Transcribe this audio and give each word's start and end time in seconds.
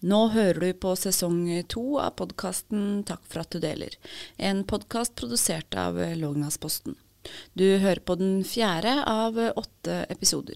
Nå 0.00 0.28
hører 0.30 0.60
du 0.60 0.72
på 0.78 0.92
sesong 0.94 1.40
to 1.66 1.96
av 1.98 2.12
podkasten 2.20 3.00
Takk 3.02 3.24
for 3.26 3.42
at 3.42 3.50
du 3.50 3.58
deler, 3.58 3.96
en 4.38 4.60
podkast 4.62 5.16
produsert 5.18 5.74
av 5.74 5.98
Lågnadsposten. 5.98 6.94
Du 7.58 7.66
hører 7.82 7.98
på 8.06 8.14
den 8.14 8.44
fjerde 8.46 8.92
av 9.10 9.34
åtte 9.58 10.04
episoder. 10.06 10.54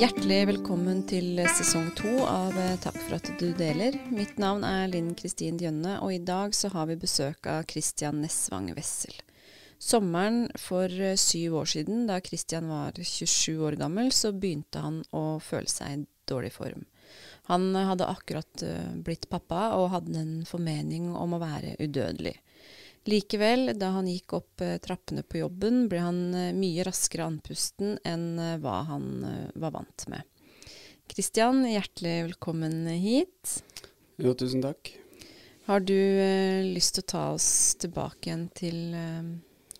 Hjertelig 0.00 0.42
velkommen 0.54 1.04
til 1.12 1.44
sesong 1.60 1.92
to 2.00 2.24
av 2.24 2.56
Takk 2.88 3.02
for 3.04 3.20
at 3.20 3.32
du 3.36 3.50
deler. 3.52 4.00
Mitt 4.08 4.40
navn 4.40 4.64
er 4.64 4.88
Linn 4.88 5.12
Kristin 5.12 5.60
Djønne, 5.60 6.00
og 6.00 6.16
i 6.16 6.24
dag 6.24 6.56
så 6.56 6.72
har 6.72 6.88
vi 6.88 7.02
besøk 7.04 7.52
av 7.52 7.68
Christian 7.68 8.24
Nesvang 8.24 8.72
Wessel. 8.72 9.12
Sommeren 9.78 10.48
for 10.58 10.90
eh, 11.00 11.16
syv 11.16 11.54
år 11.60 11.68
siden, 11.70 12.06
da 12.06 12.18
Christian 12.20 12.66
var 12.68 12.98
27 12.98 13.60
år 13.62 13.78
gammel, 13.78 14.10
så 14.12 14.32
begynte 14.34 14.82
han 14.82 15.04
å 15.14 15.38
føle 15.38 15.70
seg 15.70 15.92
i 15.94 16.06
dårlig 16.28 16.50
form. 16.56 16.82
Han 17.46 17.70
hadde 17.76 18.08
akkurat 18.10 18.64
eh, 18.66 18.90
blitt 19.06 19.28
pappa 19.30 19.70
og 19.78 19.92
hadde 19.94 20.18
en 20.18 20.34
formening 20.48 21.12
om 21.14 21.36
å 21.36 21.40
være 21.42 21.76
udødelig. 21.78 22.34
Likevel, 23.08 23.72
da 23.78 23.94
han 23.94 24.10
gikk 24.10 24.34
opp 24.40 24.66
eh, 24.66 24.80
trappene 24.82 25.22
på 25.22 25.44
jobben, 25.44 25.86
ble 25.88 26.02
han 26.02 26.20
mye 26.58 26.84
raskere 26.84 27.30
andpusten 27.30 28.00
enn 28.02 28.34
hva 28.60 28.82
han 28.90 29.08
var 29.54 29.78
vant 29.78 30.08
med. 30.10 30.26
Christian, 31.08 31.62
hjertelig 31.64 32.18
velkommen 32.32 32.82
hit. 32.98 33.60
Jo, 34.18 34.34
tusen 34.34 34.60
takk. 34.66 34.90
Har 35.70 35.80
du 35.86 35.94
lyst 36.66 36.96
til 36.96 37.06
å 37.06 37.12
ta 37.14 37.26
oss 37.36 37.50
tilbake 37.80 38.28
igjen 38.28 38.48
til 38.56 38.80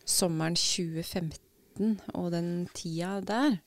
sommeren 0.08 0.56
2015 0.56 1.98
og 2.16 2.32
den 2.32 2.52
tida 2.74 3.18
der? 3.24 3.58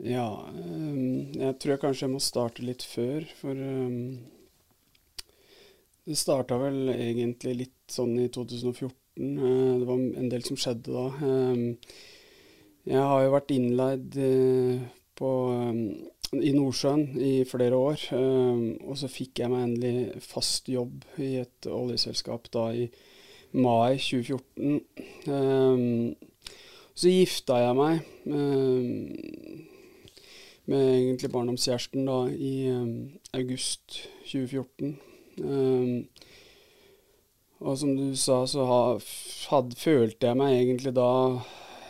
Ja, 0.00 0.48
um, 0.48 1.32
jeg 1.36 1.58
tror 1.60 1.74
jeg 1.74 1.82
kanskje 1.82 2.06
jeg 2.06 2.14
må 2.14 2.22
starte 2.22 2.64
litt 2.64 2.84
før, 2.86 3.26
for 3.36 3.52
um, 3.52 4.22
det 6.08 6.16
starta 6.18 6.56
vel 6.62 6.88
egentlig 6.94 7.54
litt 7.58 7.92
sånn 7.92 8.16
i 8.22 8.30
2014. 8.32 8.96
Uh, 9.20 9.76
det 9.82 9.90
var 9.90 10.00
en 10.22 10.32
del 10.32 10.48
som 10.48 10.58
skjedde 10.60 10.96
da. 10.96 11.06
Um, 11.20 11.66
jeg 12.88 13.04
har 13.12 13.22
jo 13.22 13.34
vært 13.36 13.52
innleid 13.54 14.16
uh, 14.16 14.80
på, 15.20 15.30
i 16.40 16.54
Nordsjøen 16.56 17.04
i 17.20 17.34
flere 17.46 17.76
år, 17.76 18.06
og 18.16 18.96
så 18.96 19.10
fikk 19.12 19.42
jeg 19.42 19.52
meg 19.52 19.66
endelig 19.66 20.22
fast 20.24 20.70
jobb 20.72 21.04
i 21.20 21.34
et 21.42 21.68
oljeselskap 21.68 22.48
da 22.56 22.70
i 22.72 22.86
2014 22.88 23.11
mai 23.52 23.98
2014. 23.98 24.40
Um, 24.58 24.80
ehm, 25.32 26.14
så 26.94 27.08
gifta 27.08 27.56
jeg 27.60 27.76
meg 27.76 28.00
um, 28.28 28.88
med 30.68 30.82
egentlig 30.82 31.30
barndomskjæresten 31.32 32.06
da 32.08 32.18
i 32.32 32.52
um, 32.72 32.92
august 33.36 34.02
2014. 34.28 34.98
og 37.62 37.78
som 37.78 37.96
du 37.96 38.12
sa, 38.18 38.42
så 38.46 38.66
had, 39.48 39.74
følte 39.78 40.28
jeg 40.28 40.38
meg 40.38 40.58
egentlig 40.60 40.94
da 40.96 41.08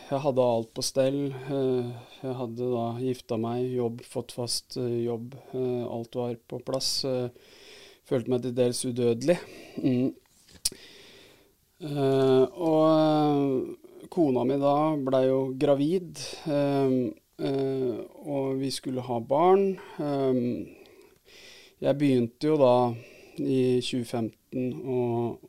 Jeg 0.09 0.19
hadde 0.21 0.43
alt 0.45 0.73
på 0.75 0.83
stell. 0.85 1.21
Uh, 1.49 1.89
jeg 2.21 2.35
hadde 2.37 2.71
da 2.73 2.87
gifta 3.01 3.37
meg, 3.41 3.63
jobb, 3.73 4.03
fått 4.05 4.35
fast 4.35 4.77
uh, 4.77 4.99
jobb. 5.03 5.33
Uh, 5.55 5.83
alt 5.89 6.15
var 6.15 6.35
på 6.47 6.59
plass. 6.63 7.05
følte 8.05 8.29
meg 8.29 8.43
til 8.43 8.53
dels 8.55 8.83
udødelig. 8.85 9.39
Mm. 9.79 10.11
Uh, 11.83 12.47
og 12.63 12.83
uh, 12.87 14.07
kona 14.07 14.45
mi 14.47 14.55
da 14.61 14.75
blei 15.03 15.25
jo 15.27 15.39
gravid, 15.59 16.21
uh, 16.47 17.11
og 18.23 18.53
vi 18.61 18.69
skulle 18.71 19.03
ha 19.03 19.17
barn. 19.19 19.73
jeg 21.83 21.97
begynte 21.99 22.47
jo 22.47 22.55
da 22.61 22.75
i 23.41 23.81
2015 23.83 24.85
å, 24.85 24.99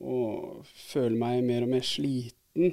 å, 0.01 0.19
føle 0.89 1.15
meg 1.21 1.45
mer 1.47 1.67
og 1.69 1.71
mer 1.77 1.85
sliten. 1.87 2.73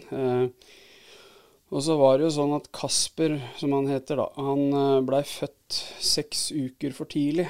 og 1.70 1.84
så 1.86 2.00
var 2.00 2.18
det 2.18 2.30
jo 2.30 2.34
sånn 2.40 2.56
at 2.56 2.72
Kasper, 2.74 3.36
som 3.60 3.76
han 3.76 3.92
heter 3.92 4.24
da, 4.24 4.30
han 4.40 5.06
blei 5.06 5.22
født 5.28 5.82
seks 6.02 6.48
uker 6.56 6.96
for 6.96 7.12
tidlig. 7.12 7.50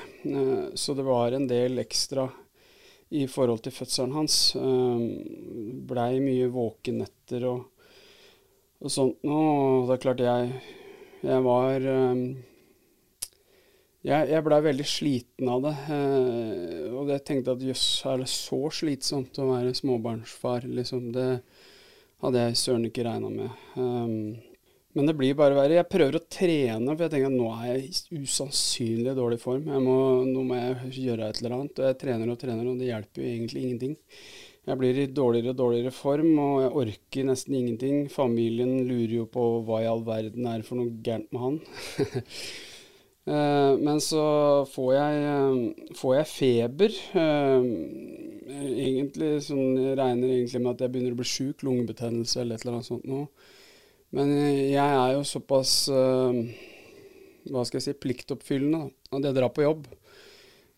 så 0.73 0.97
det 0.97 1.07
var 1.07 1.38
en 1.38 1.47
del 1.47 1.85
ekstra 1.85 2.27
i 3.11 3.25
forhold 3.27 3.63
til 3.66 3.75
fødselen 3.75 4.16
hans. 4.16 4.38
Um, 4.55 5.03
Blei 5.88 6.22
mye 6.23 6.47
våkenetter 6.51 7.47
og, 7.49 7.66
og 8.81 8.94
sånt 8.94 9.25
noe. 9.27 9.83
Det 9.88 9.97
er 9.97 10.05
klart 10.05 10.23
jeg, 10.23 10.53
jeg 11.25 11.44
var 11.47 11.89
um, 11.91 12.23
Jeg, 14.01 14.31
jeg 14.31 14.41
blei 14.41 14.57
veldig 14.66 14.85
sliten 14.89 15.50
av 15.51 15.66
det. 15.67 15.75
Uh, 15.91 16.88
og 17.01 17.11
jeg 17.13 17.25
tenkte 17.27 17.53
at 17.53 17.66
jøss, 17.67 17.89
er 18.09 18.23
det 18.23 18.29
så 18.31 18.61
slitsomt 18.73 19.38
å 19.41 19.50
være 19.51 19.75
småbarnsfar? 19.77 20.66
Liksom, 20.79 21.11
det 21.13 21.27
hadde 22.23 22.47
jeg 22.47 22.61
søren 22.63 22.88
ikke 22.88 23.05
regna 23.05 23.29
med. 23.33 24.47
Men 24.97 25.07
det 25.07 25.16
blir 25.16 25.35
bare 25.40 25.56
verre. 25.56 25.78
Jeg 25.79 25.90
prøver 25.91 26.18
å 26.18 26.24
trene, 26.28 26.94
for 26.94 27.06
jeg 27.06 27.13
tenker 27.13 27.29
at 27.29 27.38
nå 27.38 27.50
er 27.56 27.68
jeg 27.69 27.84
i 27.88 28.22
usannsynlig 28.25 29.16
dårlig 29.16 29.40
form. 29.40 29.69
Må, 29.85 29.97
nå 30.28 30.46
må 30.47 30.57
jeg 30.59 31.06
gjøre 31.07 31.29
et 31.31 31.40
eller 31.40 31.56
annet. 31.57 31.79
Og 31.79 31.88
jeg 31.88 32.00
trener 32.02 32.34
og 32.34 32.40
trener, 32.41 32.68
og 32.68 32.81
det 32.81 32.90
hjelper 32.90 33.24
jo 33.24 33.30
egentlig 33.30 33.63
ingenting. 33.63 33.96
Jeg 34.68 34.78
blir 34.78 35.00
i 35.01 35.07
dårligere 35.09 35.56
og 35.56 35.62
dårligere 35.62 35.94
form, 35.96 36.34
og 36.38 36.57
jeg 36.62 36.74
orker 36.84 37.30
nesten 37.31 37.56
ingenting. 37.57 38.03
Familien 38.13 38.84
lurer 38.90 39.16
jo 39.22 39.30
på 39.31 39.46
hva 39.66 39.80
i 39.81 39.88
all 39.90 40.03
verden 40.06 40.50
er 40.51 40.68
for 40.68 40.81
noe 40.81 41.00
gærent 41.06 41.31
med 41.31 41.47
han. 41.47 41.63
Eh, 43.30 43.74
men 43.78 44.00
så 44.01 44.22
får 44.66 44.88
jeg, 44.96 45.18
eh, 45.30 45.91
får 45.94 46.13
jeg 46.16 46.30
feber. 46.31 46.96
Eh, 47.22 47.68
egentlig 48.81 49.30
sånn, 49.46 49.78
Jeg 49.78 50.00
regner 50.00 50.31
egentlig 50.34 50.62
med 50.63 50.72
at 50.72 50.81
jeg 50.81 50.91
begynner 50.96 51.13
å 51.13 51.19
bli 51.19 51.28
sjuk, 51.30 51.62
lungebetennelse 51.62 52.41
eller 52.41 52.57
et 52.57 52.66
eller 52.66 52.80
annet 52.80 52.90
sånt 52.90 53.06
noe. 53.06 53.28
Men 54.16 54.31
jeg 54.35 54.75
er 54.81 55.13
jo 55.16 55.23
såpass 55.27 55.85
uh, 55.91 56.35
hva 57.51 57.63
skal 57.66 57.79
jeg 57.79 57.85
si, 57.85 57.99
pliktoppfyllende 58.03 58.89
at 59.11 59.27
jeg 59.27 59.38
drar 59.38 59.51
på 59.55 59.63
jobb. 59.63 59.88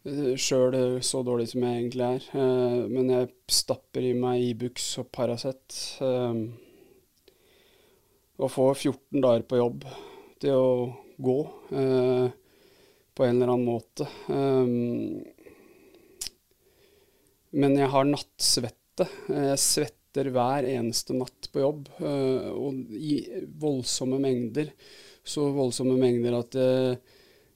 Uh, 0.05 0.33
Sjøl 0.37 0.77
så 1.05 1.23
dårlig 1.25 1.47
som 1.51 1.65
jeg 1.65 1.79
egentlig 1.79 2.05
er. 2.05 2.27
Men 2.91 3.09
jeg 3.09 3.31
stapper 3.49 4.05
i 4.05 4.13
meg 4.17 4.43
Ibux 4.51 4.85
og 5.01 5.09
Paracet. 5.15 5.79
Og 8.33 8.49
får 8.51 8.73
14 8.75 9.23
dager 9.23 9.45
på 9.47 9.61
jobb 9.61 9.85
til 10.43 10.53
å 10.57 10.69
gå 11.23 11.39
på 11.69 13.25
en 13.25 13.35
eller 13.37 13.53
annen 13.53 13.67
måte. 13.69 14.07
men 17.53 17.77
jeg 17.77 17.89
har 17.93 18.09
nattsvette. 18.09 19.07
Jeg 19.29 19.61
svetter 19.61 20.02
svetter 20.13 20.29
hver 20.31 20.63
eneste 20.63 21.13
natt 21.13 21.49
på 21.51 21.61
jobb, 21.63 21.89
uh, 21.99 22.53
og 22.53 22.73
i 22.93 23.41
voldsomme 23.59 24.19
mengder. 24.21 24.69
Så 25.23 25.49
voldsomme 25.51 25.97
mengder 25.97 26.37
at 26.37 26.55
uh, 26.55 26.95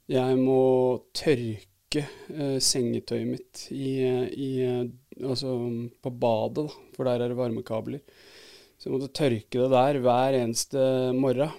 jeg 0.07 0.37
må 0.39 1.03
tørke 1.13 2.03
uh, 2.33 2.57
sengetøyet 2.57 3.27
mitt 3.27 3.67
i, 3.71 4.01
i, 4.33 4.49
altså 5.21 5.53
på 6.01 6.09
badet, 6.09 6.65
da, 6.65 6.91
for 6.95 7.05
der 7.05 7.21
er 7.21 7.29
det 7.29 7.37
varmekabler. 7.37 8.01
Så 8.77 8.89
jeg 8.89 8.95
måtte 8.95 9.13
tørke 9.13 9.61
det 9.61 9.71
der 9.71 10.01
hver 10.01 10.33
eneste 10.41 11.13
morgen 11.13 11.53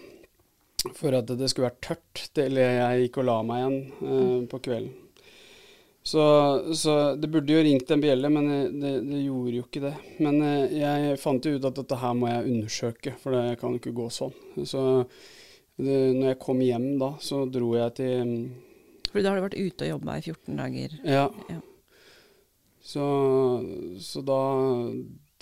for 0.95 1.11
at 1.15 1.27
det 1.27 1.49
skulle 1.51 1.67
være 1.69 1.83
tørt 1.83 2.29
til 2.35 2.61
jeg 2.61 3.01
gikk 3.03 3.19
og 3.19 3.27
la 3.27 3.41
meg 3.43 3.65
igjen 3.65 4.47
på 4.49 4.61
kvelden. 4.63 5.08
Så, 6.09 6.23
så, 6.75 6.93
det 7.21 7.29
burde 7.29 7.53
jo 7.53 7.61
ringt 7.61 7.91
en 7.93 8.01
bjelle, 8.01 8.29
men 8.33 8.47
det, 8.81 8.93
det, 9.05 9.19
gjorde 9.27 9.59
jo 9.59 9.65
ikke 9.67 9.83
det. 9.83 9.91
Men 10.25 10.39
eh, 10.41 10.79
jeg 10.81 11.19
fant 11.21 11.45
jo 11.45 11.59
ut 11.59 11.67
at 11.69 11.81
dette 11.83 11.99
her 12.01 12.15
må 12.17 12.31
jeg 12.31 12.47
undersøke, 12.49 13.13
for 13.21 13.37
det 13.37 13.59
kan 13.61 13.75
jo 13.75 13.81
ikke 13.83 13.93
gå 13.99 14.07
sånn. 14.17 14.33
Så 14.65 14.81
det, 15.77 15.99
når 16.17 16.31
jeg 16.31 16.39
kom 16.47 16.65
hjem 16.65 16.87
da, 17.03 17.11
så 17.21 17.43
dro 17.53 17.75
jeg 17.77 17.93
til 18.01 18.25
mm, 18.25 18.41
For 19.11 19.21
da 19.21 19.35
har 19.35 19.37
du 19.37 19.47
vært 19.51 19.59
ute 19.61 19.85
og 19.85 19.93
jobba 19.93 20.17
i 20.17 20.25
14 20.25 20.63
dager? 20.63 20.97
Ja. 21.05 21.27
ja. 21.53 21.61
Så, 22.89 23.05
så, 24.01 24.25
da 24.25 24.41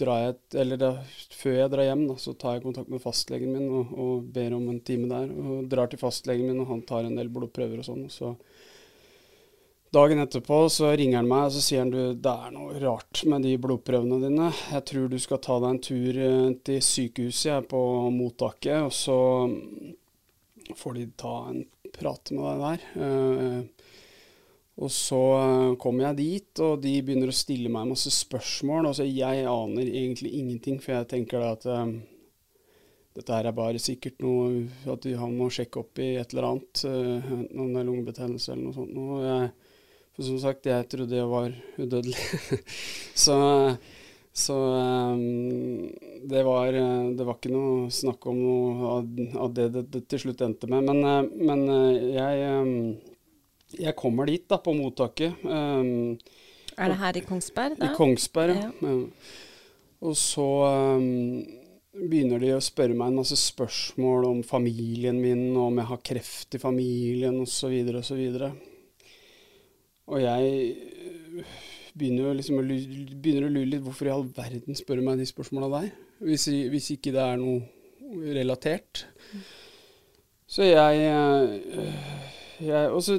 drar 0.02 0.24
jeg 0.24 0.60
Eller 0.64 0.82
da, 0.82 0.92
før 1.30 1.60
jeg 1.60 1.74
drar 1.76 1.92
hjem, 1.92 2.08
da, 2.10 2.18
så 2.26 2.34
tar 2.34 2.58
jeg 2.58 2.66
kontakt 2.66 2.90
med 2.90 3.06
fastlegen 3.06 3.54
min 3.54 3.70
og, 3.70 3.94
og 3.94 4.26
ber 4.34 4.58
om 4.58 4.66
en 4.74 4.82
time 4.82 5.06
der. 5.14 5.30
Og 5.30 5.70
drar 5.70 5.94
til 5.94 6.02
fastlegen 6.02 6.50
min, 6.50 6.64
og 6.66 6.74
han 6.74 6.82
tar 6.90 7.06
en 7.06 7.14
del 7.22 7.30
blodprøver 7.30 7.86
og 7.86 7.92
sånn. 7.92 8.08
og 8.10 8.16
så 8.18 8.34
Dagen 9.94 10.18
etterpå 10.18 10.64
så 10.72 10.90
ringer 10.98 11.20
han 11.20 11.28
meg 11.30 11.46
og 11.46 11.54
så 11.54 11.62
sier 11.62 11.84
han 11.84 11.92
du, 11.94 12.00
det 12.18 12.32
er 12.32 12.54
noe 12.54 12.74
rart 12.82 13.22
med 13.30 13.46
de 13.46 13.54
blodprøvene 13.62 14.18
dine. 14.24 14.48
Jeg 14.72 14.84
tror 14.90 15.06
du 15.08 15.18
skal 15.22 15.40
ta 15.44 15.60
deg 15.62 15.68
en 15.70 15.84
tur 15.86 16.18
eh, 16.26 16.48
til 16.66 16.80
sykehuset 16.82 17.50
jeg, 17.52 17.68
på 17.70 17.82
mottaket, 18.14 18.82
og 18.82 18.92
så 18.94 19.18
får 20.76 20.98
de 20.98 21.06
ta 21.14 21.36
en 21.52 21.62
prat 21.94 22.34
med 22.34 22.48
deg 22.48 22.64
der. 22.64 22.86
Uh, 22.98 23.86
og 24.76 24.90
så 24.92 25.20
kommer 25.80 26.10
jeg 26.10 26.18
dit, 26.18 26.60
og 26.60 26.82
de 26.82 26.90
begynner 27.00 27.30
å 27.32 27.36
stille 27.36 27.70
meg 27.72 27.88
masse 27.88 28.10
spørsmål. 28.12 28.90
Altså, 28.90 29.06
jeg 29.08 29.46
aner 29.48 29.86
egentlig 29.86 30.34
ingenting, 30.36 30.82
for 30.84 30.98
jeg 30.98 31.08
tenker 31.14 31.46
at 31.46 31.64
dette 33.16 33.32
her 33.32 33.48
er 33.48 33.56
bare 33.56 33.80
sikkert 33.80 34.20
noe 34.20 34.66
at 34.92 35.08
han 35.16 35.32
må 35.38 35.48
sjekke 35.48 35.80
opp 35.80 36.02
i 36.04 36.10
et 36.20 36.34
eller 36.34 36.50
annet, 36.50 36.82
Enten 36.84 37.62
om 37.62 37.72
det 37.72 37.80
er 37.80 37.88
lungebetennelse 37.88 38.52
eller 38.52 38.66
noe 38.66 38.76
sånt. 38.76 39.00
Og 39.00 39.24
jeg, 39.24 39.65
for 40.16 40.24
som 40.24 40.38
sagt, 40.40 40.64
jeg 40.64 40.88
trodde 40.88 41.18
jeg 41.18 41.28
var 41.28 41.52
udødelig. 41.76 42.16
så, 43.24 43.36
så 44.32 44.54
um, 44.56 45.90
det, 46.24 46.40
var, 46.46 46.72
det 46.72 47.26
var 47.26 47.36
ikke 47.36 47.52
noe 47.52 47.90
snakk 47.92 48.24
om 48.30 48.40
noe 48.40 48.94
av, 48.96 49.52
det, 49.52 49.68
det 49.92 50.06
til 50.08 50.24
slutt 50.24 50.40
endte 50.46 50.70
med. 50.72 50.88
Men, 50.88 51.02
uh, 51.04 51.28
men 51.50 51.66
uh, 51.68 52.00
jeg, 52.16 52.48
um, 52.48 53.76
jeg 53.76 53.96
kommer 54.00 54.32
dit, 54.32 54.46
da, 54.48 54.56
på 54.64 54.72
mottaket. 54.78 55.36
Um, 55.44 56.16
er 56.76 56.92
det 56.92 57.00
her 57.02 57.20
i 57.20 57.24
Kongsberg? 57.26 57.76
da? 57.76 57.90
I 57.90 57.96
Kongsberg, 57.96 58.56
ja. 58.56 58.72
ja. 58.72 58.96
Og 60.06 60.16
så 60.16 60.44
begynner 61.96 62.40
de 62.40 62.52
å 62.52 62.62
spørre 62.64 62.96
meg 62.96 63.12
en 63.12 63.20
masse 63.22 63.36
spørsmål 63.40 64.26
om 64.28 64.42
familien 64.44 65.16
min, 65.20 65.48
om 65.56 65.80
jeg 65.80 65.88
har 65.88 66.02
kreft 66.04 66.56
i 66.56 66.60
familien 66.60 67.38
osv. 67.44 67.76
osv. 68.00 68.24
Og, 70.06 70.22
jeg 70.22 70.76
øh, 71.34 71.54
begynner, 71.98 72.34
liksom 72.38 72.60
å, 72.60 72.64
begynner 72.64 73.48
å 73.48 73.52
lure 73.52 73.70
litt 73.72 73.82
hvorfor 73.82 74.06
i 74.06 74.14
all 74.14 74.26
verden 74.36 74.78
spør 74.78 75.02
meg 75.02 75.18
de 75.18 75.26
spørsmåla 75.26 75.70
der, 75.80 75.88
hvis, 76.22 76.46
hvis, 76.70 76.92
ikke 76.94 77.14
det 77.16 77.24
er 77.24 77.40
noe 77.40 78.36
relatert. 78.36 79.06
Så 80.46 80.68
jeg, 80.68 81.08
øh, 81.10 81.90
jeg 82.62 82.92
Og 82.94 83.02
så 83.02 83.18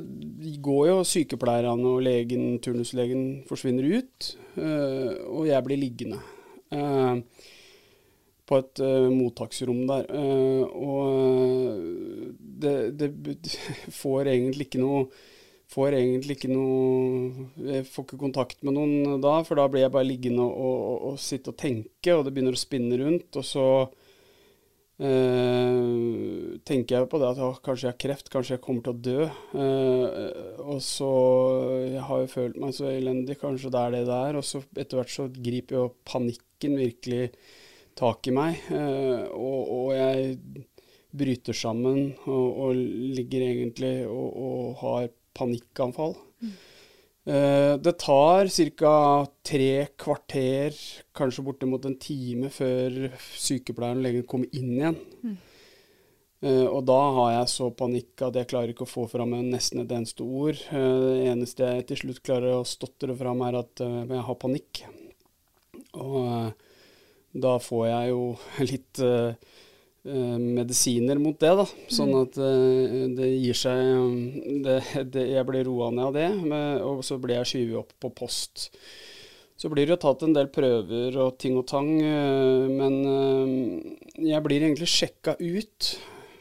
går 0.63 0.87
jo 0.87 1.03
sykepleierne 1.03 1.91
og 1.91 2.01
legen, 2.07 2.55
turnuslegen 2.63 3.43
forsvinner 3.49 3.99
ut, 3.99 4.31
øh, 4.55 5.11
og 5.27 5.43
jeg 5.51 5.67
blir 5.67 5.83
liggende. 5.83 6.23
På 8.47 8.57
et 8.59 8.79
mottaksrom 9.11 9.85
der. 9.87 10.07
Og 10.71 11.79
det, 12.39 12.99
det, 12.99 13.11
får 14.01 14.31
egentlig 14.31 14.67
ikke 14.67 14.81
noe 14.83 15.05
Får 15.67 15.97
egentlig 15.97 16.37
ikke 16.37 16.51
noe 16.53 17.47
Jeg 17.67 17.87
får 17.91 18.05
ikke 18.05 18.19
kontakt 18.21 18.61
med 18.63 18.77
noen 18.77 19.21
da, 19.23 19.41
for 19.43 19.59
da 19.59 19.67
blir 19.71 19.83
jeg 19.83 19.93
bare 19.93 20.07
liggende 20.07 20.45
og, 20.47 20.75
og, 20.75 20.97
og 21.11 21.21
sitte 21.21 21.51
og 21.51 21.59
tenke, 21.59 22.13
og 22.15 22.23
det 22.25 22.33
begynner 22.35 22.55
å 22.55 22.61
spinne 22.61 22.99
rundt. 23.01 23.27
Og 23.35 23.45
så 23.45 23.65
eh, 25.03 26.55
tenker 26.67 26.95
jeg 26.95 27.11
på 27.11 27.19
det 27.19 27.29
at 27.33 27.43
å, 27.43 27.51
kanskje 27.65 27.89
jeg 27.89 27.93
har 27.93 28.01
kreft, 28.05 28.31
kanskje 28.31 28.55
jeg 28.55 28.63
kommer 28.63 28.87
til 28.87 28.95
å 28.95 29.03
dø. 29.09 29.27
og 30.63 30.81
så 30.85 31.11
Jeg 31.83 32.07
har 32.09 32.23
jo 32.23 32.33
følt 32.37 32.59
meg 32.63 32.75
så 32.79 32.89
elendig, 32.93 33.39
kanskje 33.43 33.73
det 33.75 33.83
er 33.83 33.95
det 33.97 34.03
det 34.07 34.23
er. 34.31 34.39
Og 34.39 34.47
så 34.47 34.63
etter 34.71 35.01
hvert 35.01 35.15
så 35.17 35.27
griper 35.35 35.81
jo 35.81 35.85
panikken 36.07 36.79
virkelig 36.79 37.31
tak 37.97 38.27
i 38.29 38.35
meg. 38.35 38.63
Eh, 38.71 39.27
og, 39.33 39.61
og 39.73 39.93
jeg 39.97 40.65
bryter 41.17 41.55
sammen 41.55 42.11
og, 42.27 42.47
og 42.61 42.75
ligger 43.17 43.47
egentlig 43.47 43.93
og, 44.07 44.27
og 44.37 44.83
har 44.83 45.07
panikkanfall. 45.37 46.17
Mm. 46.41 46.55
Uh, 47.27 47.73
det 47.83 47.97
tar 47.99 48.47
ca. 48.79 48.93
tre 49.43 49.87
kvarter, 49.99 50.77
kanskje 51.15 51.43
bortimot 51.43 51.85
en 51.85 51.97
time, 51.99 52.49
før 52.53 53.09
sykepleieren 53.35 53.99
og 53.99 54.07
legen 54.07 54.27
kommer 54.29 54.51
inn 54.55 54.71
igjen. 54.77 54.99
Mm. 55.23 55.37
Uh, 56.37 56.67
og 56.69 56.83
da 56.87 56.99
har 57.17 57.31
jeg 57.33 57.51
så 57.55 57.71
panikk 57.73 58.21
at 58.27 58.37
jeg 58.37 58.49
klarer 58.51 58.71
ikke 58.71 58.85
å 58.85 58.91
få 58.91 59.07
fram 59.11 59.33
nesten 59.49 59.81
et 59.83 59.91
eneste 59.91 60.23
ord. 60.23 60.61
Uh, 60.71 61.17
det 61.17 61.33
eneste 61.33 61.67
jeg 61.67 61.89
til 61.89 62.01
slutt 62.03 62.23
klarer 62.23 62.59
å 62.59 62.67
stotre 62.67 63.17
fram, 63.17 63.43
er 63.47 63.59
at 63.59 63.83
jeg 63.83 64.23
har 64.29 64.39
panikk. 64.39 64.85
Og 65.97 66.53
da 67.37 67.57
får 67.61 67.87
jeg 67.89 68.13
jo 68.13 68.21
litt 68.71 69.03
uh, 69.03 69.33
medisiner 70.07 71.19
mot 71.21 71.37
det, 71.39 71.53
da. 71.59 71.65
Sånn 71.91 72.13
mm. 72.13 72.21
at 72.21 72.39
uh, 72.39 72.97
det 73.17 73.29
gir 73.33 73.57
seg 73.57 74.63
det, 74.65 74.79
det, 75.13 75.27
Jeg 75.33 75.47
blir 75.49 75.67
roa 75.67 75.91
ned 75.93 76.05
av 76.09 76.17
det, 76.17 76.29
med, 76.41 76.81
og 76.85 77.03
så 77.05 77.19
blir 77.21 77.39
jeg 77.41 77.51
skyvet 77.51 77.79
opp 77.83 77.95
på 78.01 78.13
post. 78.23 78.69
Så 79.57 79.71
blir 79.73 79.87
det 79.87 79.95
jo 79.95 80.01
tatt 80.05 80.23
en 80.25 80.35
del 80.37 80.51
prøver 80.53 81.17
og 81.17 81.39
ting 81.41 81.57
og 81.59 81.65
tang, 81.69 81.89
uh, 81.99 82.67
men 82.69 82.99
jeg 84.21 84.43
blir 84.45 84.63
egentlig 84.63 84.89
sjekka 84.91 85.37
ut. 85.41 85.93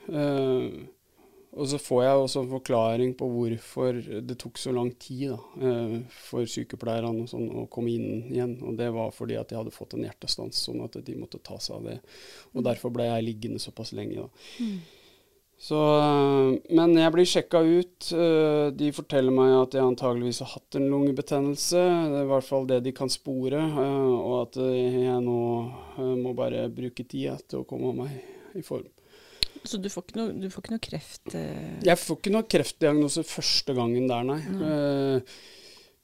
Uh, 0.06 0.86
og 1.56 1.68
så 1.70 1.78
får 1.80 2.02
jeg 2.04 2.20
også 2.20 2.40
en 2.42 2.50
forklaring 2.50 3.12
på 3.16 3.26
hvorfor 3.32 4.00
det 4.28 4.34
tok 4.42 4.58
så 4.60 4.74
lang 4.76 4.90
tid 5.00 5.30
da, 5.32 5.38
eh, 5.64 5.94
for 6.12 6.44
sykepleierne 6.52 7.24
sånn, 7.30 7.46
å 7.62 7.64
komme 7.72 7.94
inn 7.94 8.26
igjen. 8.28 8.58
Og 8.60 8.76
det 8.76 8.90
var 8.92 9.14
fordi 9.16 9.38
at 9.40 9.52
jeg 9.52 9.62
hadde 9.62 9.72
fått 9.72 9.96
en 9.96 10.04
hjertestans, 10.04 10.60
sånn 10.68 10.84
at 10.84 10.98
de 11.06 11.16
måtte 11.16 11.40
ta 11.40 11.56
seg 11.56 11.78
av 11.78 11.88
det. 11.88 11.96
Og 12.52 12.60
mm. 12.60 12.66
derfor 12.68 12.92
ble 12.92 13.08
jeg 13.08 13.24
liggende 13.24 13.62
såpass 13.62 13.94
lenge. 13.96 14.26
da. 14.26 14.28
Mm. 14.60 14.76
Så, 15.66 15.78
eh, 15.96 16.74
men 16.76 16.92
jeg 17.00 17.14
blir 17.14 17.30
sjekka 17.30 17.62
ut. 17.64 18.10
Eh, 18.12 18.66
de 18.76 18.92
forteller 18.92 19.32
meg 19.38 19.54
at 19.62 19.78
jeg 19.78 19.88
antageligvis 19.94 20.42
har 20.44 20.52
hatt 20.58 20.76
en 20.76 20.90
lungebetennelse. 20.92 21.86
Det 22.12 22.20
er 22.20 22.28
i 22.28 22.32
hvert 22.34 22.50
fall 22.50 22.68
det 22.68 22.82
de 22.84 22.92
kan 23.00 23.08
spore. 23.08 23.64
Og 24.20 24.36
at 24.42 24.60
jeg 24.60 25.24
nå 25.24 25.40
må 26.20 26.36
bare 26.36 26.68
bruke 26.68 27.08
tida 27.08 27.38
til 27.48 27.64
å 27.64 27.68
komme 27.72 27.96
meg 27.96 28.60
i 28.60 28.66
form. 28.66 28.92
Så 29.66 29.80
du 29.82 29.90
får 29.90 30.06
ikke 30.06 30.18
noe, 30.20 30.32
du 30.38 30.48
får 30.52 30.64
ikke 30.64 30.74
noe 30.76 30.86
kreft 30.86 31.36
eh. 31.36 31.76
Jeg 31.86 32.00
får 32.00 32.18
ikke 32.20 32.32
noe 32.34 32.48
kreftdiagnose 32.56 33.26
første 33.26 33.76
gangen 33.76 34.08
der, 34.10 34.26
nei. 34.26 34.40
Mm. 34.46 34.64
Uh, 34.64 35.54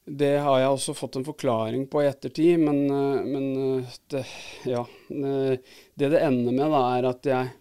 det 0.02 0.32
har 0.42 0.58
jeg 0.58 0.74
også 0.74 0.96
fått 0.98 1.20
en 1.20 1.26
forklaring 1.26 1.86
på 1.90 2.02
i 2.02 2.08
ettertid, 2.10 2.58
men, 2.58 2.80
uh, 2.90 3.22
men 3.22 3.48
uh, 3.78 3.98
det, 4.10 4.24
ja. 4.66 4.82
det 5.08 6.08
det 6.16 6.22
ender 6.22 6.56
med, 6.56 6.64
da, 6.74 6.82
er 6.96 7.08
at 7.12 7.28
jeg, 7.30 7.52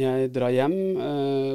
jeg 0.00 0.30
drar 0.34 0.54
hjem. 0.54 0.78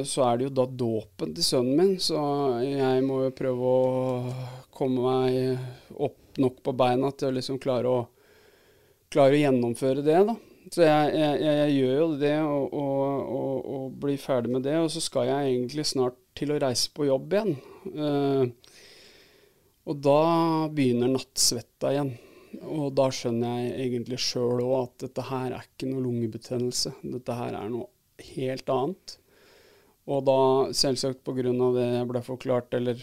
så 0.08 0.22
er 0.28 0.38
det 0.38 0.46
jo 0.48 0.54
da 0.60 0.68
dåpen 0.84 1.34
til 1.36 1.44
sønnen 1.44 1.76
min, 1.76 1.96
så 2.00 2.20
jeg 2.64 3.02
må 3.04 3.24
jo 3.26 3.34
prøve 3.36 3.74
å 3.74 4.36
komme 4.72 5.02
meg 5.04 5.98
opp 5.98 6.38
nok 6.40 6.62
på 6.64 6.72
beina 6.78 7.10
til 7.12 7.28
å 7.28 7.36
liksom 7.36 7.58
klare 7.60 7.90
å, 7.90 7.98
klare 9.12 9.36
å 9.36 9.42
gjennomføre 9.42 10.06
det, 10.06 10.22
da. 10.30 10.38
Så 10.70 10.84
jeg, 10.86 11.14
jeg, 11.18 11.38
jeg, 11.42 11.70
gjør 11.80 11.96
jo 11.96 12.08
det 12.20 12.36
og, 12.46 12.74
og, 12.78 13.30
og, 13.36 13.70
og, 13.74 13.86
blir 14.04 14.20
ferdig 14.22 14.52
med 14.54 14.62
det. 14.66 14.76
Og 14.78 14.90
så 14.94 15.02
skal 15.02 15.26
jeg 15.26 15.54
egentlig 15.54 15.86
snart 15.90 16.18
til 16.38 16.54
å 16.54 16.58
reise 16.62 16.92
på 16.94 17.08
jobb 17.08 17.34
igjen. 17.34 17.56
Uh, 17.90 18.44
og 19.90 20.02
da 20.04 20.20
begynner 20.70 21.10
nattsvetta 21.10 21.90
igjen. 21.90 22.12
Og 22.66 22.90
da 22.98 23.08
skjønner 23.14 23.64
jeg 23.64 23.86
egentlig 23.86 24.18
sjøl 24.22 24.62
òg 24.62 24.76
at 24.80 25.06
dette 25.06 25.24
her 25.26 25.56
er 25.56 25.66
ikke 25.66 25.90
noe 25.90 26.04
lungebetennelse. 26.04 26.94
Dette 27.02 27.38
her 27.38 27.56
er 27.58 27.72
noe 27.72 27.90
helt 28.36 28.70
annet. 28.70 29.16
Og 30.10 30.22
da, 30.26 30.38
selvsagt 30.74 31.22
pga. 31.26 31.50
det 31.74 31.86
jeg 31.86 32.08
ble 32.10 32.22
forklart, 32.26 32.74
eller 32.78 33.02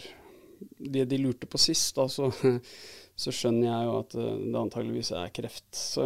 det 0.78 1.06
de 1.08 1.20
lurte 1.20 1.48
på 1.48 1.60
sist, 1.60 1.94
da, 1.96 2.08
så, 2.10 2.30
så 3.22 3.34
skjønner 3.34 3.68
jeg 3.68 3.88
jo 3.88 3.94
at 4.00 4.16
det 4.18 4.60
antageligvis 4.64 5.12
er 5.16 5.32
kreft. 5.36 5.68
Så 5.76 6.04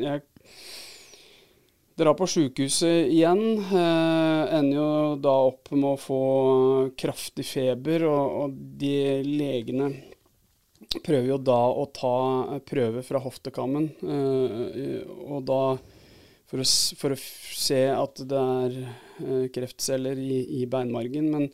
jeg 0.00 0.24
Dra 1.94 2.14
på 2.16 2.26
sjukehuset 2.26 3.10
igjen. 3.12 3.42
Eh, 3.58 4.54
ender 4.56 4.78
jo 4.78 5.16
da 5.20 5.34
opp 5.50 5.68
med 5.74 5.90
å 5.90 6.00
få 6.00 6.22
kraftig 6.98 7.44
feber, 7.44 8.06
og, 8.08 8.36
og 8.44 8.54
de 8.80 8.94
legene 9.26 9.90
prøver 11.04 11.28
jo 11.34 11.40
da 11.40 11.58
å 11.68 11.84
ta 11.94 12.14
prøve 12.68 13.04
fra 13.04 13.20
hoftekammen. 13.22 13.90
Eh, 14.02 15.02
og 15.28 15.44
da 15.48 15.62
for 16.52 16.60
å, 16.60 16.66
for 17.00 17.14
å, 17.14 17.20
se 17.56 17.84
at 17.92 18.24
det 18.28 18.40
er 18.40 18.78
eh, 18.82 19.46
kreftceller 19.54 20.18
i, 20.20 20.42
i 20.60 20.66
beinmargen. 20.68 21.30
Men, 21.32 21.48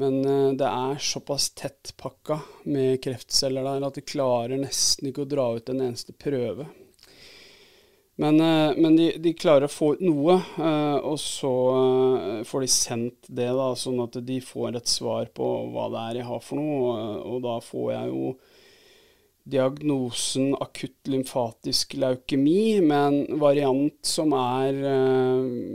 men 0.00 0.18
eh, 0.24 0.50
det 0.60 0.68
er 0.68 1.00
såpass 1.12 1.50
tettpakka 1.56 2.40
med 2.68 3.00
kreftceller 3.04 3.68
der 3.68 3.88
at 3.88 4.00
de 4.00 4.04
klarer 4.04 4.60
nesten 4.60 5.08
ikke 5.08 5.24
å 5.24 5.32
dra 5.32 5.48
ut 5.56 5.72
en 5.72 5.84
eneste 5.88 6.16
prøve. 6.16 6.68
Men, 8.14 8.40
eh, 8.40 8.76
men 8.76 8.96
de, 8.96 9.12
de, 9.18 9.32
klarer 9.32 9.66
å 9.66 9.72
få 9.72 9.94
ut 9.96 10.02
noe, 10.04 10.36
eh, 10.60 10.96
og 11.00 11.16
så 11.20 11.52
eh, 11.72 12.40
får 12.44 12.64
de 12.64 12.70
sendt 12.70 13.28
det, 13.28 13.48
da, 13.56 13.70
sånn 13.78 14.02
at 14.04 14.18
de 14.20 14.40
får 14.44 14.76
et 14.76 14.90
svar 14.90 15.30
på 15.32 15.48
hva 15.72 15.88
det 15.92 16.02
er 16.02 16.18
jeg 16.20 16.28
har 16.28 16.42
for 16.44 16.60
noe. 16.60 17.06
Og 17.32 17.40
da 17.46 17.56
får 17.64 17.86
jeg 17.94 18.10
jo 18.12 18.34
diagnosen 19.52 20.52
akutt 20.60 21.08
lymfatisk 21.10 21.96
leukemi 21.98 22.78
med 22.84 23.00
en 23.08 23.40
variant 23.40 24.06
som 24.06 24.30
er 24.38 24.76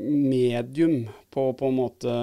medium 0.08 1.10
på, 1.34 1.50
på 1.52 1.68
en 1.68 1.76
måte 1.76 2.14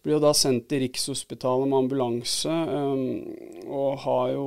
Blir 0.00 0.14
jo 0.14 0.22
da 0.22 0.32
sendt 0.32 0.70
til 0.70 0.80
Rikshospitalet 0.86 1.68
med 1.68 1.78
ambulanse, 1.82 2.56
og 3.68 4.00
har 4.06 4.32
jo 4.32 4.46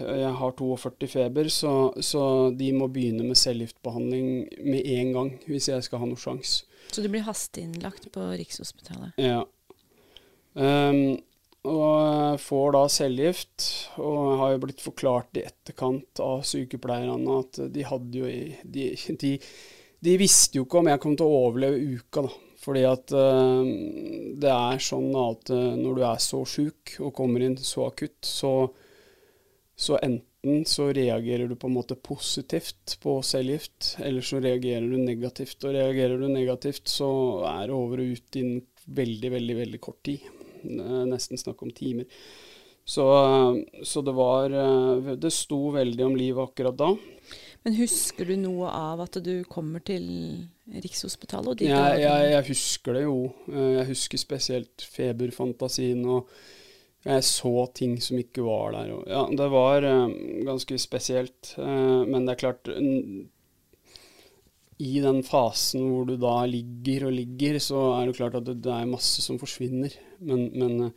jeg 0.00 0.30
har 0.38 0.54
42 0.58 1.08
feber, 1.10 1.50
så, 1.52 1.72
så, 2.02 2.22
de 2.56 2.70
må 2.76 2.88
begynne 2.92 3.26
med 3.26 3.38
cellegiftbehandling 3.38 4.30
med 4.64 4.88
en 4.96 5.12
gang 5.16 5.30
hvis 5.48 5.70
jeg 5.70 5.86
skal 5.86 6.02
ha 6.02 6.08
noe 6.10 6.20
sjanse. 6.20 6.64
Så 6.92 7.02
du 7.02 7.08
blir 7.12 7.24
hasteinnlagt 7.26 8.10
på 8.14 8.26
Rikshospitalet? 8.38 9.16
Ja. 9.20 9.42
Um, 10.54 11.16
og 11.64 12.40
får 12.44 12.74
da 12.76 12.82
cellegift. 12.92 13.68
Og 14.02 14.36
har 14.40 14.54
jo 14.54 14.62
blitt 14.66 14.84
forklart 14.84 15.40
i 15.40 15.46
etterkant 15.48 16.20
av 16.22 16.44
sykepleierne 16.46 17.38
at 17.40 17.62
de 17.72 17.86
hadde 17.88 18.20
jo 18.20 18.28
de, 18.28 18.88
de, 19.22 19.34
de 20.04 20.16
visste 20.20 20.60
jo 20.60 20.66
ikke 20.66 20.82
om 20.82 20.90
jeg 20.92 21.02
kom 21.02 21.16
til 21.18 21.30
å 21.30 21.44
overleve 21.48 22.00
uka, 22.00 22.26
da. 22.26 22.40
Fordi 22.64 22.84
at 22.88 23.12
uh, 23.12 23.60
det 24.40 24.48
er 24.48 24.80
sånn 24.80 25.10
at 25.20 25.50
uh, 25.52 25.74
når 25.76 25.98
du 25.98 26.06
er 26.08 26.22
så 26.22 26.40
sjuk 26.48 26.94
og 27.02 27.12
kommer 27.16 27.44
inn 27.44 27.58
så 27.60 27.90
akutt, 27.90 28.22
så, 28.24 28.54
så 29.76 29.98
enten 29.98 30.64
så 30.68 30.90
reagerer 30.92 31.48
du 31.48 31.56
på 31.56 31.66
en 31.70 31.76
måte 31.76 31.96
positivt 31.96 32.98
på 33.02 33.16
cellegift, 33.26 33.94
eller 33.98 34.22
så 34.22 34.40
reagerer 34.44 34.86
du 34.86 34.98
negativt. 35.00 35.58
Og 35.64 35.74
reagerer 35.74 36.20
du 36.20 36.28
negativt, 36.28 36.88
så 36.90 37.08
er 37.48 37.68
det 37.68 37.76
over 37.76 38.02
og 38.04 38.16
ut 38.16 38.38
innen 38.40 38.62
veldig, 38.84 39.30
veldig, 39.38 39.56
veldig 39.62 39.80
kort 39.82 40.02
tid. 40.06 40.26
Nesten 40.64 41.40
snakk 41.40 41.62
om 41.64 41.72
timer. 41.74 42.06
Så, 42.84 43.04
så, 43.82 44.02
det 44.04 44.12
var 44.12 44.52
eh, 44.52 45.14
Det 45.16 45.30
sto 45.32 45.70
veldig 45.72 46.04
om 46.04 46.16
livet 46.20 46.50
akkurat 46.50 46.76
da. 46.76 46.90
Men 47.64 47.78
husker 47.78 48.28
du 48.28 48.34
noe 48.36 48.68
av 48.68 49.00
at 49.06 49.16
du 49.24 49.38
kommer 49.48 49.80
til 49.80 50.04
Rikshospitalet? 50.68 51.64
Jeg, 51.64 52.02
jeg, 52.02 52.26
jeg, 52.34 52.44
husker 52.50 52.98
det 52.98 53.06
jo. 53.06 53.16
Eh, 53.48 53.70
jeg 53.78 53.88
husker 53.94 54.20
spesielt 54.20 54.84
feberfantasien, 54.84 56.04
og 56.04 56.28
jeg 57.04 57.24
så 57.28 57.66
ting 57.76 57.98
som 58.00 58.16
ikke 58.16 58.44
var 58.46 58.72
der. 58.72 58.92
Ja, 59.10 59.24
det 59.28 59.48
var 59.52 59.84
uh, 59.84 60.12
ganske 60.46 60.78
spesielt. 60.80 61.52
Uh, 61.58 62.04
men 62.08 62.24
det 62.24 62.34
er 62.34 62.40
klart 62.40 62.70
i 64.84 64.92
den 65.04 65.20
fasen 65.22 65.84
hvor 65.90 66.08
du 66.08 66.16
da 66.20 66.38
ligger 66.48 67.06
og 67.10 67.12
ligger, 67.14 67.60
så 67.62 67.82
er 67.98 68.08
det 68.08 68.16
klart 68.16 68.38
at 68.40 68.48
det, 68.48 68.72
er 68.72 68.88
masse 68.88 69.22
som 69.22 69.38
forsvinner. 69.38 69.92
Men, 70.18 70.48
men, 70.56 70.92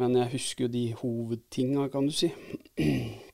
men, 0.00 0.16
jeg 0.22 0.32
husker 0.32 0.66
jo 0.66 0.72
de 0.72 0.84
hovedtinga, 1.02 1.88
kan 1.92 2.08
du 2.08 2.14
si. 2.14 2.32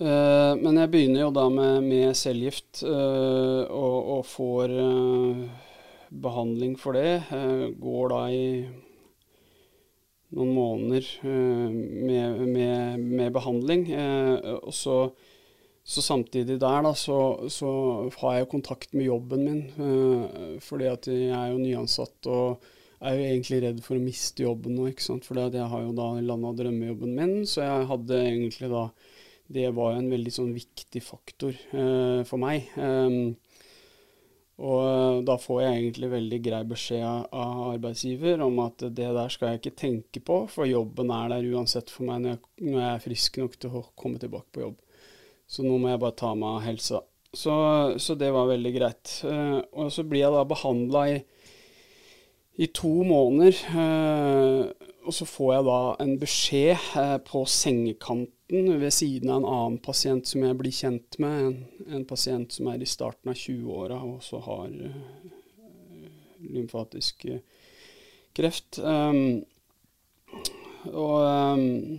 Men 0.00 0.78
jeg 0.80 0.88
begynner 0.88 1.26
jo 1.26 1.32
da 1.36 1.42
med, 1.52 1.84
med 1.84 2.14
cellegift 2.16 2.78
og, 2.88 3.96
og, 4.14 4.22
får 4.24 4.72
behandling 6.08 6.78
for 6.80 6.96
det. 6.96 7.18
går 7.76 8.08
da 8.14 8.22
i 8.32 8.46
noen 10.36 10.54
måneder 10.54 11.06
med, 11.24 12.40
med, 12.46 13.00
med, 13.02 13.28
behandling. 13.34 13.88
og 14.62 14.74
så 14.76 14.96
så 15.90 16.02
samtidig 16.04 16.58
der 16.60 16.84
da, 16.84 16.92
så, 16.94 17.48
så, 17.50 17.70
har 18.20 18.36
jeg 18.36 18.50
kontakt 18.52 18.92
med 18.94 19.08
jobben 19.08 19.46
min, 19.46 19.62
øh, 19.80 20.60
fordi 20.62 20.86
at 20.90 21.08
jeg 21.08 21.32
er 21.34 21.48
jo 21.50 21.58
nyansatt 21.58 22.28
og 22.30 22.60
er 23.00 23.16
jo 23.16 23.24
egentlig 23.24 23.62
redd 23.64 23.80
for 23.82 23.96
å 23.96 24.04
miste 24.04 24.44
jobben 24.44 24.76
nå, 24.76 24.90
ikke 24.90 25.06
sant. 25.06 25.24
For 25.26 25.40
jeg 25.40 25.70
har 25.72 25.82
jo 25.86 25.94
da 25.96 26.10
landa 26.20 26.52
drømmejobben 26.58 27.14
min, 27.16 27.32
så 27.48 27.64
jeg 27.64 27.88
hadde 27.90 28.20
egentlig 28.26 28.70
da 28.70 28.90
Det 29.50 29.66
var 29.74 29.96
jo 29.96 29.98
en 29.98 30.12
veldig 30.12 30.30
sånn 30.30 30.52
viktig 30.54 31.00
faktor 31.02 31.56
for 32.28 32.38
meg. 32.38 32.68
Um, 32.78 33.32
og 34.60 34.80
eh, 34.84 35.20
da 35.24 35.36
får 35.40 35.62
jeg 35.62 35.76
egentlig 35.78 36.10
veldig 36.12 36.38
grei 36.44 36.60
beskjed 36.68 37.30
av 37.32 37.60
arbeidsgiver 37.70 38.42
om 38.44 38.60
at 38.66 38.84
det 38.92 39.08
der 39.16 39.32
skal 39.32 39.54
jeg 39.54 39.62
ikke 39.62 39.78
tenke 39.82 40.22
på, 40.24 40.42
for 40.52 40.68
jobben 40.68 41.12
er 41.16 41.32
der 41.32 41.48
uansett 41.54 41.92
for 41.92 42.08
meg 42.08 42.20
når 42.20 42.34
jeg, 42.34 42.42
når 42.66 42.82
jeg 42.82 42.90
er 42.90 43.04
frisk 43.06 43.40
nok 43.40 43.56
til 43.56 43.78
å 43.80 43.86
komme 43.96 44.20
tilbake 44.20 44.52
på 44.52 44.64
jobb. 44.66 44.76
Så 45.50 45.64
nå 45.64 45.80
må 45.80 45.90
jeg 45.90 46.02
bare 46.02 46.18
ta 46.20 46.34
meg 46.38 46.58
av 46.58 46.66
helsa. 46.66 47.00
Så, 47.32 47.54
så, 48.02 48.14
det 48.18 48.30
var 48.34 48.50
veldig 48.50 48.72
greit. 48.74 49.12
Uh, 49.22 49.58
og 49.78 49.90
så 49.94 50.02
blir 50.06 50.24
jeg 50.24 50.34
da 50.34 50.44
behandla 50.50 51.04
i, 51.12 51.16
i, 52.58 52.68
to 52.74 52.90
måneder. 53.06 53.58
Og 55.06 55.14
så 55.16 55.24
får 55.26 55.54
jeg 55.54 55.66
da 55.66 55.78
en 56.04 56.14
beskjed 56.20 56.88
uh, 56.96 57.16
på 57.24 57.44
sengekanten 57.48 58.72
ved 58.80 58.92
siden 58.92 59.30
av 59.30 59.40
en 59.40 59.48
annen 59.48 59.78
pasient 59.82 60.28
som 60.28 60.44
jeg 60.44 60.58
blir 60.58 60.74
kjent 60.74 61.16
med. 61.22 61.46
En, 61.46 61.60
en 62.00 62.08
pasient 62.08 62.52
som 62.52 62.68
er 62.72 62.82
i 62.82 62.88
starten 62.88 63.32
av 63.32 63.38
20-åra 63.38 64.00
og 64.04 64.20
så 64.26 64.42
har 64.44 64.68
lymfatisk 66.50 67.26
kreft. 68.36 68.78
Um, 68.82 69.42
og 70.90 71.16
um, 71.26 71.98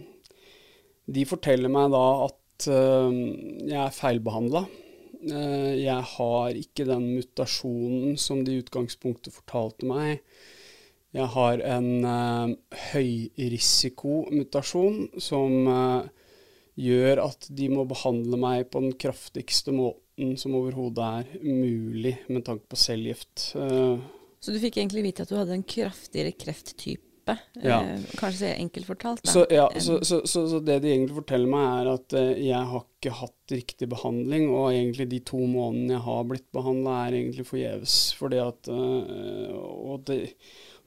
de 1.11 1.25
forteller 1.27 1.71
meg 1.71 1.91
da 1.93 2.05
at 2.27 2.69
uh, 2.71 3.11
jeg 3.67 3.77
er 3.81 3.95
feilbehandla. 3.95 4.63
Uh, 5.21 5.73
jeg 5.77 5.99
har 6.15 6.57
ikke 6.57 6.87
den 6.89 7.11
mutasjonen 7.17 8.17
som 8.21 8.45
de 8.45 8.57
i 8.57 8.63
utgangspunktet 8.63 9.35
fortalte 9.35 9.89
meg. 9.89 10.23
Jeg 11.11 11.27
har 11.33 11.59
en 11.67 12.05
uh, 12.07 12.53
høyrisikomutasjon 12.93 15.09
som 15.19 15.67
uh, 15.67 16.07
gjør 16.79 17.19
at 17.25 17.47
de 17.51 17.67
må 17.73 17.83
behandle 17.89 18.37
meg 18.39 18.69
på 18.71 18.79
den 18.85 18.93
kraftigste 18.99 19.71
måten 19.75 20.37
som 20.39 20.55
overhodet 20.55 21.03
er 21.03 21.25
mulig 21.43 22.15
med 22.31 22.45
tanke 22.47 22.63
på 22.71 22.75
cellegift. 22.79 23.51
Uh, 23.59 23.99
så 24.41 24.51
du 24.55 24.59
fikk 24.63 24.77
egentlig 24.79 25.03
vite 25.09 25.23
at 25.25 25.31
du 25.31 25.35
hadde 25.37 25.55
en 25.59 25.67
kraftigere 25.67 26.31
krefttype? 26.31 27.11
type. 27.21 27.37
Ja. 27.61 27.83
Kanskje 28.17 28.55
enkelt 28.55 28.87
fortalt. 28.87 29.27
Så, 29.27 29.45
ja, 29.49 29.71
så, 29.77 30.05
så, 30.05 30.21
så, 30.25 30.59
det 30.59 30.79
de 30.81 30.89
egentlig 30.89 31.15
forteller 31.15 31.51
meg, 31.51 31.67
er 31.81 31.89
at 31.93 32.15
jeg 32.39 32.69
har 32.71 32.85
ikke 32.85 33.13
hatt 33.19 33.53
riktig 33.53 33.89
behandling, 33.91 34.49
og 34.49 34.71
egentlig 34.71 35.09
de 35.11 35.19
to 35.19 35.41
månedene 35.45 35.93
jeg 35.93 36.05
har 36.07 36.25
blitt 36.29 36.47
behandla, 36.55 36.97
er 37.05 37.19
egentlig 37.19 37.47
forgjeves. 37.47 37.97
Fordi 38.17 38.41
at 38.41 38.71
Og 38.71 40.03
det, 40.07 40.19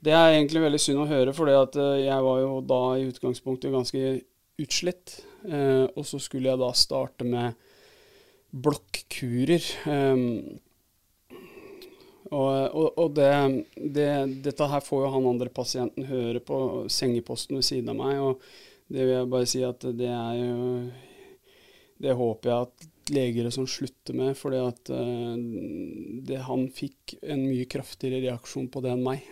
det, 0.05 0.15
er 0.15 0.37
egentlig 0.37 0.63
veldig 0.65 0.81
synd 0.83 1.03
å 1.05 1.11
høre, 1.11 1.35
fordi 1.37 1.55
at 1.59 1.79
jeg 2.01 2.27
var 2.29 2.41
jo 2.43 2.59
da 2.65 2.83
i 2.99 3.07
utgangspunktet 3.09 3.75
ganske 3.75 4.17
utslitt. 4.61 5.21
og 5.45 6.05
så 6.07 6.21
skulle 6.23 6.53
jeg 6.53 6.61
da 6.61 6.71
starte 6.77 7.27
med 7.29 7.57
blokkurer. 8.55 9.65
Eh, 9.85 10.17
og, 12.35 12.75
og, 12.75 12.87
og 12.99 13.11
det, 13.15 13.31
det, 13.77 14.09
dette 14.47 14.69
her 14.71 14.83
får 14.83 15.05
jo 15.05 15.11
han 15.13 15.29
andre 15.35 15.51
pasienten 15.55 16.09
høre 16.09 16.41
på 16.43 16.59
sengeposten 16.91 17.61
ved 17.61 17.67
siden 17.67 17.93
av 17.93 17.99
meg, 18.01 18.23
og 18.23 18.91
det 18.91 19.05
vil 19.05 19.15
jeg 19.15 19.31
bare 19.35 19.51
si 19.51 19.63
at 19.65 19.85
det 19.97 20.11
er 20.13 20.41
jo 20.41 20.65
Det 22.05 22.13
håper 22.17 22.51
jeg 22.51 22.67
at 22.67 22.89
leger 23.15 23.47
og 23.47 23.55
sånn 23.55 23.69
slutter 23.71 24.17
med, 24.17 24.35
at 24.35 24.91
uh, 24.91 25.37
det, 26.27 26.41
han 26.49 26.67
fikk 26.73 27.15
en 27.23 27.45
mye 27.45 27.69
kraftigere 27.71 28.23
reaksjon 28.25 28.71
på 28.73 28.83
det 28.85 28.95
enn 28.95 29.05
meg. 29.05 29.29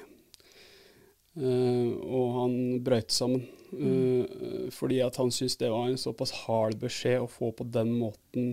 Uh, 1.32 1.96
og 2.02 2.34
han 2.40 2.56
brøyt 2.84 3.14
sammen. 3.14 3.46
Uh, 3.72 4.68
fordi 4.74 5.00
at 5.00 5.16
han 5.16 5.32
syntes 5.32 5.56
det 5.60 5.70
var 5.72 5.88
en 5.88 6.00
såpass 6.00 6.34
hard 6.44 6.76
beskjed 6.82 7.22
å 7.24 7.30
få 7.30 7.54
på 7.56 7.64
den 7.72 7.94
måten 7.96 8.52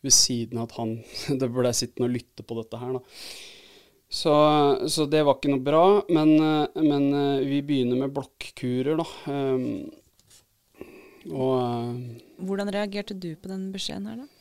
ved 0.00 0.14
siden 0.14 0.60
av 0.60 0.70
at 0.70 0.78
han 0.78 0.96
det 1.40 1.50
ble 1.52 1.72
sittende 1.76 2.08
og 2.08 2.16
lytte 2.16 2.46
på 2.46 2.58
dette 2.60 2.80
her. 2.80 2.98
da. 2.98 3.02
Så, 4.08 4.32
så, 4.88 5.04
det 5.04 5.20
var 5.26 5.36
ikke 5.36 5.52
noe 5.52 5.64
bra. 5.64 5.84
Men, 6.08 6.34
eh, 6.40 6.80
men 6.80 7.08
eh, 7.12 7.44
vi 7.44 7.60
begynner 7.66 8.00
med 8.00 8.14
blokkurer, 8.16 8.96
da. 9.02 9.06
Um, 9.28 9.90
og 11.28 11.54
eh, 11.58 12.24
Hvordan 12.48 12.72
reagerte 12.72 13.16
du 13.18 13.34
på 13.36 13.50
den 13.50 13.68
beskjeden 13.74 14.08
her, 14.08 14.22
da? 14.24 14.37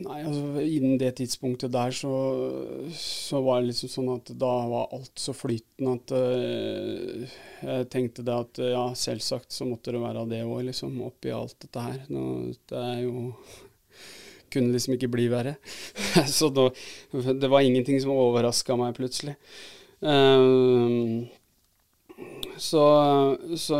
Nei, 0.00 0.20
altså 0.24 0.62
innen 0.64 0.98
det 1.00 1.10
tidspunktet 1.18 1.72
der 1.74 1.92
så, 1.92 2.10
så, 2.96 3.40
var 3.44 3.60
det 3.60 3.70
liksom 3.70 3.90
sånn 3.92 4.12
at 4.14 4.30
da 4.40 4.52
var 4.70 4.94
alt 4.96 5.20
så 5.20 5.34
flytende 5.36 5.96
at 5.98 6.14
uh, 6.16 7.34
jeg 7.66 7.88
tenkte 7.92 8.24
det 8.24 8.36
at 8.46 8.62
ja, 8.64 8.84
selvsagt 8.96 9.52
så 9.52 9.68
måtte 9.68 9.92
det 9.92 10.00
være 10.00 10.24
det 10.30 10.40
òg, 10.46 10.62
liksom, 10.70 10.96
oppi 11.04 11.34
alt 11.36 11.58
dette 11.66 11.84
her. 11.84 11.98
Nå, 12.12 12.22
det 12.70 12.84
er 12.92 13.02
jo 13.06 13.32
Kunne 14.50 14.74
liksom 14.74 14.96
ikke 14.96 15.06
bli 15.12 15.28
verre. 15.30 15.52
så 16.38 16.48
da, 16.50 16.64
det 17.12 17.50
var 17.52 17.62
ingenting 17.62 18.00
som 18.02 18.16
overraska 18.16 18.74
meg 18.80 18.96
plutselig. 18.96 19.36
Uh, 20.02 21.28
så, 22.60 22.84
så, 23.56 23.76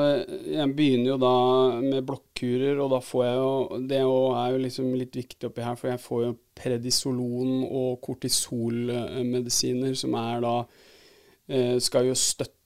jeg 0.48 0.72
begynner 0.76 1.12
jo 1.12 1.16
da 1.20 1.34
med 1.82 2.06
blokkurer, 2.08 2.78
og 2.80 2.94
da 2.94 3.00
får 3.04 3.24
jeg 3.26 3.40
jo 3.40 3.80
Det 3.90 3.98
er 3.98 4.54
jo 4.54 4.62
liksom 4.62 4.94
litt 4.96 5.18
viktig 5.18 5.50
oppi 5.50 5.66
her, 5.66 5.76
for 5.76 5.92
jeg 5.92 6.00
får 6.00 6.22
jo 6.24 6.38
predisolon 6.60 7.66
og 7.66 8.00
kortisolmedisiner 8.06 9.98
som 9.98 10.16
er 10.20 10.40
da 10.46 10.54
eh, 11.50 11.76
Skal 11.82 12.08
jo 12.08 12.16
støtte 12.16 12.56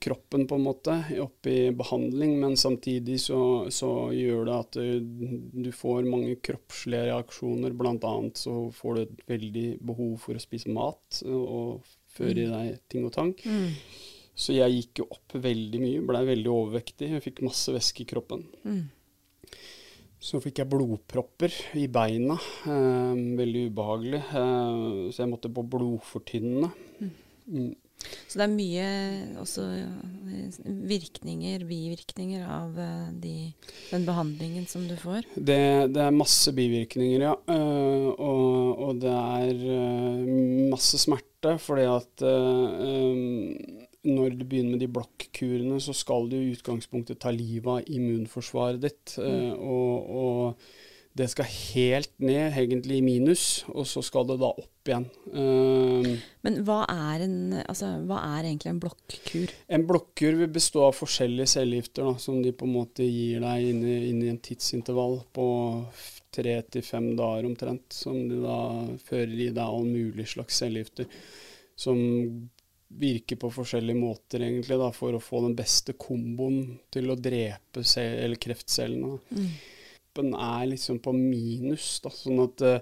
kroppen 0.00 0.46
på 0.48 0.56
en 0.56 0.64
måte 0.64 0.94
oppi 1.20 1.56
behandling, 1.76 2.38
men 2.40 2.56
samtidig 2.56 3.18
så, 3.20 3.68
så 3.68 4.08
gjør 4.16 4.46
det 4.48 4.54
at 4.56 4.78
du, 4.80 5.34
du, 5.66 5.68
får 5.68 6.08
mange 6.08 6.38
kroppslige 6.40 7.10
reaksjoner. 7.10 7.76
Blant 7.76 8.06
annet 8.08 8.40
så 8.40 8.70
får 8.72 8.96
du 8.96 9.02
et 9.02 9.26
veldig 9.28 9.66
behov 9.84 10.16
for 10.24 10.32
å 10.32 10.40
spise 10.40 10.72
mat 10.72 11.20
og 11.28 11.84
føre 12.08 12.40
i 12.40 12.48
mm. 12.48 12.54
deg 12.56 12.80
ting 12.88 13.04
og 13.04 13.12
tang. 13.18 13.34
Mm. 13.44 13.76
Så 14.38 14.54
jeg 14.54 14.76
gikk 14.76 15.02
jo 15.02 15.08
opp 15.16 15.34
veldig 15.42 15.80
mye, 15.82 16.04
blei 16.06 16.22
veldig 16.28 16.52
overvektig. 16.52 17.10
Jeg 17.16 17.24
fikk 17.24 17.42
masse 17.46 17.74
væske 17.74 18.04
i 18.04 18.08
kroppen. 18.12 18.44
Mm. 18.62 18.84
Så 20.18 20.38
fikk 20.42 20.62
jeg 20.62 20.70
blodpropper 20.70 21.54
i 21.78 21.88
beina. 21.90 22.38
Eh, 22.66 23.18
veldig 23.38 23.66
ubehagelig. 23.72 24.22
Eh, 24.30 25.10
så 25.10 25.24
jeg 25.24 25.32
måtte 25.32 25.50
på 25.50 25.66
blodfortynnende. 25.74 26.70
Mm. 27.02 27.12
mm. 27.50 27.76
Så 28.28 28.38
det 28.38 28.44
er 28.44 28.52
mye 28.52 28.88
også 29.42 29.64
virkninger, 30.86 31.64
bivirkninger, 31.66 32.44
av 32.46 32.76
eh, 32.78 33.08
de, 33.22 33.32
den 33.90 34.06
behandlingen 34.06 34.68
som 34.70 34.84
du 34.86 34.94
får? 35.00 35.26
Det, 35.34 35.58
det 35.94 36.04
er 36.04 36.14
masse 36.14 36.52
bivirkninger, 36.54 37.24
ja. 37.26 37.34
Uh, 37.50 38.14
og, 38.14 38.84
og, 38.86 39.02
det 39.02 39.14
er 39.14 39.64
uh, 39.66 40.70
masse 40.70 41.00
smerte, 41.02 41.56
fordi 41.62 41.88
at 41.90 42.26
uh, 42.26 42.86
um, 42.86 43.87
når 44.06 44.36
du 44.38 44.44
begynner 44.44 44.76
med 44.76 44.84
de 44.84 44.90
blokkurene, 44.92 45.80
så 45.82 45.94
skal 45.96 46.28
du 46.30 46.36
i 46.38 46.52
utgangspunktet 46.52 47.18
ta 47.22 47.32
livet 47.34 47.72
av 47.72 47.90
immunforsvaret 47.90 48.84
ditt. 48.84 49.16
Mm. 49.18 49.56
og, 49.58 50.14
og 50.22 50.68
det 51.18 51.26
skal 51.32 51.48
helt 51.50 52.12
ned, 52.22 52.52
egentlig 52.54 52.98
i 53.00 53.04
minus, 53.04 53.44
og 53.72 53.86
så 53.90 54.02
skal 54.06 54.26
det 54.28 54.36
da 54.38 54.52
opp 54.52 54.90
igjen. 54.90 55.06
Uh, 55.32 56.12
Men 56.46 56.60
hva 56.66 56.82
er, 56.92 57.24
en, 57.24 57.38
altså, 57.64 57.90
hva 58.06 58.20
er, 58.36 58.46
egentlig 58.46 58.70
en 58.70 58.82
blokkur? 58.84 59.54
En 59.74 59.86
blokkur 59.88 60.38
vil 60.38 60.52
bestå 60.54 60.84
av 60.86 60.94
forskjellige 60.98 61.50
cellegifter 61.56 62.06
da, 62.06 62.14
som 62.22 62.38
de 62.44 62.54
på 62.54 62.68
en 62.68 62.76
måte 62.76 63.06
gir 63.06 63.42
deg 63.42 63.66
inn 63.72 63.82
i, 63.82 63.98
inn 64.12 64.22
i 64.22 64.30
en 64.30 64.40
tidsintervall 64.44 65.18
på 65.34 65.48
tre 66.38 66.60
til 66.70 66.86
fem 66.86 67.10
dager 67.18 67.48
omtrent. 67.50 67.88
Som 68.04 68.28
de 68.30 68.38
da 68.44 68.60
fører 69.08 69.34
i 69.34 69.50
deg 69.50 69.64
all 69.64 69.88
mulig 69.88 70.28
slags 70.36 70.62
cellegifter. 70.62 71.10
Som 71.78 71.98
virker 72.88 73.36
på 73.36 73.50
forskjellige 73.52 74.00
måter 74.00 74.42
egentlig 74.44 74.78
da, 74.80 74.88
for 74.96 75.12
å 75.14 75.20
få 75.22 75.42
den 75.44 75.56
beste 75.58 75.92
komboen 76.00 76.78
til 76.92 77.10
å 77.12 77.18
drepe 77.20 77.82
kreftcellene. 78.40 79.18
Mm 79.30 79.50
Den 80.18 80.34
er 80.34 80.66
liksom 80.66 80.98
på 80.98 81.12
minus. 81.14 82.00
Da, 82.02 82.10
sånn 82.10 82.40
at 82.42 82.62
uh, 82.66 82.80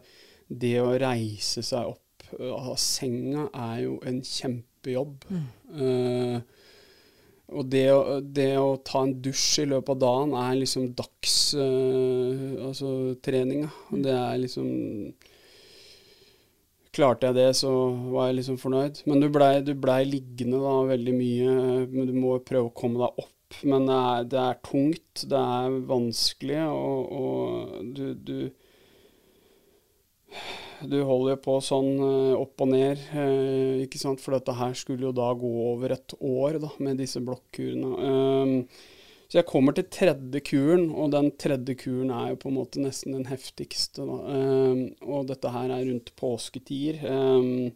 det 0.48 0.80
å 0.80 0.96
reise 0.96 1.62
seg 1.66 1.84
opp 1.90 2.22
uh, 2.38 2.54
av 2.54 2.76
senga 2.80 3.50
er 3.52 3.82
jo 3.82 4.00
en 4.08 4.22
kjempejobb. 4.24 5.24
Mm. 5.28 5.46
Uh, 5.76 6.40
og 7.52 7.68
det 7.70 7.92
å, 7.92 8.20
det 8.20 8.58
å, 8.58 8.76
ta 8.82 9.02
en 9.04 9.22
dusj 9.22 9.62
i 9.62 9.68
løpet 9.70 9.90
av 9.92 9.98
dagen 10.02 10.32
er 10.40 10.56
liksom 10.62 10.94
dagstreninga. 10.98 12.64
Altså, 12.70 12.86
mm. 13.92 14.02
Det 14.06 14.14
er 14.16 14.36
liksom 14.42 14.66
Klarte 16.96 17.28
jeg 17.28 17.36
det, 17.36 17.48
så 17.58 17.70
var 18.14 18.30
jeg 18.30 18.38
liksom 18.40 18.60
fornøyd. 18.60 19.02
Men 19.04 19.20
du 19.20 19.28
blei 19.32 19.60
ble 19.60 19.96
liggende 20.08 20.60
da 20.62 20.76
veldig 20.88 21.16
mye. 21.16 21.56
Men 21.92 22.08
du 22.08 22.14
må 22.16 22.38
prøve 22.40 22.70
å 22.70 22.76
komme 22.76 23.02
deg 23.04 23.24
opp 23.24 23.32
men 23.64 23.86
det 23.86 23.96
er, 23.96 24.24
det 24.30 24.40
er 24.42 24.62
tungt, 24.66 25.24
det 25.30 25.40
er 25.40 25.76
vanskelig, 25.88 26.62
og, 26.66 27.12
og 27.20 27.92
du, 27.96 28.06
du, 28.26 28.38
du 30.90 30.96
holder 31.06 31.36
jo 31.36 31.38
på 31.44 31.54
sånn 31.64 31.92
eh, 31.94 32.34
opp 32.36 32.66
og 32.66 32.72
ned, 32.72 33.06
eh, 33.14 33.84
ikke 33.86 34.02
sant? 34.02 34.22
for 34.22 34.36
dette 34.36 34.56
her 34.58 34.74
skulle 34.76 35.08
jo 35.08 35.14
da 35.16 35.30
gå 35.38 35.52
over 35.70 35.94
et 35.96 36.16
år 36.18 36.60
da, 36.66 36.72
med 36.82 37.00
disse 37.00 37.22
blokkurene. 37.24 37.94
Um, 37.96 38.58
så 39.26 39.40
jeg 39.40 39.48
kommer 39.48 39.74
til 39.74 39.88
tredje 39.90 40.40
kuren, 40.46 40.86
og 40.94 41.10
den 41.14 41.32
tredje 41.40 41.74
kuren 41.80 42.12
er 42.14 42.30
jo 42.30 42.40
på 42.44 42.50
en 42.50 42.58
måte 42.60 42.82
nesten 42.82 43.16
den 43.16 43.26
heftigste. 43.26 44.04
Um, 44.06 44.84
og 45.02 45.26
dette 45.32 45.50
her 45.50 45.72
er 45.74 45.86
rundt 45.88 46.12
påsketider. 46.20 47.00
Um, 47.10 47.72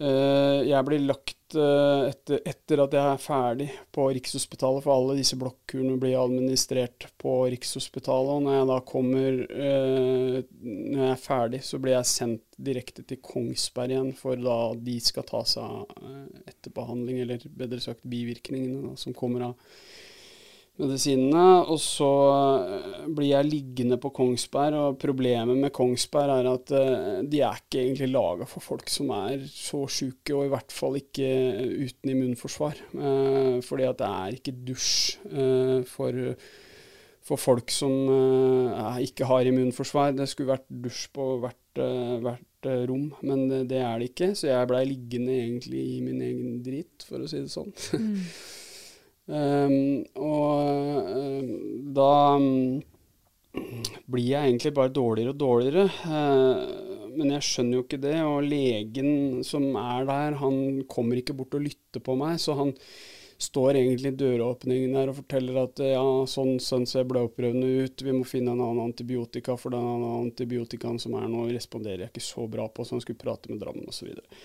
uh, 0.00 0.60
jeg 0.64 0.88
blir 0.88 1.04
lagt 1.04 1.43
etter, 1.60 2.40
etter, 2.48 2.80
at 2.84 2.94
jeg 2.96 3.10
er 3.12 3.22
ferdig 3.22 3.66
på 3.94 4.06
Rikshospitalet, 4.16 4.84
for 4.84 4.94
alle 4.94 5.16
disse 5.18 5.38
blokkurene 5.40 5.98
blir 6.00 6.18
administrert 6.20 7.06
på 7.20 7.36
Rikshospitalet. 7.52 8.32
Og 8.34 8.44
når 8.46 8.56
jeg 8.56 8.68
da 8.70 8.78
kommer 8.88 9.40
eh, 9.44 10.38
Når 10.64 11.02
jeg 11.04 11.12
er 11.12 11.22
ferdig, 11.22 11.62
så 11.66 11.80
blir 11.82 11.96
jeg 11.96 12.10
sendt 12.10 12.58
direkte 12.68 13.04
til 13.06 13.22
Kongsberg 13.24 13.94
igjen, 13.94 14.12
for 14.18 14.38
da 14.40 14.58
de 14.78 14.98
skal 15.02 15.26
ta 15.28 15.42
seg 15.48 15.64
av 15.64 16.04
eh, 16.04 16.44
etterbehandling, 16.54 17.22
eller 17.24 17.48
bedre 17.62 17.82
sagt 17.84 18.06
bivirkningene, 18.08 18.90
da, 18.90 18.96
som 19.00 19.16
kommer 19.16 19.50
av 19.50 19.74
medisinene. 20.80 21.44
Og 21.70 21.78
så 21.82 22.10
eh, 22.34 23.06
blir 23.14 23.30
jeg 23.30 23.50
liggende 23.50 23.98
på 24.02 24.10
Kongsberg, 24.14 24.78
og 24.80 24.98
problemet 25.02 25.58
med 25.60 25.72
Kongsberg 25.74 26.34
er 26.38 26.50
at 26.50 26.74
uh, 26.74 27.22
de 27.22 27.42
er 27.44 27.62
ikke 27.62 27.82
egentlig 27.84 28.10
laga 28.12 28.48
for 28.48 28.64
folk 28.64 28.90
som 28.92 29.12
er 29.16 29.46
så 29.50 29.84
sjuke, 29.90 30.34
og 30.34 30.46
i 30.46 30.52
hvert 30.54 30.74
fall 30.74 30.98
ikke 31.00 31.30
uten 31.86 32.14
immunforsvar. 32.14 32.80
Uh, 32.94 33.58
fordi 33.64 33.88
at 33.88 34.00
det 34.02 34.10
er 34.10 34.38
ikke 34.40 34.56
dusj 34.66 34.94
uh, 35.30 35.80
for, 35.88 36.18
for, 37.24 37.40
folk 37.40 37.70
som 37.72 37.94
ikke 39.02 39.28
har 39.30 39.46
immunforsvar. 39.48 40.16
Det 40.18 40.26
skulle 40.30 40.56
vært 40.56 40.66
dusj 40.68 41.06
på 41.14 41.28
hvert, 41.44 41.84
hvert 42.24 42.68
rom, 42.88 43.08
men 43.22 43.46
det, 43.50 43.62
det, 43.70 43.80
er 43.84 44.00
det 44.00 44.10
ikke. 44.10 44.32
Så 44.36 44.50
jeg 44.50 44.68
blei 44.70 44.84
liggende 44.88 45.38
egentlig 45.38 45.86
i 45.94 46.02
min 46.04 46.20
egen 46.24 46.60
drit, 46.66 47.06
for 47.06 47.22
å 47.22 47.30
si 47.30 47.44
det 47.44 47.52
sånn. 47.52 47.72
Mm. 47.94 48.20
Um, 49.24 50.04
og 50.20 51.06
um, 51.16 51.52
da 51.96 52.10
um, 52.36 52.82
blir 54.10 54.26
jeg 54.34 54.50
egentlig 54.50 54.74
bare 54.76 54.92
dårligere 54.92 55.32
og 55.32 55.40
dårligere. 55.40 55.86
Uh, 56.04 57.10
men 57.14 57.34
jeg 57.36 57.46
skjønner 57.46 57.78
jo 57.78 57.84
ikke 57.86 58.02
det. 58.02 58.16
Og 58.26 58.48
legen 58.48 59.42
som 59.46 59.68
er 59.80 60.08
der, 60.10 60.38
han 60.42 60.82
kommer 60.90 61.20
ikke 61.20 61.36
bort 61.36 61.56
og 61.56 61.64
lytter 61.64 62.04
på 62.04 62.16
meg. 62.20 62.40
Så 62.42 62.56
han 62.58 62.74
står 63.44 63.78
egentlig 63.80 64.12
i 64.12 64.18
døråpningen 64.18 64.94
her 64.96 65.10
og 65.10 65.18
forteller 65.18 65.58
at 65.64 65.82
ja, 65.82 66.04
sånn, 66.30 66.58
sånn 66.62 66.86
ser 66.88 67.08
blodprøvene 67.10 67.84
ut, 67.84 68.04
vi 68.06 68.14
må 68.14 68.22
finne 68.28 68.54
en 68.54 68.62
annen 68.62 68.84
antibiotika, 68.86 69.56
for 69.60 69.74
den 69.74 70.04
antibiotikaen 70.06 71.00
som 71.02 71.16
er 71.18 71.26
nå, 71.30 71.48
responderer 71.52 72.06
jeg 72.06 72.14
ikke 72.14 72.24
så 72.24 72.46
bra 72.50 72.68
på, 72.70 72.86
så 72.86 72.96
han 72.96 73.04
skulle 73.04 73.20
prate 73.20 73.50
med 73.50 73.60
Drammen 73.62 73.90
osv. 73.90 73.98
Så, 73.98 74.08
videre. 74.08 74.44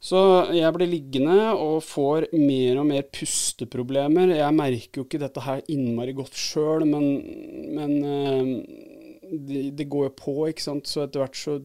Så 0.00 0.20
jeg 0.56 0.72
blir 0.72 0.88
liggende 0.88 1.50
og 1.52 1.82
får 1.84 2.30
mer 2.32 2.78
og 2.80 2.86
mer 2.88 3.04
pusteproblemer. 3.12 4.32
Jeg 4.38 4.56
merker 4.56 5.02
jo 5.02 5.04
ikke 5.04 5.20
dette 5.20 5.44
her 5.44 5.60
innmari 5.68 6.14
godt 6.16 6.38
sjøl, 6.40 6.86
men, 6.88 7.04
men 7.76 7.92
eh, 8.08 8.54
det, 9.30 9.64
det, 9.76 9.88
går 9.92 10.08
jo 10.08 10.14
på, 10.16 10.36
ikke 10.48 10.64
sant. 10.64 10.88
Så 10.88 11.04
etter 11.04 11.20
hvert 11.20 11.36
så 11.36 11.58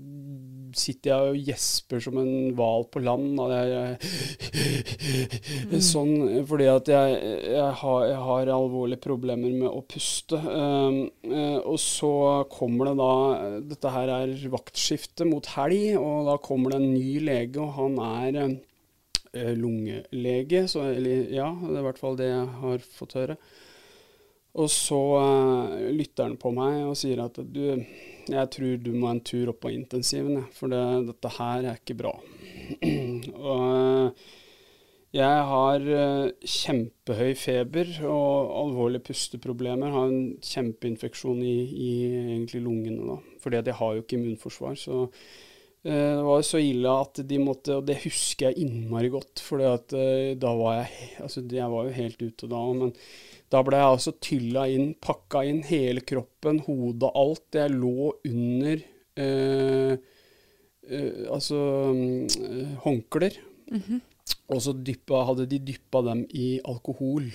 sitter 0.77 1.11
jeg 1.11 1.31
og 1.31 1.47
gjesper 1.49 2.01
som 2.03 2.17
en 2.21 2.51
hval 2.57 2.85
på 2.91 3.01
land. 3.03 3.39
Jeg, 3.51 3.97
mm. 5.71 5.75
Sånn 5.83 6.13
fordi 6.49 6.67
at 6.71 6.91
jeg, 6.91 7.17
jeg, 7.55 7.71
har, 7.81 8.05
jeg, 8.09 8.21
har, 8.27 8.53
alvorlige 8.55 9.03
problemer 9.03 9.55
med 9.55 9.69
å 9.69 9.81
puste. 9.88 10.39
Um, 10.39 11.01
uh, 11.27 11.59
og 11.63 11.79
så 11.81 12.13
kommer 12.51 12.91
det 12.91 12.95
da 13.01 13.11
Dette 13.73 13.93
her 13.95 14.13
er 14.19 14.38
vaktskifte 14.53 15.27
mot 15.29 15.51
helg, 15.55 15.95
og 15.99 16.31
da 16.31 16.39
kommer 16.43 16.73
det 16.73 16.81
en 16.81 16.93
ny 16.93 17.19
lege, 17.25 17.61
og 17.61 17.75
han 17.79 17.99
er 18.05 18.41
uh, 18.45 19.53
lungelege. 19.57 20.65
Så, 20.71 20.88
eller 20.95 21.29
ja, 21.33 21.51
det 21.61 21.73
er 21.73 21.83
i 21.83 21.88
hvert 21.89 22.01
fall 22.01 22.19
det 22.19 22.31
jeg 22.31 22.49
har 22.63 22.89
fått 22.99 23.17
høre. 23.19 23.39
Og 24.55 24.69
så 24.71 24.99
uh, 25.19 25.79
lytter 25.91 26.29
han 26.29 26.38
på 26.39 26.53
meg 26.55 26.85
og 26.88 26.99
sier 26.99 27.25
at 27.25 27.39
du 27.43 27.65
jeg 28.31 28.49
tror 28.55 28.79
du 28.81 28.91
må 28.95 29.11
en 29.11 29.21
tur 29.25 29.51
opp 29.51 29.61
på 29.65 29.73
intensiven, 29.73 30.45
for 30.55 30.71
det, 30.71 30.81
dette 31.11 31.31
her 31.38 31.67
er 31.69 31.77
ikke 31.79 31.97
bra. 31.99 32.13
og 33.51 33.63
eh, 33.69 34.25
jeg 35.15 35.43
har 35.47 35.85
uh, 35.85 36.31
kjempehøy 36.43 37.38
feber 37.39 37.91
og 38.03 38.49
alvorlige 38.65 39.05
pusteproblemer. 39.07 39.93
Har 39.93 40.09
en 40.11 40.33
kjempeinfeksjon 40.43 41.39
i, 41.39 41.53
i 41.71 41.91
egentlig 42.09 42.59
lungene, 42.65 43.13
da. 43.13 43.38
Fordi 43.39 43.61
jeg 43.61 43.77
har 43.79 43.93
jo 43.95 44.03
ikke 44.03 44.17
immunforsvar. 44.17 44.75
Så 44.81 45.05
uh, 45.05 45.88
det 45.88 46.25
var 46.27 46.43
så 46.43 46.59
ille 46.59 46.97
at 47.05 47.21
de 47.29 47.39
måtte 47.39 47.77
Og 47.77 47.88
det 47.88 48.01
husker 48.03 48.49
jeg 48.49 48.65
innmari 48.65 49.13
godt, 49.13 49.39
for 49.45 49.63
da 49.63 50.51
var 50.59 50.81
jeg 50.81 51.07
Altså, 51.23 51.45
jeg 51.47 51.71
var 51.71 51.88
jo 51.88 51.95
helt 52.01 52.25
ute 52.25 52.51
da. 52.51 52.65
Men 52.81 52.91
da 53.53 53.62
ble 53.65 53.79
jeg 53.79 53.93
altså 53.93 54.13
tylla 54.23 54.65
inn, 54.71 54.93
pakka 55.01 55.43
inn 55.45 55.62
hele 55.67 56.01
kroppen, 56.08 56.63
hodet, 56.65 57.12
alt. 57.13 57.45
Jeg 57.53 57.75
lå 57.75 58.10
under 58.29 58.81
eh, 59.21 59.93
eh, 60.89 61.21
altså 61.31 61.60
eh, 61.93 62.73
håndklær. 62.86 63.38
Mm 63.71 63.81
-hmm. 63.81 64.01
Og 64.49 64.62
så 64.62 64.73
dyppa, 64.73 65.25
hadde 65.25 65.45
de 65.45 65.60
dyppa 65.60 66.01
dem 66.01 66.25
i 66.29 66.60
alkohol. 66.65 67.31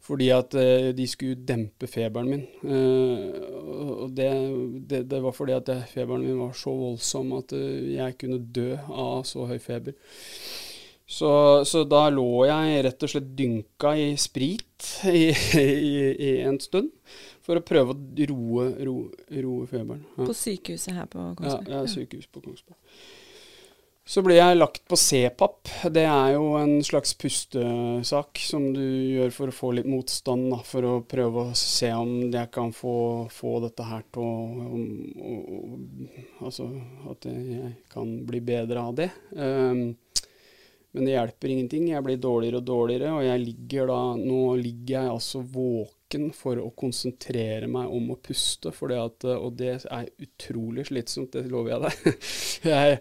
Fordi 0.00 0.28
at 0.28 0.54
eh, 0.54 0.90
de 0.96 1.06
skulle 1.06 1.46
dempe 1.46 1.86
feberen 1.86 2.30
min. 2.30 2.46
Eh, 2.64 3.30
og 4.02 4.16
det, 4.16 4.30
det, 4.90 5.10
det, 5.10 5.22
var 5.22 5.32
fordi 5.32 5.52
at 5.52 5.70
feberen 5.92 6.24
min 6.24 6.40
var 6.40 6.52
så 6.52 6.70
voldsom 6.70 7.32
at 7.32 7.52
eh, 7.52 7.94
jeg 7.94 8.16
kunne 8.18 8.40
dø 8.54 8.76
av 8.88 9.24
så 9.24 9.46
høy 9.46 9.58
feber. 9.58 9.92
Så, 11.10 11.64
så, 11.66 11.82
da 11.90 12.04
lå 12.14 12.44
jeg 12.46 12.82
rett 12.86 13.02
og 13.02 13.10
slett 13.10 13.30
dynka 13.34 13.96
i 13.98 14.12
sprit 14.20 14.90
i, 15.10 15.24
i, 15.58 15.64
i 16.14 16.28
en 16.46 16.60
stund. 16.62 16.92
For 17.42 17.58
å 17.58 17.64
prøve 17.66 17.96
å 17.96 18.26
roe, 18.30 18.66
roe, 18.86 19.24
roe 19.42 19.66
feberen. 19.66 20.04
Ja. 20.14 20.28
På 20.28 20.36
sykehuset 20.38 20.94
her 20.94 21.08
på 21.10 21.24
Kongsberg? 21.40 21.66
Ja, 21.66 21.80
ja 21.82 21.90
sykehus 21.90 22.30
på 22.30 22.44
Kongsberg. 22.44 22.78
Så 24.10 24.24
ble 24.26 24.36
jeg 24.38 24.56
lagt 24.56 24.80
på 24.90 24.96
C-papp. 24.98 25.68
Det 25.94 26.02
er 26.02 26.32
jo 26.36 26.54
en 26.58 26.80
slags 26.86 27.12
pustesak 27.18 28.40
som 28.42 28.64
du 28.74 28.82
gjør 28.82 29.34
for 29.34 29.52
å 29.52 29.54
få 29.54 29.70
litt 29.76 29.86
motstand, 29.90 30.48
da, 30.50 30.58
for 30.66 30.86
å 30.86 30.94
prøve 31.06 31.44
å 31.44 31.58
se 31.58 31.92
om 31.94 32.30
jeg 32.30 32.50
kan 32.54 32.72
få, 32.74 32.94
få 33.30 33.52
dette 33.66 33.86
her 33.86 34.06
til 34.14 34.26
å 34.26 34.86
Altså 36.40 36.66
at 37.12 37.26
jeg 37.28 37.74
kan 37.92 38.14
bli 38.26 38.40
bedre 38.42 38.82
av 38.82 38.96
det. 38.98 39.10
Um, 39.36 39.92
Men 40.92 41.06
det 41.06 41.14
hjelper 41.14 41.52
ingenting. 41.54 41.88
Jeg 41.92 42.02
blir 42.06 42.20
dårligere 42.20 42.60
og 42.60 42.66
dårligere, 42.66 43.10
og 43.14 43.24
jeg 43.26 43.42
ligger 43.44 43.90
da 43.92 43.98
Nå 44.18 44.44
ligger 44.58 44.94
jeg 44.96 45.14
altså 45.14 45.42
våken 45.46 46.30
for 46.34 46.58
å 46.58 46.70
konsentrere 46.74 47.68
meg 47.70 47.92
om 47.94 48.10
å 48.10 48.18
puste, 48.18 48.72
for 48.74 48.94
at, 48.96 49.26
og 49.30 49.52
det 49.60 49.76
er 49.84 50.08
utrolig 50.18 50.88
slitsomt, 50.90 51.36
det 51.36 51.50
lover 51.50 51.76
jeg 51.76 51.84
deg. 51.84 52.24
jeg, 52.72 52.98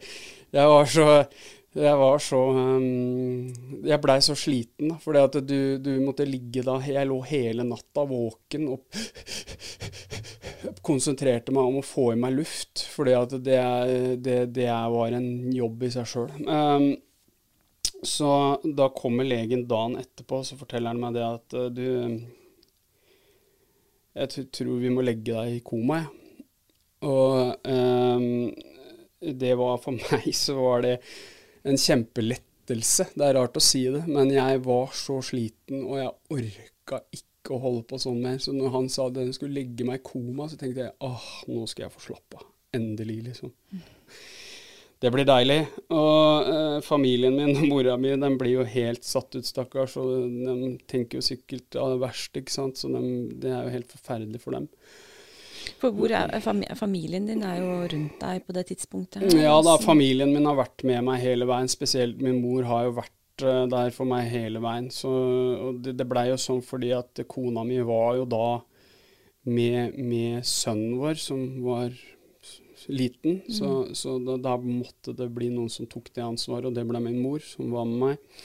jeg 0.53 0.75
var 0.75 0.93
så 0.93 1.07
jeg 1.69 1.97
var 1.99 2.17
så 2.17 2.37
um, 2.49 3.49
Jeg 3.85 4.01
blei 4.01 4.17
så 4.25 4.33
sliten, 4.37 4.95
fordi 5.01 5.19
at 5.21 5.35
du, 5.45 5.77
du, 5.77 5.91
måtte 6.01 6.25
ligge 6.25 6.63
da 6.65 6.79
Jeg 6.81 7.05
lå 7.05 7.19
hele 7.29 7.65
natta 7.67 8.05
våken 8.09 8.71
og 8.73 8.79
konsentrerte 10.85 11.53
meg 11.53 11.69
om 11.69 11.77
å 11.79 11.85
få 11.85 12.07
i 12.15 12.17
meg 12.19 12.33
luft, 12.39 12.81
fordi 12.89 13.13
at 13.13 13.35
det, 13.45 13.59
det, 14.25 14.39
det 14.55 14.69
var 14.69 15.13
en 15.13 15.29
jobb 15.53 15.85
i 15.85 15.91
seg 15.93 16.09
sjøl. 16.09 16.33
Um, 16.49 16.89
så 18.03 18.59
da 18.63 18.89
kommer 18.95 19.27
legen 19.27 19.65
dagen 19.67 19.97
etterpå, 19.99 20.43
så 20.43 20.57
forteller 20.59 20.93
han 20.93 21.01
meg 21.01 21.17
det 21.17 21.25
at 21.25 21.55
uh, 21.57 21.67
du 21.73 21.87
Jeg 24.15 24.47
tror 24.55 24.79
vi 24.81 24.91
må 24.91 25.03
legge 25.05 25.35
deg 25.35 25.59
i 25.59 25.63
koma, 25.63 26.01
jeg. 26.01 26.15
Og 27.07 27.55
um, 27.63 28.49
det 29.19 29.51
var 29.59 29.77
for 29.83 29.95
meg 30.11 30.31
så 30.35 30.55
var 30.57 30.83
det 30.83 30.95
en 31.67 31.79
kjempelettelse. 31.79 33.09
Det 33.13 33.25
er 33.25 33.37
rart 33.37 33.59
å 33.59 33.63
si 33.63 33.85
det, 33.91 34.05
men 34.07 34.31
jeg 34.33 34.63
var 34.65 34.91
så 34.97 35.19
sliten, 35.25 35.85
og 35.85 35.99
jeg 35.99 36.15
orka 36.35 37.03
ikke 37.15 37.55
å 37.55 37.61
holde 37.63 37.85
på 37.89 37.99
sånn 38.01 38.19
mer. 38.23 38.39
Så 38.43 38.55
når 38.55 38.73
han 38.75 38.89
sa 38.91 39.07
at 39.09 39.19
han 39.19 39.31
skulle 39.35 39.61
legge 39.61 39.87
meg 39.87 40.01
i 40.01 40.07
koma, 40.11 40.49
så 40.49 40.59
tenkte 40.59 40.87
jeg 40.87 40.97
åh, 41.05 41.29
nå 41.51 41.63
skal 41.69 41.87
jeg 41.87 41.95
få 41.95 42.05
slappe 42.09 42.41
av. 42.41 42.49
Endelig, 42.75 43.21
liksom. 43.31 43.53
Mm. 43.73 43.87
Det 44.99 45.11
blir 45.13 45.27
deilig. 45.27 45.59
Og 45.95 46.47
eh, 46.51 46.79
familien 46.83 47.35
min 47.35 47.53
og 47.55 47.67
mora 47.71 47.95
mi 47.99 48.11
den 48.19 48.35
blir 48.39 48.57
jo 48.57 48.65
helt 48.67 49.05
satt 49.07 49.37
ut, 49.37 49.47
stakkars. 49.47 49.95
Og 50.01 50.25
de 50.27 50.73
tenker 50.91 51.19
jo 51.19 51.25
sikkert 51.25 51.77
av 51.79 51.93
det 51.93 52.01
verste, 52.01 52.41
ikke 52.41 52.55
sant. 52.55 52.79
Så 52.81 52.91
de, 52.91 53.03
det 53.39 53.53
er 53.53 53.63
jo 53.63 53.77
helt 53.77 53.93
forferdelig 53.95 54.43
for 54.43 54.57
dem. 54.57 54.67
For 55.79 55.95
hvor 55.95 56.11
er 56.11 56.75
Familien 56.75 57.29
din 57.29 57.45
er 57.45 57.61
jo 57.61 57.71
rundt 57.93 58.19
deg 58.19 58.43
på 58.43 58.55
det 58.55 58.65
tidspunktet? 58.71 59.23
Ja 59.37 59.55
da, 59.63 59.77
familien 59.79 60.33
min 60.33 60.47
har 60.49 60.57
vært 60.59 60.83
med 60.87 61.05
meg 61.07 61.23
hele 61.23 61.47
veien. 61.47 61.71
Spesielt 61.71 62.19
min 62.23 62.41
mor 62.43 62.67
har 62.67 62.89
jo 62.89 62.97
vært 62.99 63.45
uh, 63.45 63.63
der 63.71 63.95
for 63.95 64.09
meg 64.09 64.27
hele 64.33 64.59
veien. 64.63 64.89
Så, 64.91 65.11
og 65.69 65.79
det, 65.85 65.95
det 65.99 66.07
blei 66.09 66.27
jo 66.33 66.39
sånn 66.41 66.63
fordi 66.65 66.91
at 66.97 67.23
kona 67.31 67.63
mi 67.67 67.79
var 67.87 68.17
jo 68.19 68.27
da 68.27 68.49
med, 69.47 69.95
med 69.95 70.43
sønnen 70.47 70.97
vår, 70.99 71.19
som 71.21 71.45
var 71.63 71.93
liten, 72.89 73.39
mm. 73.45 73.53
så, 73.53 73.69
så 73.93 74.17
da, 74.23 74.37
da, 74.41 74.57
måtte 74.57 75.13
det 75.17 75.29
bli 75.33 75.51
noen 75.53 75.69
som 75.71 75.87
tok 75.89 76.09
det 76.15 76.25
ansvaret, 76.25 76.69
og 76.69 76.75
det 76.75 76.85
ble 76.89 77.01
min 77.03 77.21
mor, 77.21 77.43
som 77.45 77.71
var 77.73 77.87
med 77.89 78.03
meg. 78.03 78.43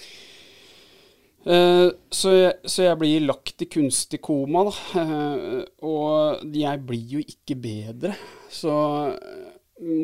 Uh, 1.45 1.91
så, 2.09 2.31
jeg, 2.33 2.53
så, 2.65 2.87
jeg, 2.87 2.99
blir 3.03 3.27
lagt 3.27 3.61
i 3.61 3.69
kunstig 3.69 4.23
koma, 4.25 4.65
da. 4.71 4.75
Uh, 4.97 5.59
og 5.85 6.55
jeg 6.57 6.81
blir 6.89 7.19
jo 7.19 7.25
ikke 7.25 7.59
bedre. 7.61 8.15
Så 8.53 8.73
uh, 8.73 9.51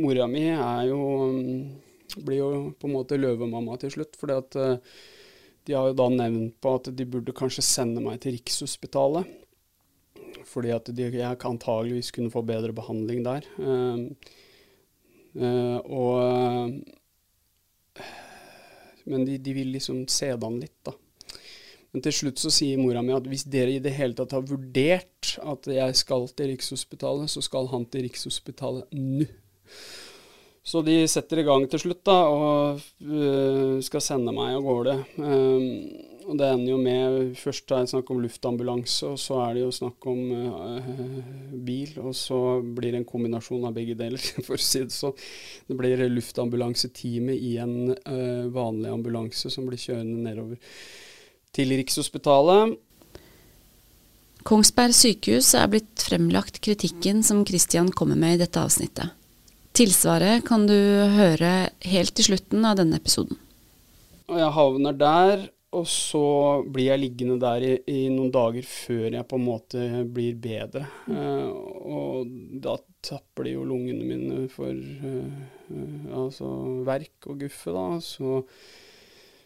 mora 0.02 0.28
mi 0.28 0.50
er 0.52 0.90
jo 0.90 1.00
um, 1.30 1.40
Blir 2.10 2.40
jo 2.40 2.46
på 2.74 2.88
en 2.88 2.94
måte 2.96 3.14
løvemamma 3.14 3.76
til 3.78 3.92
slutt. 3.94 4.16
fordi 4.18 4.34
at 4.34 4.56
de 5.68 5.74
har 5.76 5.86
jo 5.86 5.94
da 5.94 6.08
nevnt 6.10 6.56
på 6.58 6.72
at 6.74 6.88
de 6.98 7.04
burde 7.06 7.30
kanskje 7.38 7.62
sende 7.62 8.02
meg 8.02 8.16
til 8.18 8.34
Rikshospitalet 8.34 9.28
fordi 10.48 10.72
at 10.74 10.88
de, 10.96 11.10
antageligvis 11.24 12.12
kunne 12.14 12.32
få 12.32 12.42
bedre 12.46 12.74
behandling 12.76 13.22
der. 13.26 13.46
Uh, 13.58 14.08
uh, 15.36 15.78
og 15.84 16.80
Men 19.10 19.24
de, 19.26 19.38
de, 19.38 19.52
vil 19.56 19.72
liksom 19.74 20.04
se 20.12 20.28
det 20.30 20.46
an 20.46 20.60
litt, 20.60 20.76
da. 20.86 20.92
Men 21.90 22.04
til 22.04 22.14
slutt 22.14 22.38
så 22.38 22.52
sier 22.54 22.78
mora 22.78 23.00
mi 23.02 23.14
at 23.16 23.26
hvis 23.26 23.48
dere 23.50 23.72
i 23.74 23.82
det 23.82 23.96
hele 23.96 24.14
tatt 24.14 24.36
har 24.36 24.44
vurdert 24.46 25.32
at 25.42 25.66
jeg 25.66 25.96
skal 25.98 26.28
til 26.38 26.52
Rikshospitalet, 26.52 27.32
så 27.32 27.42
skal 27.42 27.66
han 27.72 27.88
til 27.90 28.06
Rikshospitalet 28.06 28.94
nå. 28.94 29.26
Så 30.62 30.84
de 30.86 31.00
setter 31.08 31.40
i 31.40 31.46
gang 31.46 31.64
til 31.72 31.80
slutt, 31.82 32.02
da, 32.06 32.18
og 32.28 32.82
uh, 33.08 33.80
skal 33.82 34.04
sende 34.04 34.34
meg 34.36 34.54
av 34.54 34.66
gårde. 34.66 34.96
Um, 35.16 35.64
og 36.30 36.38
det 36.38 36.46
ender 36.46 36.70
jo 36.70 36.78
med 36.78 37.36
Først 37.40 37.72
er 37.74 37.82
det 37.82 37.90
snakk 37.90 38.10
om 38.14 38.20
luftambulanse, 38.22 39.08
og 39.10 39.18
så 39.18 39.40
er 39.42 39.56
det 39.56 39.64
jo 39.64 39.72
snakk 39.74 40.06
om 40.10 40.20
uh, 40.30 40.90
bil. 41.66 41.96
Og 42.04 42.14
så 42.14 42.38
blir 42.62 42.94
det 42.94 43.00
en 43.00 43.08
kombinasjon 43.08 43.66
av 43.66 43.74
begge 43.74 43.96
deler, 43.98 44.22
for 44.46 44.54
å 44.54 44.62
si 44.62 44.84
det 44.84 44.94
sånn. 44.94 45.16
Det 45.66 45.78
blir 45.78 46.04
luftambulanseteamet 46.12 47.34
i 47.50 47.56
en 47.62 47.94
uh, 47.96 48.46
vanlig 48.54 48.94
ambulanse 48.94 49.50
som 49.50 49.66
blir 49.66 49.82
kjørende 49.82 50.22
nedover 50.28 50.78
til 51.56 51.74
Rikshospitalet. 51.74 52.78
Kongsberg 54.46 54.94
sykehus 54.96 55.50
er 55.58 55.68
blitt 55.68 56.00
fremlagt 56.06 56.62
kritikken 56.64 57.24
som 57.26 57.42
Christian 57.44 57.90
kommer 57.92 58.16
med 58.16 58.38
i 58.38 58.44
dette 58.46 58.62
avsnittet. 58.62 59.16
Tilsvaret 59.76 60.46
kan 60.46 60.64
du 60.70 60.78
høre 61.14 61.70
helt 61.86 62.14
til 62.16 62.32
slutten 62.32 62.64
av 62.66 62.78
denne 62.78 62.98
episoden. 63.02 63.38
Og 64.30 64.38
jeg 64.38 64.54
havner 64.54 64.96
der, 64.96 65.48
og 65.70 65.86
så 65.86 66.24
blir 66.66 66.88
jeg 66.88 66.98
liggende 67.04 67.36
der 67.38 67.62
i, 67.62 67.72
i, 67.86 67.98
noen 68.10 68.32
dager 68.34 68.66
før 68.66 69.06
jeg 69.14 69.26
på 69.30 69.38
en 69.38 69.46
måte 69.46 69.84
blir 70.10 70.34
bedre. 70.42 70.82
Mm. 71.06 71.14
Uh, 71.14 71.50
og 71.94 72.32
da 72.64 72.74
tapper 73.06 73.46
de 73.46 73.54
jo 73.54 73.66
lungene 73.68 74.06
mine 74.06 74.44
for 74.50 74.74
uh, 74.74 76.16
altså 76.24 76.50
verk 76.86 77.30
og 77.30 77.44
guffe, 77.44 77.74
da. 77.76 77.84
Så, 78.02 78.40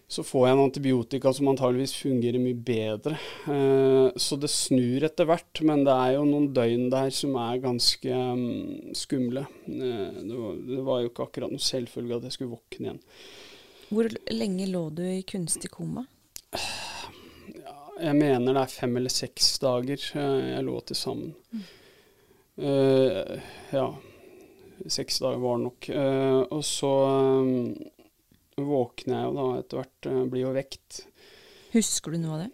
så, 0.09 0.25
får 0.25 0.47
jeg 0.47 0.57
en 0.57 0.63
antibiotika 0.63 1.35
som 1.37 1.53
antageligvis 1.53 1.93
fungerer 2.07 2.41
mye 2.41 2.57
bedre. 2.73 3.21
Uh, 3.45 4.09
så 4.17 4.41
det 4.41 4.53
snur 4.55 5.05
etter 5.05 5.29
hvert, 5.29 5.61
men 5.61 5.85
det 5.85 5.99
er 6.07 6.17
jo 6.17 6.25
noen 6.31 6.49
døgn 6.57 6.89
der 6.95 7.13
som 7.13 7.37
er 7.51 7.61
ganske 7.67 8.17
um, 8.33 8.97
skumle. 8.97 9.45
Det 9.69 10.41
var, 10.41 10.57
det, 10.73 10.81
var, 10.89 11.05
jo 11.05 11.13
ikke 11.13 11.29
akkurat 11.29 11.53
noe 11.53 11.69
selvfølge 11.69 12.17
at 12.17 12.31
jeg 12.31 12.39
skulle 12.39 12.57
våkne 12.57 12.89
igjen. 12.89 13.05
Hvor 13.93 14.09
lenge 14.33 14.73
lå 14.73 14.87
du 14.97 15.05
i 15.05 15.21
kunstig 15.29 15.69
koma? 15.77 16.09
Jeg 18.05 18.17
mener 18.19 18.51
det 18.53 18.63
er 18.65 18.73
fem 18.73 18.97
eller 18.99 19.13
seks 19.13 19.55
dager 19.63 20.01
eh, 20.19 20.51
jeg 20.51 20.67
lå 20.67 20.75
til 20.89 20.99
sammen. 20.99 21.35
Mm. 21.55 21.65
Uh, 22.55 23.39
ja. 23.75 23.87
Seks 24.87 25.19
dager 25.23 25.41
var 25.43 25.59
det 25.59 25.65
nok. 25.65 25.89
Uh, 25.91 26.43
og 26.55 26.63
så 26.67 26.93
um, 27.41 27.75
våkner 28.59 29.17
jeg 29.17 29.29
jo 29.29 29.35
da 29.39 29.47
etter 29.61 29.81
hvert, 29.81 30.11
uh, 30.11 30.21
blir 30.31 30.45
jo 30.45 30.55
vekt. 30.55 31.01
Husker 31.75 32.15
du 32.15 32.23
noe 32.23 32.37
av 32.37 32.45
det? 32.45 32.51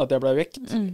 At 0.00 0.14
jeg 0.14 0.24
ble 0.24 0.34
vekt? 0.38 0.62
Mm. 0.70 0.90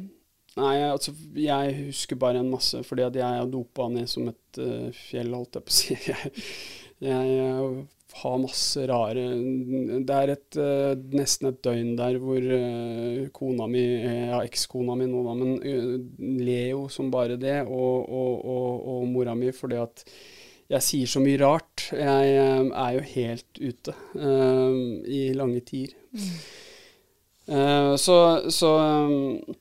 Nei, 0.57 0.77
altså 0.88 1.12
jeg 1.37 1.77
husker 1.90 2.18
bare 2.20 2.40
en 2.40 2.49
masse, 2.51 2.81
fordi 2.88 3.05
at 3.05 3.16
jeg 3.20 3.40
er 3.42 3.53
dopa 3.53 3.90
ned 3.92 4.09
som 4.09 4.31
et 4.31 4.61
fjell, 4.96 5.35
holdt 5.37 5.59
jeg 5.59 5.66
på 5.66 5.75
å 5.75 5.77
si. 5.77 5.96
Jeg, 6.96 7.27
jeg, 7.29 7.83
har 8.20 8.38
masse 8.40 8.85
rare 8.88 9.24
Det 10.07 10.16
er 10.16 10.33
et, 10.33 10.59
uh, 10.61 10.92
nesten 11.16 11.50
et 11.50 11.61
døgn 11.64 11.92
der 11.98 12.18
hvor 12.22 12.40
uh, 12.40 13.26
kona 13.37 13.68
mi, 13.70 13.85
ja 14.31 14.40
ekskona 14.44 14.96
mi 14.98 15.09
nå 15.11 15.22
da, 15.26 15.37
men 15.38 15.59
uh, 15.61 15.92
Leo 16.42 16.87
som 16.92 17.11
bare 17.12 17.38
det, 17.40 17.61
og, 17.66 18.09
og, 18.09 18.33
og, 18.44 18.88
og 18.94 19.07
mora 19.11 19.37
mi, 19.38 19.52
fordi 19.55 19.81
at 19.83 20.07
jeg 20.66 20.83
sier 20.83 21.11
så 21.11 21.20
mye 21.22 21.38
rart. 21.38 21.85
Jeg 21.94 22.31
er 22.35 22.94
jo 22.96 23.02
helt 23.12 23.61
ute 23.62 23.92
i 25.07 25.20
lange 25.38 25.61
tider. 25.62 25.92
Mm. 26.11 27.92
så, 28.02 28.16
så 28.50 28.72
um, 29.07 29.55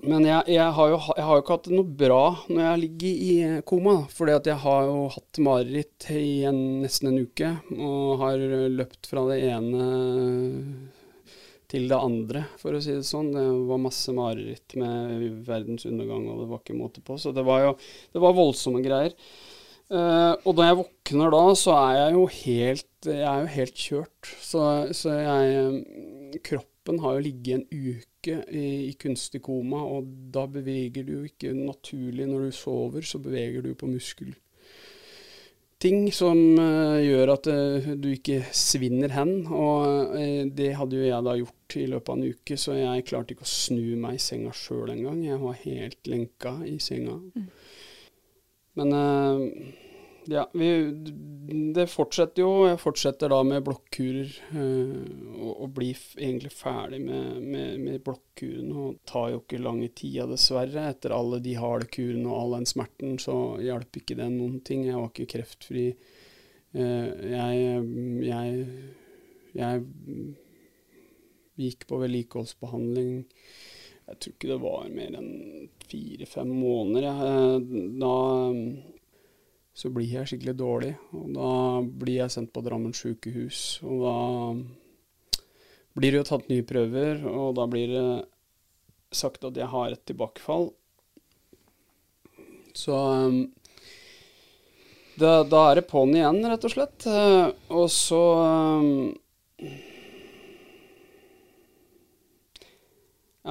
men 0.00 0.24
jeg, 0.24 0.44
jeg, 0.54 0.68
har 0.76 0.92
jo, 0.92 0.98
jeg, 1.16 1.24
har 1.26 1.36
jo, 1.36 1.42
ikke 1.42 1.56
hatt 1.56 1.66
det 1.68 1.76
noe 1.76 1.96
bra 2.02 2.22
når 2.48 2.62
jeg 2.62 2.80
ligger 2.84 3.24
i 3.26 3.34
koma. 3.68 3.96
fordi 4.12 4.36
at 4.38 4.48
jeg 4.48 4.62
har 4.62 4.86
jo 4.88 5.02
hatt 5.12 5.40
mareritt 5.44 6.06
i 6.14 6.40
en, 6.48 6.60
nesten 6.84 7.10
en 7.10 7.20
uke. 7.20 7.50
Og 7.76 8.22
har 8.22 8.46
løpt 8.72 9.10
fra 9.10 9.26
det 9.28 9.42
ene 9.50 9.84
til 11.70 11.86
det 11.86 12.00
andre, 12.02 12.44
for 12.58 12.74
å 12.74 12.80
si 12.82 12.96
det 12.96 13.06
sånn. 13.06 13.30
Det 13.34 13.44
var 13.68 13.82
masse 13.82 14.14
mareritt 14.16 14.74
med 14.80 15.44
verdens 15.46 15.86
undergang, 15.86 16.26
og 16.32 16.42
det 16.42 16.50
var 16.50 16.62
ikke 16.64 16.80
måte 16.80 17.04
på. 17.04 17.18
Så 17.20 17.34
det 17.36 17.44
var 17.46 17.66
jo 17.66 17.72
det 18.14 18.24
var 18.24 18.38
voldsomme 18.38 18.82
greier. 18.84 19.14
Uh, 19.90 20.38
og 20.46 20.54
da 20.54 20.68
jeg 20.68 20.78
våkner 20.78 21.32
da, 21.34 21.42
så 21.58 21.74
er 21.76 21.94
jeg 21.98 22.14
jo 22.14 22.26
helt, 22.38 23.08
jeg 23.10 23.44
jo 23.44 23.54
helt 23.56 23.84
kjørt. 23.84 24.32
Så, 24.38 24.62
så 24.96 25.16
jeg 25.18 26.40
Kroppen 26.46 27.02
har 27.02 27.18
jo 27.18 27.24
ligget 27.26 27.58
en 27.58 27.66
uke 27.68 28.09
uke 28.20 28.44
i, 28.52 28.90
i, 28.90 28.92
kunstig 29.00 29.42
koma, 29.42 29.80
og 29.80 30.06
da 30.32 30.46
beveger 30.46 31.04
du 31.04 31.24
ikke 31.24 31.54
naturlig 31.56 32.28
når 32.28 32.48
du 32.48 32.52
sover, 32.52 33.02
så 33.02 33.18
beveger 33.18 33.62
du 33.62 33.74
på 33.74 33.88
muskel. 33.88 34.34
Ting 35.80 36.10
som 36.12 36.36
uh, 36.60 37.00
gjør 37.00 37.32
at 37.32 37.46
uh, 37.48 37.86
du 37.96 38.10
ikke 38.12 38.42
svinner 38.52 39.08
hen. 39.14 39.46
Og 39.48 40.12
uh, 40.12 40.42
det 40.52 40.74
hadde 40.76 40.98
jo 40.98 41.06
jeg 41.06 41.24
da 41.24 41.36
gjort 41.38 41.76
i 41.80 41.86
løpet 41.88 42.12
av 42.12 42.18
en 42.18 42.34
uke, 42.34 42.58
så 42.60 42.76
jeg 42.76 43.06
klarte 43.08 43.32
ikke 43.32 43.46
å 43.46 43.48
snu 43.48 43.96
meg 44.02 44.18
i 44.18 44.20
senga 44.20 44.52
sjøl 44.52 44.92
engang. 44.92 45.22
Jeg 45.24 45.40
var 45.40 45.56
helt 45.62 46.10
lenka 46.12 46.52
i 46.68 46.76
senga. 46.84 47.16
Mm. 47.16 47.48
Men 48.76 48.92
Ja, 50.28 50.50
vi, 50.52 50.68
det 51.74 51.86
fortsetter 51.90 52.44
jo. 52.44 52.66
Jeg 52.68 52.80
fortsetter 52.80 53.32
da 53.32 53.40
med 53.46 53.64
blokkurer. 53.64 54.32
Øh, 54.52 55.38
og, 55.38 55.52
og 55.64 55.72
blir 55.78 55.98
egentlig 56.18 56.52
ferdig 56.52 57.00
med, 57.04 57.40
med, 57.40 57.78
med 57.80 58.02
blokkurene. 58.04 58.74
Og 58.84 59.00
tar 59.08 59.30
jo 59.32 59.40
ikke 59.42 59.62
lange 59.62 59.88
tida, 59.96 60.28
dessverre. 60.30 60.90
Etter 60.92 61.16
alle 61.16 61.40
de 61.44 61.56
harde 61.58 61.88
kurene 61.92 62.28
og 62.28 62.42
all 62.42 62.58
den 62.58 62.68
smerten, 62.68 63.16
så 63.22 63.36
hjelper 63.62 64.02
ikke 64.02 64.18
det 64.20 64.28
noen 64.34 64.60
ting. 64.66 64.84
Jeg 64.88 65.00
var 65.00 65.10
ikke 65.12 65.30
kreftfri. 65.38 65.88
Uh, 66.70 67.10
jeg, 67.26 67.80
jeg, 68.28 68.66
jeg 69.58 69.80
gikk 71.58 71.88
på 71.90 71.98
vedlikeholdsbehandling 71.98 73.24
Jeg 73.24 74.20
tror 74.22 74.34
ikke 74.36 74.50
det 74.52 74.58
var 74.62 74.84
mer 74.94 75.16
enn 75.18 75.32
fire-fem 75.90 76.52
måneder. 76.54 77.08
Jeg, 77.10 77.88
da 77.98 78.14
så 79.74 79.90
blir 79.92 80.10
jeg 80.10 80.28
skikkelig 80.28 80.56
dårlig. 80.58 80.92
Og 81.16 81.30
da 81.36 81.52
blir 82.02 82.22
jeg 82.22 82.34
sendt 82.34 82.52
på 82.54 82.62
Drammen 82.64 82.94
sykehus. 82.96 83.80
Og 83.86 84.04
da 84.04 84.16
blir 85.98 86.12
det 86.12 86.20
jo 86.20 86.28
tatt 86.28 86.50
nye 86.50 86.66
prøver, 86.66 87.24
og 87.26 87.56
da 87.58 87.66
blir 87.70 87.90
det 87.90 88.10
sagt 89.10 89.44
at 89.46 89.56
jeg 89.58 89.70
har 89.70 89.90
et 89.90 90.04
tilbakefall. 90.06 90.70
Så 92.78 92.94
um, 92.94 93.40
da, 95.18 95.42
da, 95.42 95.64
er 95.70 95.80
det 95.80 95.88
på'n 95.90 96.14
igjen, 96.14 96.38
rett 96.46 96.66
og 96.66 96.74
slett. 96.74 97.06
Uh, 97.06 97.50
og 97.74 97.88
så 97.92 98.22
um, 98.38 99.10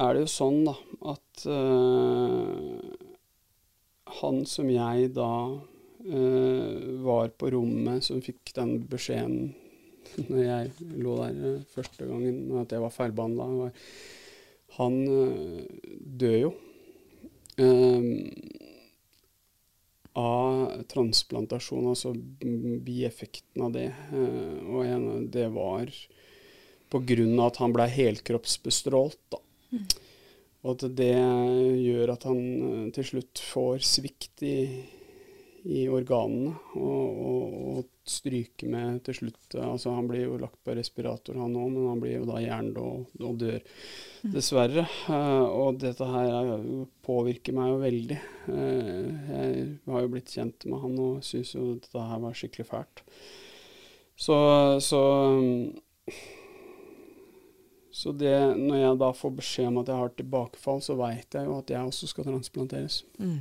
er 0.00 0.16
det 0.16 0.24
jo 0.24 0.32
sånn, 0.32 0.64
da, 0.66 0.74
at 1.12 1.44
uh, 1.44 2.80
han 4.20 4.42
som 4.48 4.72
jeg 4.72 5.12
da 5.16 5.30
var 6.00 7.28
på 7.36 7.50
rommet 7.52 8.04
som 8.06 8.22
fikk 8.24 8.54
den 8.56 8.78
beskjeden 8.88 9.50
når 10.28 10.40
jeg 10.42 10.88
lå 11.02 11.16
der 11.20 11.36
uh, 11.38 11.66
første 11.74 12.06
gangen, 12.08 12.40
at 12.60 12.72
jeg 12.74 12.82
var 12.82 12.94
feilbehandla. 12.94 13.70
Han 14.78 14.98
uh, 15.06 15.60
dør 16.20 16.38
jo 16.46 16.52
av 20.16 20.84
transplantasjon, 20.88 21.90
altså 21.90 22.14
bieffekten 22.86 23.66
av 23.66 23.74
det. 23.74 23.90
og 24.16 25.26
det 25.34 25.44
var 25.52 25.92
på 26.90 27.02
grunn 27.10 27.34
av 27.36 27.50
at 27.50 27.60
han 27.60 27.74
ble 27.76 27.84
helkroppsbestrålt. 27.92 29.20
da. 29.34 29.42
Mm. 29.76 29.84
Og 30.64 30.72
at 30.72 30.86
det 30.96 31.12
gjør 31.12 32.14
at 32.14 32.24
han 32.30 32.40
til 32.96 33.10
slutt 33.10 33.44
får 33.44 33.84
svikt 33.90 34.46
i 34.48 34.56
i 35.68 35.84
organene 35.92 36.52
og, 36.78 37.20
og, 37.24 37.56
og, 37.70 37.88
stryke 38.10 38.66
med 38.66 39.02
til 39.06 39.14
slutt 39.14 39.54
altså 39.60 39.92
Han 39.94 40.08
blir 40.08 40.24
jo 40.24 40.38
lagt 40.40 40.58
på 40.66 40.72
respirator, 40.74 41.36
han 41.38 41.54
òg, 41.54 41.68
men 41.70 41.86
han 41.86 42.00
blir 42.02 42.16
jo 42.16 42.24
da 42.26 42.40
hjernedød 42.42 43.20
og, 43.20 43.36
dør, 43.38 43.60
mm. 44.24 44.32
dessverre. 44.34 44.86
Uh, 45.06 45.44
og 45.46 45.78
dette 45.84 46.08
her 46.10 46.50
påvirker 47.06 47.54
meg 47.54 47.70
jo 47.70 47.78
veldig. 47.84 48.18
Uh, 48.48 49.30
jeg 49.30 49.62
har 49.92 50.02
jo 50.02 50.10
blitt 50.16 50.34
kjent 50.34 50.66
med 50.66 50.82
han 50.82 50.98
og 51.04 51.22
syns 51.28 51.54
jo 51.54 51.68
dette 51.76 52.08
her 52.10 52.24
var 52.24 52.40
skikkelig 52.40 52.66
fælt. 52.72 53.04
Så, 54.20 54.36
så 54.82 55.04
så 58.00 58.12
det, 58.16 58.34
når 58.56 58.76
jeg 58.78 58.98
da 59.02 59.08
får 59.16 59.32
beskjed 59.38 59.70
om 59.70 59.80
at 59.82 59.88
jeg 59.90 60.00
har 60.00 60.12
tilbakefall, 60.16 60.78
så 60.84 60.94
veit 60.98 61.34
jeg 61.36 61.46
jo 61.46 61.56
at 61.58 61.70
jeg 61.72 61.92
også 61.92 62.08
skal 62.10 62.26
transplanteres. 62.28 63.02
Mm. 63.18 63.40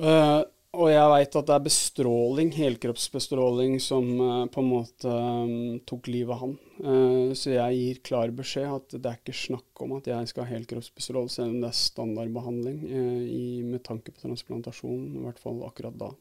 Uh, 0.00 0.40
og 0.72 0.88
jeg 0.88 1.08
veit 1.12 1.34
at 1.36 1.48
det 1.50 1.52
er 1.52 1.64
bestråling, 1.66 2.50
helkroppsbestråling, 2.56 3.74
som 3.84 4.06
uh, 4.16 4.46
på 4.48 4.62
en 4.62 4.70
måte 4.70 5.12
um, 5.12 5.80
tok 5.88 6.08
livet 6.08 6.32
av 6.32 6.40
han. 6.46 6.54
Uh, 6.80 7.32
så 7.36 7.52
jeg 7.52 7.76
gir 7.76 8.00
klar 8.08 8.32
beskjed 8.32 8.70
at 8.72 8.96
det 8.96 9.10
er 9.10 9.18
ikke 9.20 9.36
snakk 9.36 9.82
om 9.84 9.98
at 9.98 10.08
jeg 10.08 10.30
skal 10.30 10.46
ha 10.46 10.54
helkroppsbestråle, 10.54 11.28
selv 11.32 11.52
om 11.52 11.60
det 11.60 11.68
er 11.68 11.80
standardbehandling 11.82 12.78
i, 12.88 13.46
med 13.68 13.84
tanke 13.84 14.14
på 14.14 14.24
transplantasjon, 14.24 15.10
i 15.12 15.24
hvert 15.26 15.42
fall 15.42 15.60
akkurat 15.66 15.98
da. 16.00 16.12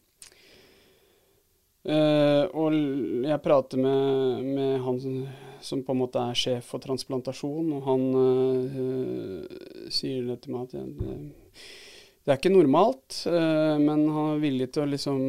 og 2.52 2.76
jeg 2.76 3.42
prater 3.42 3.80
med, 3.82 4.44
med, 4.52 4.74
han 4.84 5.00
som 5.64 5.82
på 5.86 5.96
en 5.96 6.02
måte 6.02 6.20
er 6.22 6.38
sjef 6.38 6.74
for 6.74 6.84
transplantasjon, 6.84 7.72
og 7.78 7.88
han 7.88 8.04
sier 9.94 10.28
det 10.28 10.42
til 10.44 10.58
meg 10.58 10.68
at 10.68 10.78
jeg, 10.78 11.16
det 12.22 12.34
er 12.34 12.38
ikke 12.38 12.54
normalt, 12.54 13.16
uh, 13.26 13.78
men 13.82 14.04
han 14.14 14.34
er 14.36 14.44
villig 14.44 14.68
til 14.74 14.84
å 14.84 14.90
liksom 14.92 15.22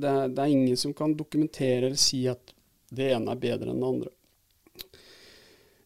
det 0.00 0.10
er, 0.10 0.32
det 0.32 0.42
er, 0.42 0.54
ingen 0.54 0.80
som 0.80 0.94
kan 0.96 1.14
dokumentere 1.14 1.86
eller 1.86 2.00
si 2.00 2.24
at 2.30 2.54
det 2.90 3.12
ene 3.14 3.30
er 3.30 3.44
bedre 3.44 3.70
enn 3.70 3.82
det 3.82 3.90
andre. 3.92 4.10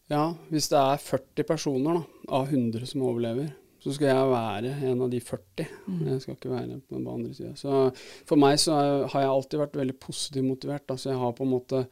Ja, 0.09 0.23
hvis 0.49 0.69
det 0.69 0.81
er 0.81 1.01
40 1.01 1.47
personer 1.49 1.99
da, 1.99 2.01
av 2.37 2.49
100 2.49 2.89
som 2.89 3.05
overlever, 3.05 3.53
så 3.85 3.93
skal 3.93 4.09
jeg 4.09 4.29
være 4.31 4.73
en 4.89 5.01
av 5.05 5.11
de 5.13 5.19
40. 5.21 5.65
Mm. 5.85 6.01
Jeg 6.07 6.21
skal 6.23 6.37
ikke 6.39 6.53
være 6.55 6.79
på 6.81 6.97
den 6.97 7.07
andre 7.09 7.35
sida. 7.37 7.81
For 8.25 8.41
meg 8.41 8.57
så 8.61 8.77
har 9.11 9.21
jeg 9.21 9.29
alltid 9.29 9.61
vært 9.61 9.77
veldig 9.77 9.95
positivt 10.01 10.47
motivert. 10.47 10.89
Altså 10.89 11.11
jeg 11.11 11.21
har 11.21 11.35
på 11.37 11.45
en 11.45 11.51
måte 11.51 11.83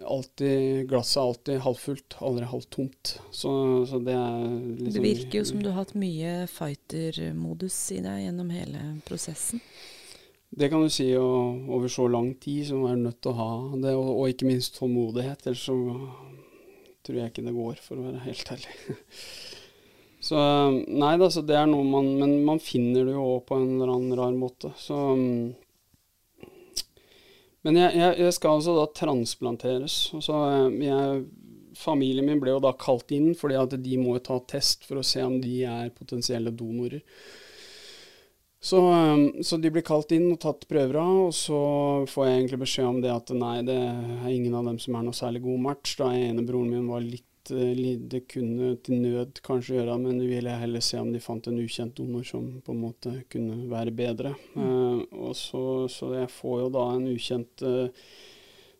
alltid 0.00 0.88
Glasset 0.88 1.16
er 1.16 1.26
alltid 1.26 1.58
halvfullt, 1.66 2.16
aldri 2.20 2.44
halvtomt. 2.48 3.16
Så, 3.30 3.50
så 3.86 3.98
det 4.02 4.14
er 4.16 4.44
liksom 4.48 4.92
Det 4.96 5.04
virker 5.04 5.38
jo 5.38 5.48
som 5.48 5.62
du 5.62 5.70
har 5.70 5.82
hatt 5.82 5.96
mye 5.98 6.46
fighter-modus 6.50 7.78
i 7.96 8.00
deg 8.04 8.26
gjennom 8.26 8.52
hele 8.54 8.84
prosessen. 9.06 9.62
Det 10.52 10.68
kan 10.68 10.82
du 10.84 10.92
si, 10.92 11.06
og 11.16 11.70
over 11.72 11.88
så 11.88 12.04
lang 12.12 12.34
tid 12.40 12.66
så 12.68 12.76
er 12.84 12.98
du 12.98 13.06
nødt 13.06 13.22
til 13.24 13.32
å 13.32 13.38
ha 13.38 13.52
det, 13.72 13.94
og, 13.96 14.10
og 14.18 14.32
ikke 14.32 14.50
minst 14.50 14.76
tålmodighet. 14.76 15.46
Ellers 15.48 15.64
så 15.64 15.76
tror 17.02 17.18
jeg 17.18 17.32
ikke 17.32 17.46
det 17.46 17.56
går, 17.56 17.80
for 17.80 17.98
å 17.98 18.10
være 18.10 18.24
helt 18.26 18.52
ærlig. 18.52 18.74
så 20.28 20.42
nei 20.76 21.14
da, 21.18 21.30
så 21.32 21.42
det 21.46 21.56
er 21.58 21.66
noe 21.66 21.82
man 21.88 22.12
Men 22.20 22.36
man 22.46 22.60
finner 22.62 23.08
det 23.08 23.16
jo 23.16 23.24
òg 23.38 23.46
på 23.48 23.56
en 23.58 23.72
eller 23.78 23.94
annen 23.94 24.18
rar 24.18 24.36
måte. 24.36 24.74
Så 24.78 24.98
men 27.66 27.78
jeg, 27.78 27.94
jeg, 27.94 28.18
jeg, 28.24 28.34
skal 28.34 28.58
altså 28.58 28.74
da 28.76 28.88
transplanteres. 28.98 29.96
Så 30.24 30.40
eh, 30.48 30.80
jeg, 30.82 31.22
familien 31.78 32.26
min 32.26 32.42
ble 32.42 32.56
jo 32.56 32.62
da 32.62 32.74
kalt 32.78 33.14
inn, 33.14 33.32
fordi 33.38 33.58
at 33.60 33.76
de 33.84 34.00
må 34.00 34.16
ta 34.18 34.40
test 34.50 34.86
for 34.88 35.00
å 35.00 35.06
se 35.06 35.22
om 35.24 35.38
de 35.42 35.62
er 35.68 35.94
potensielle 35.94 36.54
donorer. 36.54 37.04
Så, 38.62 38.78
eh, 38.92 39.42
så, 39.46 39.58
de 39.62 39.70
blir 39.74 39.86
kalt 39.86 40.14
inn 40.14 40.28
og 40.32 40.40
tatt 40.42 40.66
prøver 40.70 40.98
av, 41.02 41.20
og 41.28 41.36
så 41.38 41.60
får 42.10 42.26
jeg 42.26 42.40
egentlig 42.40 42.62
beskjed 42.64 42.90
om 42.90 43.02
det 43.04 43.14
at 43.14 43.34
nei, 43.34 43.56
det 43.66 43.78
er 43.78 44.30
ingen 44.30 44.58
av 44.58 44.66
dem 44.70 44.82
som 44.82 44.98
er 44.98 45.06
noe 45.06 45.18
særlig 45.18 45.44
god 45.46 45.66
match. 45.70 45.96
Da 46.02 46.10
ene 46.14 46.46
broren 46.46 46.70
min 46.74 46.90
var 46.90 47.06
litt 47.06 47.26
Eh, 47.50 47.98
det 47.98 48.26
kunne 48.30 48.76
til 48.84 49.00
nød 49.02 49.40
kanskje 49.44 49.80
gjøre, 49.80 49.98
men 49.98 50.20
du 50.20 50.26
ville 50.30 50.54
heller 50.60 50.84
se 50.84 51.00
om 51.00 51.12
de 51.12 51.20
fant 51.22 51.46
en 51.48 51.60
ukjent 51.62 51.96
donor 51.98 52.24
som 52.26 52.48
på 52.62 52.74
en 52.74 52.82
måte 52.82 53.14
kunne 53.32 53.64
være 53.70 53.94
bedre. 53.96 54.34
Mm. 54.54 54.62
Uh, 54.62 55.00
og 55.28 55.36
så, 55.36 55.62
så, 55.90 56.12
jeg 56.20 56.30
får 56.30 56.60
jo 56.60 56.68
da 56.76 56.84
en 56.94 57.08
ukjent 57.10 57.64
uh, 57.66 58.10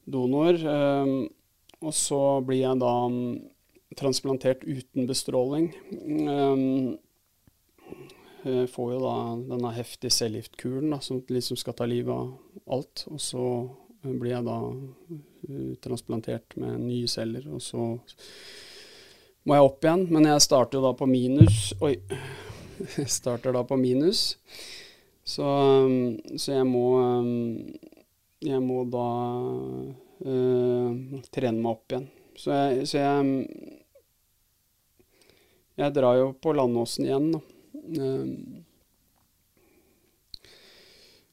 donor. 0.07 0.59
Uh, 0.63 1.29
og 1.83 1.95
så 1.97 2.21
blir 2.47 2.63
jeg 2.63 2.79
da 2.79 2.93
um, 3.11 3.41
transplantert 3.99 4.63
uten 4.65 5.09
bestråling. 5.11 5.73
Um, 5.91 6.99
jeg 8.43 8.71
får 8.75 8.95
jo 8.95 9.03
da 9.03 9.17
denne 9.53 9.71
heftige 9.77 10.11
cellegiftkuren 10.15 10.95
som 11.03 11.21
liksom 11.31 11.59
skal 11.59 11.77
ta 11.79 11.87
livet 11.87 12.15
av 12.15 12.73
alt. 12.75 13.05
Og 13.11 13.21
så 13.23 13.45
blir 14.03 14.35
jeg 14.35 14.47
da 14.47 14.59
uh, 14.69 15.73
transplantert 15.83 16.57
med 16.61 16.81
nye 16.83 17.09
celler, 17.11 17.47
og 17.53 17.63
så 17.63 17.93
må 19.47 19.57
jeg 19.57 19.67
opp 19.67 19.85
igjen. 19.87 20.07
Men 20.13 20.29
jeg 20.31 20.45
starter 20.45 20.79
jo 20.79 20.87
da 20.87 20.95
på 20.99 21.09
minus. 21.11 21.73
Oi. 21.83 21.97
Jeg 22.99 23.11
starter 23.13 23.55
da 23.55 23.63
på 23.67 23.77
minus. 23.79 24.37
Så, 25.23 25.47
um, 25.47 26.17
så 26.35 26.57
jeg 26.57 26.67
må 26.67 26.87
um, 26.99 27.29
Jeg 28.43 28.59
må 28.59 28.81
da 28.91 29.05
uh, 30.27 31.21
trene 31.31 31.61
meg 31.61 31.71
opp 31.71 31.95
igjen. 31.95 32.09
Så 32.43 32.57
jeg, 32.57 32.89
så 32.91 32.99
jeg 32.99 33.47
Jeg 35.79 35.95
drar 35.95 36.19
jo 36.19 36.33
på 36.43 36.53
Landåsen 36.57 37.07
igjen, 37.07 37.31
da. 37.37 37.41
Um, 38.03 38.65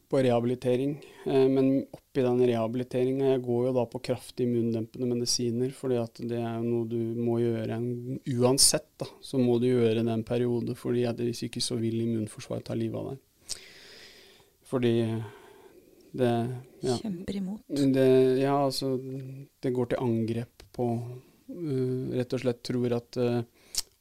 på 0.09 0.21
rehabilitering. 0.25 0.95
Eh, 1.25 1.47
men 1.47 1.85
oppi 1.91 2.23
den 2.25 2.41
rehabiliteringa 2.41 3.33
Jeg 3.33 3.43
går 3.45 3.65
jo 3.67 3.73
da 3.77 3.85
på 3.89 4.01
kraftig 4.09 4.47
immundempende 4.47 5.09
medisiner, 5.11 5.71
fordi 5.75 5.99
at 6.01 6.21
det 6.31 6.39
er 6.41 6.61
noe 6.65 6.87
du 6.89 6.97
må 7.19 7.39
gjøre 7.43 7.77
en, 7.77 8.19
uansett. 8.39 8.89
da, 8.97 9.09
Så 9.21 9.41
må 9.41 9.59
du 9.61 9.69
gjøre 9.69 10.01
det 10.01 10.13
en 10.13 10.25
periode, 10.25 10.75
fordi 10.75 11.05
at 11.09 11.21
hvis 11.21 11.45
ikke 11.45 11.61
så 11.61 11.77
vil 11.77 12.01
immunforsvaret 12.01 12.65
ta 12.65 12.77
livet 12.77 12.97
av 12.99 13.11
deg. 13.13 13.59
Fordi 14.69 14.93
det 16.11 16.31
ja, 16.81 16.95
Kjemper 16.97 17.35
imot. 17.37 17.61
Det, 17.67 18.09
ja, 18.41 18.55
altså 18.65 18.95
Det 19.61 19.71
går 19.73 19.91
til 19.91 20.01
angrep 20.01 20.63
på 20.73 20.87
uh, 20.97 22.05
Rett 22.15 22.33
og 22.33 22.41
slett 22.41 22.63
tror 22.65 22.95
at 22.97 23.19
uh, 23.21 23.41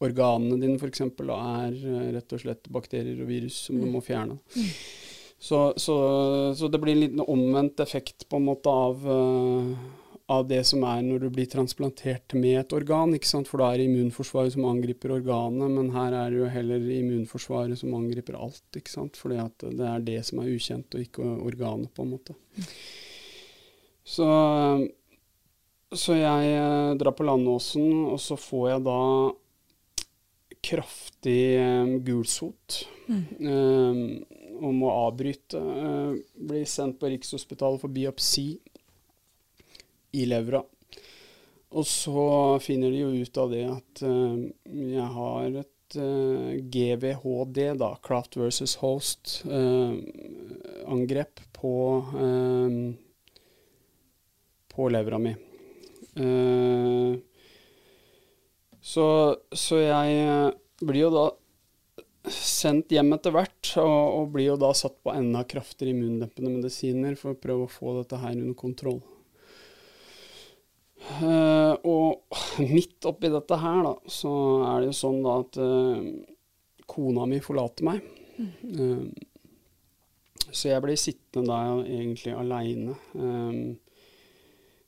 organene 0.05 0.57
dine 0.63 0.79
f.eks. 0.79 1.03
er 1.05 1.77
uh, 1.77 2.09
rett 2.15 2.33
og 2.33 2.43
slett 2.45 2.73
bakterier 2.73 3.21
og 3.21 3.29
virus 3.29 3.61
som 3.67 3.77
mm. 3.77 3.85
du 3.85 3.93
må 3.93 4.03
fjerne. 4.05 4.39
Mm. 4.57 4.73
Så, 5.39 5.75
så, 5.77 5.97
så, 6.57 6.69
det 6.69 6.81
blir 6.83 6.93
en 6.93 7.01
liten 7.01 7.21
omvendt 7.21 7.81
effekt 7.81 8.29
på 8.29 8.37
en 8.37 8.49
måte 8.49 8.71
av, 8.71 9.05
uh, 9.07 9.77
av 10.27 10.49
det 10.51 10.65
som 10.67 10.83
er 10.83 11.05
når 11.07 11.23
du 11.23 11.29
blir 11.31 11.47
transplantert 11.51 12.35
med 12.35 12.59
et 12.59 12.75
organ. 12.75 13.15
ikke 13.15 13.31
sant? 13.31 13.47
For 13.51 13.63
da 13.63 13.71
er 13.71 13.79
det 13.79 13.87
immunforsvaret 13.87 14.57
som 14.57 14.67
angriper 14.67 15.15
organet, 15.15 15.71
men 15.77 15.93
her 15.95 16.17
er 16.25 16.35
det 16.35 16.41
jo 16.43 16.51
heller 16.51 16.89
immunforsvaret 16.99 17.79
som 17.79 17.95
angriper 17.95 18.39
alt. 18.39 18.65
ikke 18.75 18.97
sant? 18.97 19.21
Fordi 19.21 19.39
at 19.45 19.69
det 19.79 19.87
er 19.87 20.07
det 20.11 20.21
som 20.27 20.43
er 20.43 20.51
ukjent, 20.51 20.99
og 20.99 21.07
ikke 21.07 21.35
organet, 21.39 21.93
på 21.95 22.03
en 22.03 22.17
måte. 22.17 22.35
Så, 24.09 24.27
så 25.95 26.19
jeg 26.19 26.57
uh, 26.59 26.97
drar 26.99 27.15
på 27.15 27.29
Landåsen, 27.31 28.09
og 28.11 28.19
så 28.25 28.35
får 28.41 28.73
jeg 28.73 28.89
da 28.91 29.03
kraftig 30.67 31.43
um, 31.63 31.95
gulsot. 32.03 32.83
Mm. 33.07 33.23
Um, 33.39 34.03
og 34.59 34.83
å 34.85 34.95
avbryte. 35.07 35.61
Uh, 35.61 36.19
blir 36.49 36.67
sendt 36.69 36.99
på 37.01 37.11
Rikshospitalet 37.13 37.83
for 37.83 37.93
biopsi 37.93 38.51
i 40.19 40.27
levra. 40.29 40.63
Og 41.77 41.85
så 41.85 42.29
finner 42.65 42.93
de 42.93 43.03
jo 43.03 43.11
ut 43.13 43.41
av 43.43 43.51
det 43.53 43.65
at 43.69 44.05
uh, 44.07 44.39
jeg 44.73 45.09
har 45.17 45.59
et 45.63 45.99
uh, 46.01 46.55
GVHD, 46.75 47.61
da, 47.81 47.93
Craft 48.05 48.39
versus 48.41 48.79
Host, 48.83 49.43
angrep 50.89 51.41
på, 51.57 51.73
på 54.73 54.89
levra 54.93 55.19
mi. 55.21 55.33
så, 58.81 59.07
så 59.53 59.81
jeg 59.83 60.53
blir 60.81 61.03
jo 61.03 61.11
da 61.13 61.27
sendt 62.27 62.93
hjem 62.93 63.13
etter 63.15 63.35
hvert, 63.35 63.71
og, 63.81 64.01
og, 64.19 64.33
blir 64.35 64.51
jo 64.51 64.57
da 64.61 64.73
satt 64.77 64.99
på 65.05 65.15
enda 65.15 65.45
kraftigere 65.49 65.95
immundempende 65.95 66.57
medisiner 66.57 67.17
for 67.19 67.35
å 67.35 67.41
prøve 67.41 67.69
å 67.69 67.73
få 67.73 67.95
dette 68.01 68.19
her 68.21 68.35
under 68.35 68.59
kontroll. 68.59 69.01
Uh, 71.23 71.75
og 71.87 72.39
midt 72.75 73.07
oppi 73.09 73.31
dette 73.33 73.59
her, 73.63 73.81
da, 73.87 73.95
så 74.11 74.33
er 74.69 74.83
det 74.83 74.91
jo 74.91 74.99
sånn 74.99 75.21
da 75.25 75.39
at 75.45 75.59
uh, 75.63 76.09
kona 76.91 77.27
mi 77.31 77.41
forlater 77.45 77.87
meg. 77.89 78.03
Uh, 78.39 79.07
så 80.49 80.73
jeg 80.73 80.83
blir 80.85 80.99
sittende 80.99 81.53
da 81.53 81.79
egentlig 81.85 82.33
aleine 82.33 82.95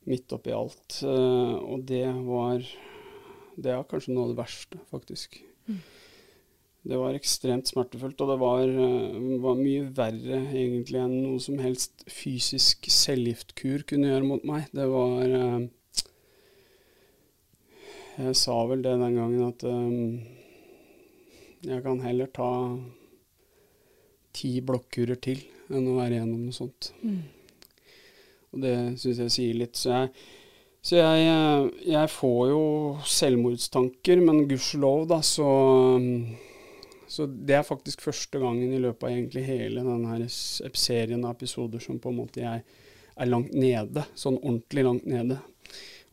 midt 0.09 0.33
oppi 0.33 0.49
alt. 0.57 1.03
og 1.05 1.83
det 1.85 2.07
var 2.25 2.63
Det 3.53 3.69
er 3.69 3.83
kanskje 3.85 4.15
noe 4.15 4.25
av 4.25 4.31
det 4.31 4.39
verste, 4.39 4.79
faktisk. 4.89 5.37
Mm. 5.69 5.77
Det 6.81 6.97
var 6.97 7.13
ekstremt 7.13 7.69
smertefullt, 7.69 8.21
og 8.23 8.31
det 8.31 8.37
var, 8.41 8.63
eh, 8.65 9.17
var, 9.43 9.59
mye 9.59 9.83
verre 9.93 10.39
egentlig 10.49 10.97
enn 10.97 11.13
noe 11.27 11.41
som 11.43 11.59
helst 11.61 12.01
fysisk 12.09 12.89
cellegiftkur 12.89 13.85
kunne 13.85 14.09
gjøre 14.09 14.25
mot 14.25 14.47
meg. 14.49 14.65
Det 14.73 14.87
var 14.89 15.21
eh, 15.27 15.67
Jeg 18.21 18.35
sa 18.35 18.57
vel 18.67 18.81
det 18.83 18.97
den 18.99 19.15
gangen 19.15 19.45
at 19.45 19.63
um, 19.63 20.19
jeg 21.63 21.83
kan 21.85 22.01
heller 22.03 22.27
ta 22.33 22.49
ti 24.35 24.59
blokkurer 24.65 25.17
til 25.21 25.39
enn 25.71 25.87
å 25.87 25.95
være 25.95 26.17
igjennom 26.17 26.43
noe 26.43 26.53
sånt. 26.53 26.91
Mm. 27.05 27.23
Og 28.51 28.61
det 28.65 28.75
syns 29.01 29.21
jeg 29.23 29.33
sier 29.37 29.57
litt. 29.61 29.79
Så 29.79 29.93
jeg, 29.93 30.11
så 30.83 30.99
jeg, 30.99 31.71
jeg 31.87 32.11
får 32.11 32.43
jo 32.51 32.63
selvmordstanker, 33.05 34.21
men 34.27 34.47
gudskjelov, 34.49 35.07
da, 35.13 35.21
så 35.25 35.47
så 37.11 37.27
det 37.27 37.57
er 37.57 37.67
faktisk 37.67 38.03
første 38.05 38.39
gangen 38.39 38.71
i 38.71 38.79
løpet 38.79 39.03
av 39.03 39.11
egentlig 39.11 39.43
hele 39.43 39.83
denne 39.83 40.29
serien 40.31 41.25
av 41.25 41.35
episoder 41.35 41.83
som 41.83 41.99
på 41.99 42.11
en 42.11 42.19
måte 42.21 42.43
jeg 42.43 42.63
er 43.21 43.29
langt 43.29 43.51
nede, 43.51 44.05
sånn 44.15 44.39
ordentlig 44.39 44.85
langt 44.87 45.09
nede. 45.09 45.41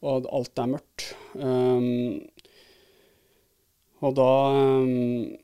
Og 0.02 0.26
alt 0.34 0.58
er 0.58 0.72
mørkt. 0.72 1.04
Um, 1.38 2.18
og 4.02 4.14
da 4.18 4.32
um, 4.54 5.36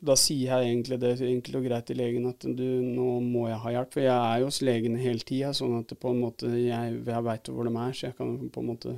da 0.00 0.16
sier 0.16 0.48
jeg 0.48 0.70
egentlig 0.70 0.96
det 1.02 1.12
enkelt 1.26 1.58
og 1.58 1.66
greit 1.66 1.86
til 1.90 1.98
legen 2.00 2.28
at 2.30 2.44
du, 2.56 2.64
nå 2.80 3.18
må 3.20 3.46
jeg 3.50 3.60
ha 3.62 3.74
hjelp. 3.74 3.92
For 3.92 4.04
jeg 4.04 4.16
er 4.16 4.40
jo 4.40 4.48
hos 4.48 4.60
legene 4.64 5.02
hele 5.02 5.26
tida, 5.26 5.52
sånn 5.56 5.76
at 5.82 5.92
på 5.92 6.12
en 6.12 6.22
måte 6.22 6.48
jeg, 6.54 7.00
jeg 7.04 7.26
veit 7.26 7.50
hvor 7.52 7.68
de 7.68 7.74
er, 7.74 7.96
så 7.96 8.08
jeg 8.08 8.16
kan 8.18 8.32
på 8.40 8.64
en 8.64 8.70
måte 8.70 8.96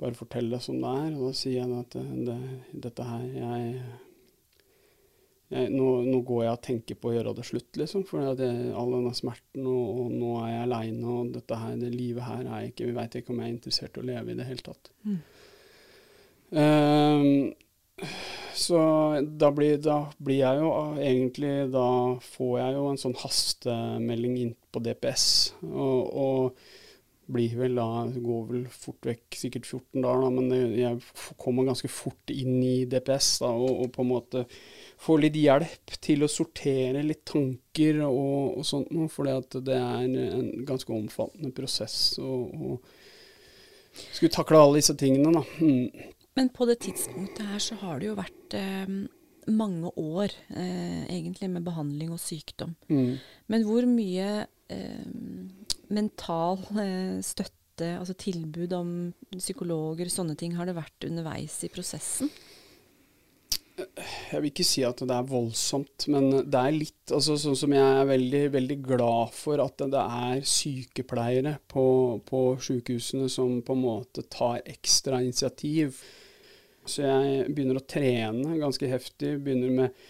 bare 0.00 0.18
fortelle 0.18 0.54
det 0.54 0.62
som 0.62 0.78
det 0.82 0.92
er. 1.00 1.08
Og 1.16 1.28
da 1.28 1.32
sier 1.38 1.56
jeg 1.60 1.80
at 1.80 1.98
det, 2.28 2.38
dette 2.86 3.08
her 3.08 3.24
jeg, 3.40 3.72
nå, 5.54 5.88
nå, 6.08 6.20
går 6.26 6.44
jeg 6.44 6.56
og 6.56 6.62
tenker 6.66 6.98
på 6.98 7.10
å 7.10 7.14
gjøre 7.14 7.34
det 7.38 7.46
slutt, 7.46 7.76
liksom. 7.78 8.04
For 8.08 8.26
all 8.26 8.38
denne 8.38 9.12
smerten, 9.14 9.66
og, 9.70 10.00
og 10.04 10.14
nå 10.14 10.32
er 10.42 10.50
jeg 10.50 10.62
aleine, 10.64 11.04
og 11.14 11.34
dette 11.36 11.58
her, 11.60 11.76
det 11.78 11.92
livet 11.94 12.26
her 12.26 12.42
er 12.42 12.64
jeg 12.64 12.72
ikke 12.72 12.88
Vi 12.88 12.96
veit 12.96 13.18
ikke 13.20 13.34
om 13.34 13.42
jeg 13.42 13.50
er 13.50 13.54
interessert 13.54 13.98
i 13.98 14.02
å 14.02 14.08
leve 14.08 14.34
i 14.34 14.38
det 14.38 14.48
hele 14.48 14.66
tatt. 14.66 14.90
Mm. 15.04 15.20
Um, 16.54 18.08
så 18.54 18.78
da 19.22 19.50
blir, 19.54 19.78
da 19.82 19.98
blir, 20.22 20.40
jeg 20.40 20.60
jo 20.62 20.70
egentlig 21.02 21.52
Da 21.72 21.86
får 22.22 22.52
jeg 22.60 22.74
jo 22.76 22.84
en 22.90 23.00
sånn 23.00 23.16
hastemelding 23.18 24.36
inn 24.42 24.54
på 24.74 24.82
DPS, 24.82 25.26
og, 25.66 26.00
og 26.14 26.64
blir 27.34 27.54
vel 27.58 27.78
da 27.78 27.88
Går 28.12 28.46
vel 28.50 28.64
fort 28.70 29.06
vekk, 29.08 29.38
sikkert 29.38 29.68
14 29.68 30.02
dager, 30.04 30.24
da, 30.26 30.30
men 30.34 30.74
jeg 30.78 31.34
kommer 31.40 31.66
ganske 31.70 31.90
fort 31.90 32.34
inn 32.34 32.58
i 32.62 32.76
DPS 32.90 33.36
da, 33.44 33.52
og, 33.54 33.84
og 33.84 33.94
på 33.94 34.04
en 34.04 34.10
måte 34.10 34.44
få 35.04 35.18
litt 35.20 35.36
hjelp 35.36 35.96
til 36.04 36.24
å 36.24 36.30
sortere 36.30 37.02
litt 37.04 37.24
tanker 37.28 38.00
og, 38.06 38.60
og 38.60 38.66
sånt 38.66 38.92
noe, 38.94 39.10
for 39.12 39.28
det 39.28 39.76
er 39.76 40.04
en 40.04 40.64
ganske 40.66 40.92
omfattende 40.94 41.52
prosess 41.56 42.16
å 42.22 42.78
skulle 43.94 44.32
takle 44.34 44.58
alle 44.58 44.80
disse 44.80 44.96
tingene, 44.98 45.30
da. 45.36 45.44
Mm. 45.62 46.14
Men 46.34 46.48
på 46.50 46.66
det 46.66 46.80
tidspunktet 46.82 47.46
her 47.46 47.60
så 47.62 47.76
har 47.78 48.00
det 48.00 48.08
jo 48.08 48.16
vært 48.18 48.56
eh, 48.58 48.94
mange 49.54 49.90
år 50.00 50.32
eh, 50.50 51.04
egentlig 51.06 51.50
med 51.52 51.66
behandling 51.66 52.14
og 52.14 52.22
sykdom. 52.22 52.74
Mm. 52.88 53.20
Men 53.52 53.66
hvor 53.68 53.86
mye 53.86 54.46
eh, 54.72 55.04
mental 55.94 56.64
eh, 56.80 57.20
støtte, 57.24 57.92
altså 57.98 58.16
tilbud 58.18 58.74
om 58.76 58.90
psykologer, 59.36 60.10
sånne 60.10 60.36
ting, 60.38 60.56
har 60.58 60.66
det 60.66 60.76
vært 60.78 61.06
underveis 61.06 61.60
i 61.66 61.70
prosessen? 61.72 62.30
Jeg 63.74 64.38
vil 64.38 64.52
ikke 64.52 64.66
si 64.66 64.84
at 64.86 65.00
det 65.02 65.14
er 65.14 65.26
voldsomt, 65.26 66.06
men 66.12 66.28
det 66.46 66.58
er 66.60 66.74
litt 66.76 67.12
altså, 67.14 67.34
Sånn 67.40 67.56
som 67.58 67.72
jeg 67.74 67.82
er 67.82 68.06
veldig, 68.06 68.42
veldig 68.54 68.76
glad 68.86 69.32
for 69.34 69.62
at 69.64 69.82
det 69.90 70.02
er 70.02 70.44
sykepleiere 70.46 71.56
på, 71.70 71.86
på 72.28 72.42
sykehusene 72.62 73.26
som 73.32 73.56
på 73.66 73.74
en 73.74 73.82
måte 73.82 74.22
tar 74.30 74.62
ekstra 74.70 75.18
initiativ. 75.24 75.98
Så 76.86 77.02
jeg 77.02 77.48
begynner 77.50 77.80
å 77.80 77.88
trene 77.88 78.60
ganske 78.60 78.88
heftig. 78.88 79.38
Begynner 79.42 79.74
med 79.74 80.04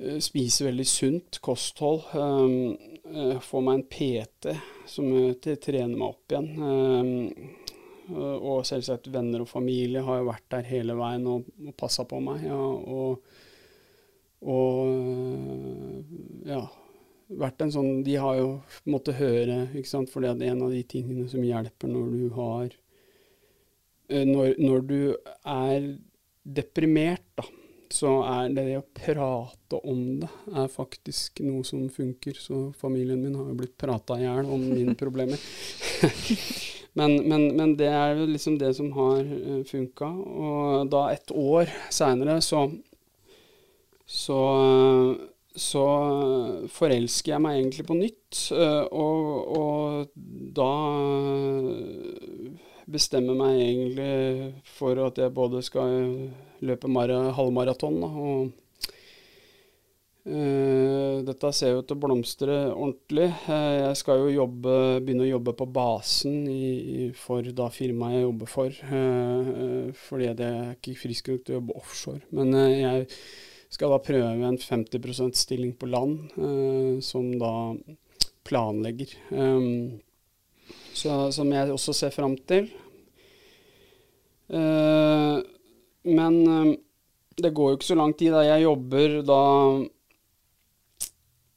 uh, 0.00 0.18
Spise 0.24 0.68
veldig 0.68 0.88
sunt 0.88 1.40
kosthold. 1.44 2.06
Um, 2.16 3.40
får 3.44 3.66
meg 3.66 3.76
en 3.76 3.88
PT 3.92 4.56
som 4.88 5.10
trener 5.42 5.98
meg 5.98 6.08
opp 6.08 6.32
igjen. 6.32 6.48
Eh, 6.64 7.63
og 8.12 8.64
selvsagt 8.68 9.08
venner 9.12 9.44
og 9.44 9.48
familie 9.48 10.02
har 10.04 10.20
jo 10.20 10.28
vært 10.28 10.46
der 10.52 10.68
hele 10.68 10.96
veien 10.98 11.26
og, 11.30 11.48
og 11.64 11.74
passa 11.80 12.04
på 12.08 12.20
meg. 12.24 12.44
Ja, 12.44 12.58
og, 12.60 13.24
og 14.44 14.80
eh, 14.92 16.14
ja, 16.50 16.62
vært 17.40 17.64
en 17.64 17.72
sånn 17.72 18.02
De 18.04 18.16
har 18.20 18.38
jo 18.38 18.48
måttet 18.92 19.16
høre, 19.20 19.64
ikke 19.72 19.88
sant, 19.88 20.12
for 20.12 20.24
det 20.24 20.34
er 20.34 20.52
en 20.52 20.66
av 20.66 20.74
de 20.74 20.82
tingene 20.84 21.28
som 21.32 21.44
hjelper 21.44 21.90
når 21.90 22.10
du 22.12 22.24
har 22.36 22.66
eh, 24.10 24.24
Når, 24.28 24.56
når 24.60 24.88
du 24.90 24.98
er 25.40 25.94
deprimert, 26.44 27.24
da, 27.40 27.46
så 27.94 28.10
er 28.26 28.50
det 28.52 28.66
det 28.68 28.76
å 28.76 28.86
prate 28.96 29.78
om 29.88 30.00
det 30.20 30.28
er 30.52 30.68
faktisk 30.68 31.40
noe 31.46 31.64
som 31.64 31.86
funker. 31.92 32.36
Så 32.36 32.66
familien 32.76 33.22
min 33.22 33.36
har 33.38 33.48
jo 33.48 33.56
blitt 33.62 33.76
prata 33.80 34.18
i 34.18 34.26
hjel 34.26 34.50
om 34.52 34.60
mine 34.74 34.96
problemer. 34.98 35.40
Men, 36.94 37.16
men, 37.28 37.48
men, 37.58 37.74
det 37.78 37.88
er 37.90 38.14
jo 38.14 38.26
liksom 38.30 38.58
det 38.58 38.70
som 38.76 38.92
har 38.94 39.20
eh, 39.20 39.62
funka. 39.66 40.08
Og 40.14 40.90
da 40.92 41.08
et 41.10 41.32
år 41.34 41.72
seinere 41.90 42.38
så 42.44 42.68
så, 44.06 44.40
så 45.56 45.84
forelsker 46.72 47.34
jeg 47.34 47.42
meg 47.42 47.58
egentlig 47.58 47.86
på 47.88 47.96
nytt. 47.98 48.40
Uh, 48.52 48.84
og, 48.92 49.54
og, 49.58 50.10
da 50.54 50.72
bestemmer 52.84 53.38
meg 53.38 53.62
egentlig 53.62 54.52
for 54.76 55.00
at 55.06 55.18
jeg 55.18 55.32
både 55.34 55.62
skal 55.64 55.94
løpe 56.64 56.90
halvmaraton 57.38 58.02
og 58.04 58.52
dette 60.24 61.50
ser 61.52 61.74
jo 61.74 61.82
ut 61.82 61.88
til 61.88 61.98
å 61.98 62.00
blomstre 62.00 62.54
ordentlig. 62.72 63.26
Uh, 63.44 63.90
jeg 63.90 63.96
skal 64.00 64.22
jo 64.22 64.30
jobbe, 64.32 64.76
begynne 65.04 65.26
å 65.26 65.32
jobbe 65.34 65.52
på 65.58 65.66
basen 65.68 66.46
i, 66.48 67.10
for 67.18 67.44
da 67.52 67.66
firmaet 67.72 68.16
jeg 68.16 68.24
jobber 68.24 68.50
for. 68.50 68.78
Uh, 68.88 69.90
fordi 70.06 70.30
jeg 70.30 70.38
er 70.46 70.70
ikke 70.78 70.96
frisk 71.02 71.28
nok 71.28 71.42
til 71.44 71.54
å 71.54 71.58
jobbe 71.58 71.76
offshore. 71.82 72.22
Men 72.32 72.56
jeg 72.56 73.04
skal 73.74 73.92
da 73.92 74.00
prøve 74.06 74.48
en 74.48 74.56
50 74.60 75.02
%-stilling 75.02 75.74
på 75.76 75.90
land, 75.90 76.30
eh, 76.38 77.00
som 77.02 77.26
da 77.40 77.74
planlegger. 78.46 79.16
Um, 79.34 79.98
så, 80.94 81.32
som 81.34 81.50
jeg 81.52 81.72
også 81.74 81.92
ser 81.96 82.14
fram 82.14 82.36
til. 82.46 82.68
Men 86.04 86.36
det 87.34 87.50
går 87.56 87.72
jo 87.72 87.78
ikke 87.80 87.88
så 87.88 87.96
lang 87.98 88.12
tid. 88.14 88.30
da 88.30 88.44
Jeg 88.46 88.62
jobber 88.62 89.16
da 89.26 89.40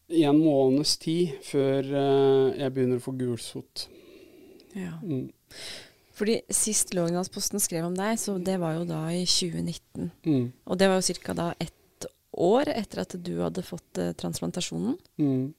en 0.08 0.40
måneds 0.40 0.96
tid 1.02 1.36
før 1.44 1.92
uh, 1.92 2.56
jeg 2.56 2.74
begynner 2.74 3.02
å 3.02 3.04
få 3.04 3.14
gulsott. 3.20 3.88
Ja. 4.78 4.96
Mm. 5.04 5.28
Fordi 6.18 6.40
sist 6.50 6.96
Lågendalsposten 6.98 7.62
skrev 7.62 7.86
om 7.86 7.98
deg, 7.98 8.18
så 8.20 8.38
det 8.42 8.58
var 8.62 8.80
jo 8.80 8.88
da 8.90 9.04
i 9.14 9.22
2019. 9.28 10.10
Mm. 10.26 10.48
Og 10.66 10.80
det 10.80 10.90
var 10.90 11.02
jo 11.02 11.18
ca. 11.22 11.36
da 11.38 11.52
ett 11.62 12.08
år 12.38 12.72
etter 12.74 13.04
at 13.04 13.16
du 13.22 13.34
hadde 13.42 13.66
fått 13.66 14.02
uh, 14.02 14.14
transplantasjonen. 14.18 14.98
Mm. 15.22 15.54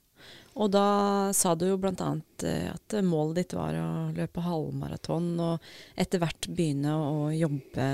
Og 0.59 0.71
da 0.73 1.31
sa 1.35 1.53
du 1.55 1.67
jo 1.69 1.77
bl.a. 1.79 2.09
Eh, 2.43 2.67
at 2.73 2.95
målet 3.05 3.43
ditt 3.43 3.55
var 3.55 3.77
å 3.79 3.89
løpe 4.15 4.43
halvmaraton, 4.43 5.29
og 5.39 5.99
etter 5.99 6.19
hvert 6.19 6.49
begynne 6.51 6.95
å 6.97 7.29
jobbe, 7.31 7.87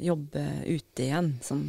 jobbe 0.00 0.44
ute 0.64 1.04
igjen. 1.04 1.34
Som 1.44 1.66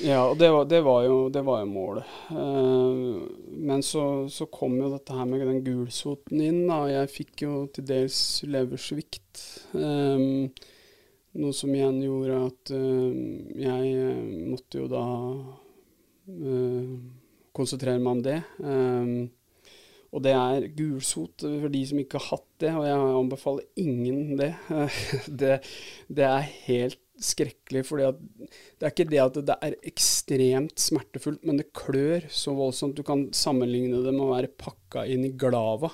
ja, 0.00 0.22
og 0.24 0.38
det 0.40 0.48
var, 0.52 0.64
det 0.64 0.80
var, 0.86 1.02
jo, 1.04 1.16
det 1.28 1.42
var 1.44 1.60
jo, 1.60 1.68
målet. 1.68 2.12
Uh, 2.32 3.26
men 3.52 3.82
så, 3.84 4.28
så, 4.32 4.46
kom 4.48 4.78
jo 4.80 4.88
dette 4.94 5.16
her 5.16 5.28
med 5.28 5.44
den 5.44 5.60
gulsoten 5.66 6.40
inn. 6.40 6.62
da, 6.70 6.86
Jeg 6.88 7.10
fikk 7.12 7.44
jo 7.44 7.66
til 7.74 7.86
dels 7.90 8.20
leversvikt. 8.48 9.42
Um, 9.76 10.48
noe 11.36 11.56
som 11.56 11.74
igjen 11.76 12.00
gjorde 12.04 12.40
at 12.48 12.72
uh, 12.72 13.12
jeg 13.60 13.92
måtte 14.48 14.80
jo 14.80 14.88
da 14.92 15.04
uh, 16.32 16.96
konsentrere 17.52 18.00
meg 18.00 18.16
om 18.16 18.24
det. 18.24 18.40
Um, 18.64 19.14
og 20.12 20.24
det 20.24 20.32
er 20.36 20.72
gulsot 20.76 21.44
for 21.44 21.72
de 21.72 21.86
som 21.88 22.00
ikke 22.00 22.20
har 22.20 22.34
hatt 22.34 22.48
det, 22.60 22.72
og 22.76 22.84
jeg 22.84 23.12
anbefaler 23.20 23.80
ingen 23.80 24.36
det. 24.40 24.52
det, 25.40 25.54
det 26.08 26.28
er 26.28 26.50
helt 26.66 27.01
skrekkelig, 27.24 27.84
for 27.88 28.02
det 28.02 28.86
er 28.86 28.92
ikke 28.92 29.08
det 29.10 29.20
at 29.22 29.40
det 29.48 29.56
er 29.66 29.76
ekstremt 29.88 30.80
smertefullt, 30.82 31.42
men 31.48 31.60
det 31.60 31.72
klør 31.76 32.28
så 32.32 32.54
voldsomt. 32.56 32.96
Du 32.98 33.06
kan 33.06 33.28
sammenligne 33.36 34.02
det 34.04 34.14
med 34.14 34.24
å 34.26 34.32
være 34.34 34.54
pakka 34.60 35.06
inn 35.10 35.26
i 35.28 35.34
glava 35.38 35.92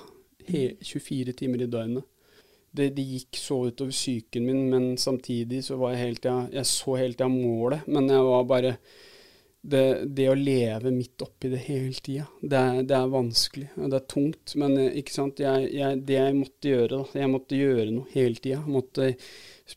24 0.49 1.35
timer 1.39 1.65
i 1.65 1.69
døgnet. 1.69 2.07
Det, 2.71 2.91
det, 2.93 3.01
gikk 3.01 3.37
så 3.41 3.63
utover 3.65 3.93
psyken 3.95 4.45
min, 4.45 4.67
men 4.69 4.91
samtidig 5.01 5.63
så 5.65 5.79
var 5.81 5.95
jeg 5.95 6.03
helt 6.03 6.25
ja, 6.27 6.35
Jeg 6.53 6.69
så 6.69 6.99
helt 6.99 7.17
til 7.17 7.31
målet, 7.33 7.87
men 7.89 8.11
jeg 8.11 8.27
var 8.27 8.43
bare 8.51 8.75
det, 9.61 10.05
det, 10.15 10.27
å 10.31 10.37
leve 10.37 10.91
midt 10.93 11.21
oppi 11.25 11.49
det 11.51 11.63
hele 11.65 11.97
tida, 11.99 12.27
det, 12.41 12.61
det, 12.87 12.95
er 12.95 13.11
vanskelig. 13.11 13.67
Det 13.75 13.97
er 13.97 14.05
tungt. 14.13 14.53
Men 14.61 14.77
eh, 14.79 14.99
ikke 15.01 15.15
sant? 15.15 15.41
Jeg, 15.43 15.67
jeg, 15.75 15.99
det 16.07 16.15
jeg 16.15 16.37
måtte 16.37 16.71
gjøre, 16.71 16.91
da, 16.93 17.19
jeg 17.23 17.31
måtte 17.33 17.59
gjøre 17.59 17.89
noe 17.91 18.13
hele 18.13 18.39
tida. 18.39 18.61
Jeg 18.61 18.75
måtte 18.77 19.09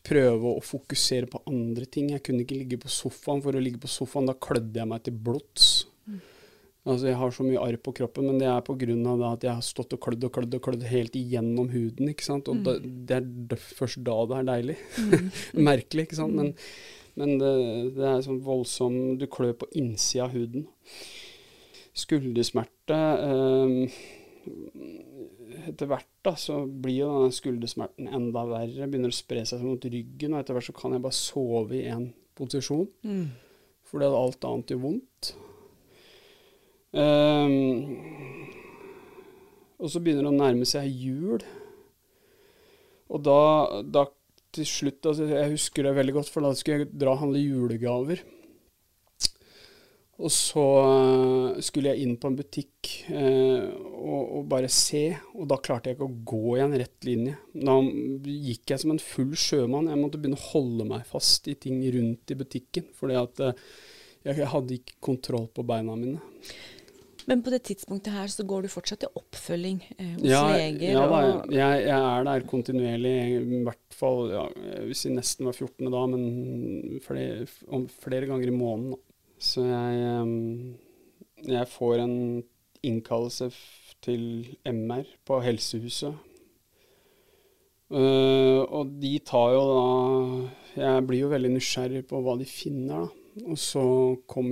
prøve 0.01 0.55
å 0.55 0.63
fokusere 0.63 1.29
på 1.29 1.43
andre 1.49 1.85
ting. 1.85 2.11
Jeg 2.13 2.23
kunne 2.25 2.45
ikke 2.45 2.59
ligge 2.61 2.79
på 2.81 2.91
sofaen. 2.91 3.43
For 3.43 3.55
å 3.55 3.61
ligge 3.61 3.81
på 3.83 3.91
sofaen, 3.91 4.29
da 4.29 4.37
klødde 4.37 4.81
jeg 4.81 4.89
meg 4.89 5.03
til 5.05 5.19
blods. 5.27 5.67
Mm. 6.07 6.17
Altså, 6.83 7.07
jeg 7.11 7.19
har 7.19 7.35
så 7.35 7.45
mye 7.45 7.61
arr 7.63 7.77
på 7.79 7.93
kroppen, 7.99 8.25
men 8.27 8.41
det 8.41 8.49
er 8.49 8.65
pga. 8.65 9.29
at 9.29 9.45
jeg 9.45 9.53
har 9.53 9.61
stått 9.63 9.93
og 9.93 10.01
klødd 10.07 10.25
og 10.27 10.33
klødd 10.39 10.57
og 10.57 10.65
klødd 10.65 10.89
helt 10.89 11.15
igjennom 11.15 11.69
huden. 11.69 12.09
ikke 12.09 12.25
sant? 12.25 12.49
Og 12.49 12.59
mm. 12.59 12.65
det, 13.05 13.21
det, 13.21 13.59
er 13.59 13.77
først 13.77 14.03
da 14.03 14.17
det 14.25 14.41
er 14.41 14.51
deilig. 14.51 14.77
Mm. 14.97 15.31
Merkelig, 15.69 16.09
ikke 16.09 16.21
sant. 16.23 16.35
Men 16.35 16.53
men 17.19 17.37
det, 17.37 17.53
det 17.97 18.07
er 18.09 18.25
sånn 18.25 18.41
voldsom 18.45 19.19
Du 19.21 19.27
klør 19.31 19.55
på 19.63 19.69
innsida 19.77 20.27
av 20.27 20.33
huden. 20.33 20.67
Skuldersmerte 21.93 22.97
eh, 22.97 23.97
Etter 24.43 25.87
hvert 25.87 26.09
da, 26.25 26.33
så 26.39 26.63
blir 26.67 27.03
jo 27.03 27.11
denne 27.11 27.35
skuldersmerten 27.35 28.09
enda 28.11 28.43
verre. 28.49 28.89
Begynner 28.89 29.13
å 29.13 29.15
spre 29.15 29.45
seg 29.47 29.63
mot 29.63 29.85
ryggen, 29.87 30.33
og 30.33 30.41
etter 30.41 30.57
hvert 30.57 30.69
så 30.69 30.75
kan 30.77 30.95
jeg 30.95 31.03
bare 31.05 31.17
sove 31.17 31.79
i 31.79 31.85
én 31.91 32.09
posisjon. 32.37 32.87
Mm. 33.07 33.27
Fordi 33.89 34.09
alt 34.09 34.47
annet 34.49 34.73
gjør 34.73 34.83
vondt. 34.87 35.33
Um, 36.93 37.95
og 39.81 39.89
så 39.89 40.01
begynner 40.03 40.27
det 40.27 40.33
å 40.33 40.41
nærme 40.41 40.67
seg 40.69 40.91
jul. 40.91 41.41
Og 43.13 43.23
da, 43.25 43.39
da 43.83 44.07
til 44.53 44.67
slutt 44.69 45.07
altså, 45.09 45.25
Jeg 45.29 45.53
husker 45.55 45.87
det 45.87 45.95
veldig 45.97 46.15
godt, 46.19 46.31
for 46.33 46.45
da 46.45 46.53
skulle 46.57 46.83
jeg 46.83 46.93
dra 46.93 47.15
og 47.15 47.23
handle 47.23 47.41
julegaver. 47.41 48.21
Og 50.21 50.29
så 50.29 50.61
uh, 50.61 51.61
skulle 51.63 51.93
jeg 51.93 52.05
inn 52.05 52.17
på 52.21 52.29
en 52.29 52.35
butikk 52.37 52.89
eh, 53.09 53.63
og, 53.65 54.21
og, 54.21 54.43
bare 54.51 54.69
se, 54.69 55.07
og 55.33 55.47
da 55.49 55.57
klarte 55.57 55.89
jeg 55.89 55.97
ikke 55.97 56.09
å 56.09 56.19
gå 56.29 56.57
i 56.59 56.61
en 56.61 56.75
rett 56.77 57.07
linje. 57.07 57.33
Da 57.55 57.79
gikk 57.81 58.75
jeg 58.75 58.83
som 58.83 58.93
en 58.93 59.01
full 59.01 59.33
sjømann. 59.39 59.89
Jeg 59.89 60.01
måtte 60.01 60.19
begynne 60.21 60.37
å 60.37 60.51
holde 60.51 60.85
meg 60.91 61.07
fast 61.09 61.49
i 61.49 61.57
ting 61.57 61.81
rundt 61.95 62.29
i 62.29 62.37
butikken, 62.37 62.85
fordi 62.99 63.17
at 63.17 63.41
eh, 63.47 63.65
jeg 64.29 64.51
hadde 64.53 64.77
ikke 64.77 65.01
kontroll 65.03 65.49
på 65.51 65.65
beina 65.67 65.97
mine. 65.97 66.21
Men 67.25 67.39
på 67.43 67.53
det 67.53 67.61
tidspunktet 67.69 68.13
her 68.13 68.27
så 68.31 68.43
går 68.47 68.65
du 68.65 68.71
fortsatt 68.71 69.03
til 69.05 69.17
oppfølging 69.17 69.79
eh, 69.95 70.11
hos 70.17 70.27
ja, 70.27 70.43
leger? 70.51 70.91
Ja, 70.91 71.05
da, 71.09 71.21
jeg, 71.47 71.85
jeg, 71.87 71.97
er 71.97 72.27
der 72.27 72.45
kontinuerlig, 72.51 73.15
i 73.39 73.63
hvert 73.65 73.97
fall 73.97 74.27
ja, 74.33 74.43
jeg 74.67 74.85
vil 74.89 74.99
si 74.99 75.13
nesten 75.13 75.47
hver 75.47 75.57
14. 75.57 75.89
da, 75.93 76.03
men 76.11 77.01
flere, 77.05 77.47
om, 77.71 77.87
flere 78.03 78.29
ganger 78.29 78.51
i 78.51 78.55
måneden. 78.55 78.99
Så 79.43 79.65
jeg, 79.67 80.03
um, 80.23 80.75
jeg 81.43 81.67
får 81.67 82.03
en 82.03 82.17
innkallelse 82.83 83.49
til 84.03 84.23
MR 84.67 85.07
på 85.27 85.39
helsehuset. 85.43 86.15
Uh, 87.93 88.63
og 88.63 88.95
de 88.97 89.11
tar 89.21 89.51
jo 89.53 89.63
da 89.69 89.81
Jeg 90.79 91.03
blir 91.05 91.19
jo 91.19 91.29
veldig 91.29 91.51
nysgjerrig 91.53 92.05
på 92.09 92.23
hva 92.25 92.33
de 92.39 92.47
finner, 92.49 93.03
da. 93.03 93.19
Og 93.43 93.57
så 93.57 93.83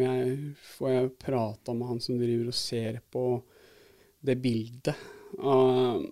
jeg, 0.02 0.36
får 0.76 0.90
jeg 0.92 1.16
prata 1.22 1.74
med 1.78 1.88
han 1.88 2.02
som 2.04 2.20
driver 2.20 2.52
og 2.52 2.58
ser 2.58 3.00
på 3.14 3.26
det 4.22 4.38
bildet. 4.42 4.98
Uh, 5.40 6.04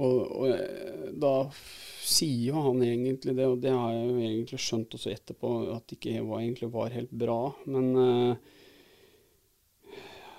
og, 0.00 0.18
og, 0.40 0.52
da 1.20 1.32
sier 1.52 2.48
jo 2.48 2.62
han 2.68 2.80
egentlig 2.86 3.34
det, 3.36 3.46
og 3.46 3.58
det 3.60 3.72
har 3.74 3.92
jeg 3.92 4.06
jo 4.08 4.16
egentlig 4.22 4.60
skjønt 4.64 4.96
også 4.96 5.12
etterpå, 5.12 5.50
at 5.74 5.84
det 5.88 5.98
ikke 5.98 6.22
var, 6.24 6.40
egentlig 6.40 6.70
var 6.72 6.96
helt 6.96 7.12
bra. 7.24 7.40
Men 7.68 7.90
uh, 7.98 8.32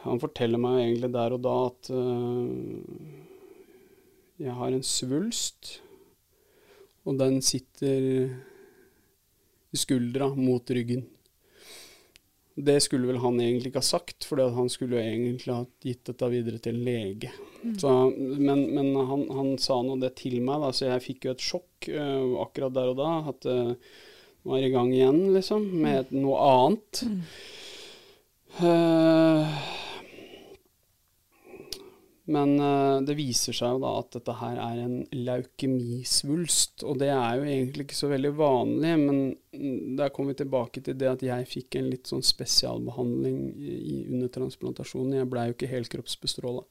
han 0.04 0.22
forteller 0.24 0.62
meg 0.62 0.80
jo 0.80 0.86
egentlig 0.88 1.12
der 1.14 1.38
og 1.38 1.43
da 1.45 1.56
at 1.68 1.91
uh, 1.93 2.82
jeg 4.41 4.58
har 4.58 4.74
en 4.74 4.84
svulst, 4.84 5.78
og 7.06 7.20
den 7.20 7.38
sitter 7.45 8.08
i 9.74 9.80
skuldra 9.80 10.32
mot 10.34 10.66
ryggen. 10.74 11.06
Det 12.54 12.78
skulle 12.86 13.10
vel 13.10 13.22
han 13.24 13.39
egentlig 13.41 13.72
ikke 13.72 13.82
ha 13.82 13.88
sagt, 13.88 14.28
for 14.30 14.41
han 14.56 14.70
skulle 14.70 14.99
jo 14.99 15.01
egentlig 15.01 15.54
ha 15.54 15.64
gitt 15.82 16.04
dette 16.12 16.30
videre 16.30 16.62
til 16.62 16.76
en 16.76 16.84
lege. 16.86 17.32
Mm. 17.64 17.76
Så, 17.82 17.93
men, 18.18 18.66
men 18.76 18.91
han, 19.10 19.24
han, 19.34 19.54
sa 19.62 19.80
nå 19.82 19.97
det 20.04 20.14
til 20.20 20.38
meg, 20.45 20.62
da, 20.62 20.70
så 20.76 20.91
jeg 20.91 21.06
fikk 21.08 21.26
jo 21.26 21.34
et 21.34 21.45
sjokk 21.45 21.89
uh, 21.89 22.36
akkurat 22.43 22.76
der 22.76 22.91
og 22.91 22.99
da. 23.01 23.12
At 23.34 23.49
uh, 23.49 23.74
var 24.43 24.62
i 24.62 24.70
gang 24.74 24.91
igjen, 24.93 25.24
liksom, 25.34 25.66
med 25.82 26.14
noe 26.14 26.45
annet. 26.51 27.04
Mm. 27.08 27.22
Uh, 28.62 29.62
men 32.32 32.53
uh, 32.55 33.01
det 33.03 33.17
viser 33.19 33.55
seg 33.55 33.74
jo 33.74 33.80
da 33.84 33.89
at 33.99 34.13
dette 34.15 34.34
her 34.39 34.59
er 34.63 34.78
en 34.80 34.99
leukemisvulst, 35.11 36.86
og 36.88 37.01
det 37.01 37.09
er 37.11 37.39
jo 37.39 37.47
egentlig 37.49 37.84
ikke 37.89 37.97
så 37.97 38.07
veldig 38.13 38.32
vanlig, 38.38 38.91
men 39.01 39.97
der 39.99 40.13
kommer 40.13 40.32
vi 40.32 40.39
tilbake 40.39 40.84
til 40.86 40.95
det 40.99 41.09
at 41.09 41.26
jeg 41.28 41.49
fikk 41.51 41.76
en 41.80 41.89
litt 41.91 42.07
sånn 42.07 42.24
spesialbehandling 42.24 43.41
i, 43.59 43.97
under 44.13 44.32
transplantasjonen. 44.32 45.17
Jeg 45.19 45.32
blei 45.34 45.49
jo 45.49 45.57
ikke 45.57 45.71
helkroppsbestråla. 45.74 46.63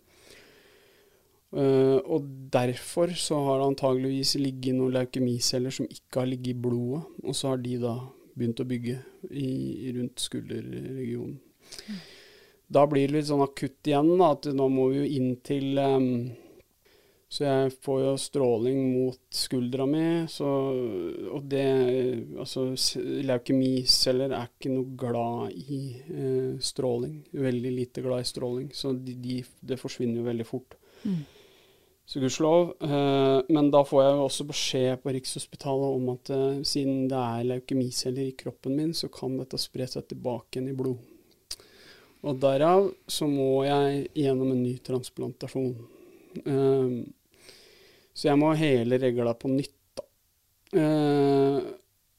Uh, 1.52 2.00
og 2.00 2.32
derfor 2.54 3.12
så 3.12 3.42
har 3.44 3.60
det 3.60 3.68
antageligvis 3.74 4.38
ligget 4.40 4.78
noen 4.78 4.96
leukemiceller 4.96 5.74
som 5.76 5.84
ikke 5.84 6.22
har 6.22 6.32
ligget 6.32 6.54
i 6.54 6.62
blodet, 6.64 7.04
og 7.26 7.36
så 7.36 7.52
har 7.52 7.60
de 7.60 7.76
da 7.82 7.98
begynt 8.32 8.64
å 8.64 8.68
bygge 8.72 8.96
i, 9.28 9.52
rundt 9.98 10.24
skulderregionen. 10.24 11.36
Mm 11.84 12.02
da 12.72 12.86
blir 12.88 13.08
det 13.08 13.18
litt 13.18 13.28
sånn 13.28 13.44
akutt 13.44 13.88
igjen, 13.88 14.14
da, 14.20 14.32
at 14.36 14.48
nå 14.54 14.68
må 14.72 14.88
vi 14.92 15.02
jo 15.02 15.10
inn 15.18 15.34
til 15.44 15.78
um, 15.78 16.06
Så 17.32 17.44
jeg 17.46 17.72
får 17.84 18.00
jo 18.02 18.12
stråling 18.20 18.80
mot 18.92 19.20
skuldra 19.34 19.86
mi, 19.88 20.04
så 20.28 20.48
Og 21.32 21.44
det 21.52 21.66
Altså, 22.40 22.70
leukemiceller 23.28 24.32
er 24.36 24.48
ikke 24.50 24.72
noe 24.72 24.96
glad 24.98 25.52
i 25.56 25.82
eh, 26.00 26.56
stråling. 26.60 27.20
Veldig 27.32 27.72
lite 27.76 28.04
glad 28.04 28.24
i 28.24 28.28
stråling. 28.28 28.72
Så 28.74 28.92
de, 28.96 29.14
de, 29.14 29.38
det 29.60 29.80
forsvinner 29.80 30.20
jo 30.20 30.26
veldig 30.26 30.48
fort. 30.48 30.76
Mm. 31.04 31.22
Så 32.04 32.20
gudskjelov. 32.20 32.74
Eh, 32.82 33.38
men 33.54 33.70
da 33.72 33.84
får 33.86 34.02
jeg 34.02 34.16
jo 34.16 34.26
også 34.26 34.48
beskjed 34.48 35.02
på 35.04 35.14
Rikshospitalet 35.16 35.96
om 36.00 36.10
at 36.16 36.32
eh, 36.34 36.60
siden 36.68 37.06
det 37.12 37.20
er 37.20 37.48
leukemiceller 37.52 38.26
i 38.26 38.36
kroppen 38.36 38.76
min, 38.76 38.92
så 38.96 39.08
kan 39.12 39.38
dette 39.38 39.60
spre 39.60 39.86
seg 39.88 40.08
tilbake 40.10 40.58
igjen 40.58 40.72
i 40.74 40.76
blod. 40.76 41.11
Og 42.22 42.38
derav 42.42 42.88
så 43.10 43.26
må 43.26 43.64
jeg 43.66 44.06
gjennom 44.14 44.52
en 44.54 44.62
ny 44.62 44.76
transplantasjon. 44.86 45.74
Um, 46.46 46.96
så 48.14 48.28
jeg 48.28 48.40
må 48.40 48.52
hele 48.56 48.98
regla 49.02 49.34
på 49.34 49.50
nytt, 49.50 49.78
da. 49.96 50.04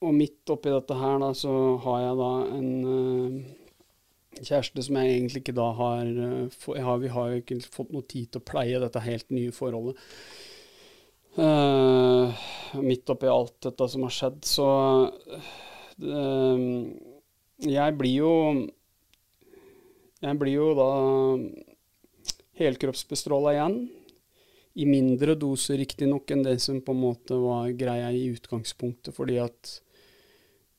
og 0.03 0.15
midt 0.17 0.49
oppi 0.53 0.73
dette 0.73 0.97
her, 0.97 1.19
da, 1.21 1.29
så 1.37 1.53
har 1.85 1.99
jeg 2.03 2.17
da 2.19 2.31
en 2.57 2.71
kjæreste 4.41 4.85
som 4.87 4.97
jeg 4.99 5.11
egentlig 5.13 5.43
ikke 5.43 5.55
da 5.57 5.67
har, 5.77 6.09
har 6.87 6.97
Vi 7.01 7.11
har 7.13 7.29
jo 7.29 7.41
ikke 7.41 7.59
fått 7.73 7.93
noe 7.93 8.05
tid 8.09 8.31
til 8.31 8.41
å 8.41 8.47
pleie 8.47 8.81
dette 8.81 9.03
helt 9.03 9.29
nye 9.33 9.53
forholdet. 9.55 9.99
Uh, 11.33 12.29
midt 12.77 13.09
oppi 13.09 13.25
alt 13.25 13.55
dette 13.65 13.87
som 13.89 14.03
har 14.05 14.13
skjedd, 14.13 14.43
så 14.45 14.67
uh, 16.05 16.59
Jeg 17.65 17.97
blir 17.97 18.17
jo 18.19 18.33
Jeg 20.23 20.39
blir 20.39 20.55
jo 20.55 20.69
da 20.77 20.89
helkroppsbestråla 22.61 23.53
igjen. 23.57 23.77
I 24.73 24.85
mindre 24.89 25.35
doser 25.37 25.77
riktignok 25.81 26.31
enn 26.33 26.45
det 26.45 26.55
som 26.63 26.79
på 26.81 26.95
en 26.95 27.01
måte 27.03 27.37
var 27.37 27.73
greia 27.77 28.07
i 28.13 28.29
utgangspunktet, 28.33 29.15
fordi 29.15 29.41
at 29.43 29.79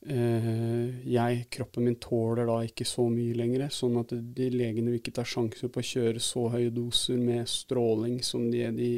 Uh, 0.04 0.90
jeg, 1.08 1.46
kroppen 1.48 1.86
min 1.86 1.94
tåler 1.96 2.44
da 2.44 2.58
ikke 2.66 2.84
så 2.84 3.06
mye 3.08 3.32
lenger, 3.38 3.62
sånn 3.72 3.94
at 4.02 4.10
de 4.12 4.50
legene 4.52 4.92
vil 4.92 4.98
ikke 4.98 5.14
ta 5.16 5.22
sjanser 5.24 5.70
på 5.72 5.80
å 5.80 5.86
kjøre 5.88 6.20
så 6.20 6.42
høye 6.52 6.74
doser 6.76 7.16
med 7.16 7.48
stråling 7.48 8.18
som 8.20 8.50
det 8.52 8.68
de 8.76 8.90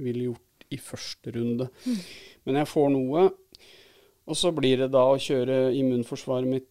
ville 0.00 0.30
gjort 0.30 0.64
i 0.72 0.78
første 0.80 1.34
runde. 1.36 1.68
Mm. 1.84 1.98
Men 2.48 2.60
jeg 2.62 2.70
får 2.70 2.88
noe, 2.94 3.26
og 4.24 4.40
så 4.40 4.54
blir 4.56 4.80
det 4.80 4.88
da 4.94 5.04
å 5.04 5.20
kjøre 5.20 5.58
immunforsvaret 5.76 6.48
mitt 6.48 6.70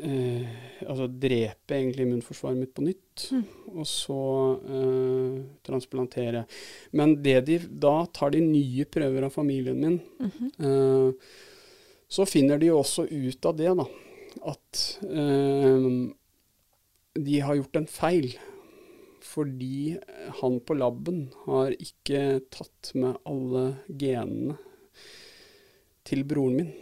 uh, 0.00 0.46
Altså 0.82 1.06
drepe 1.06 1.76
egentlig 1.76 2.06
immunforsvaret 2.06 2.58
mitt 2.58 2.72
på 2.74 2.82
nytt, 2.82 3.28
mm. 3.30 3.42
og 3.76 3.86
så 3.86 4.22
eh, 4.66 5.36
transplantere. 5.62 6.42
Men 6.98 7.12
det 7.22 7.36
de 7.46 7.58
da 7.84 7.92
tar 8.10 8.32
de 8.34 8.40
nye 8.42 8.86
prøver 8.90 9.28
av 9.28 9.30
familien 9.36 9.78
min. 9.78 10.00
Mm 10.18 10.32
-hmm 10.32 11.12
så 12.12 12.26
finner 12.28 12.60
de 12.60 12.68
jo 12.68 12.80
også 12.82 13.06
ut 13.08 13.46
av 13.48 13.56
det, 13.56 13.70
da, 13.78 13.86
at 14.52 14.80
eh, 15.06 15.86
de 17.16 17.38
har 17.40 17.56
gjort 17.56 17.78
en 17.80 17.88
feil. 17.88 18.34
Fordi 19.22 19.96
han 20.42 20.58
på 20.66 20.76
laben 20.76 21.22
har 21.46 21.72
ikke 21.80 22.42
tatt 22.52 22.90
med 22.98 23.16
alle 23.24 23.62
genene 23.88 24.58
til 26.04 26.26
broren 26.28 26.58
min. 26.58 26.72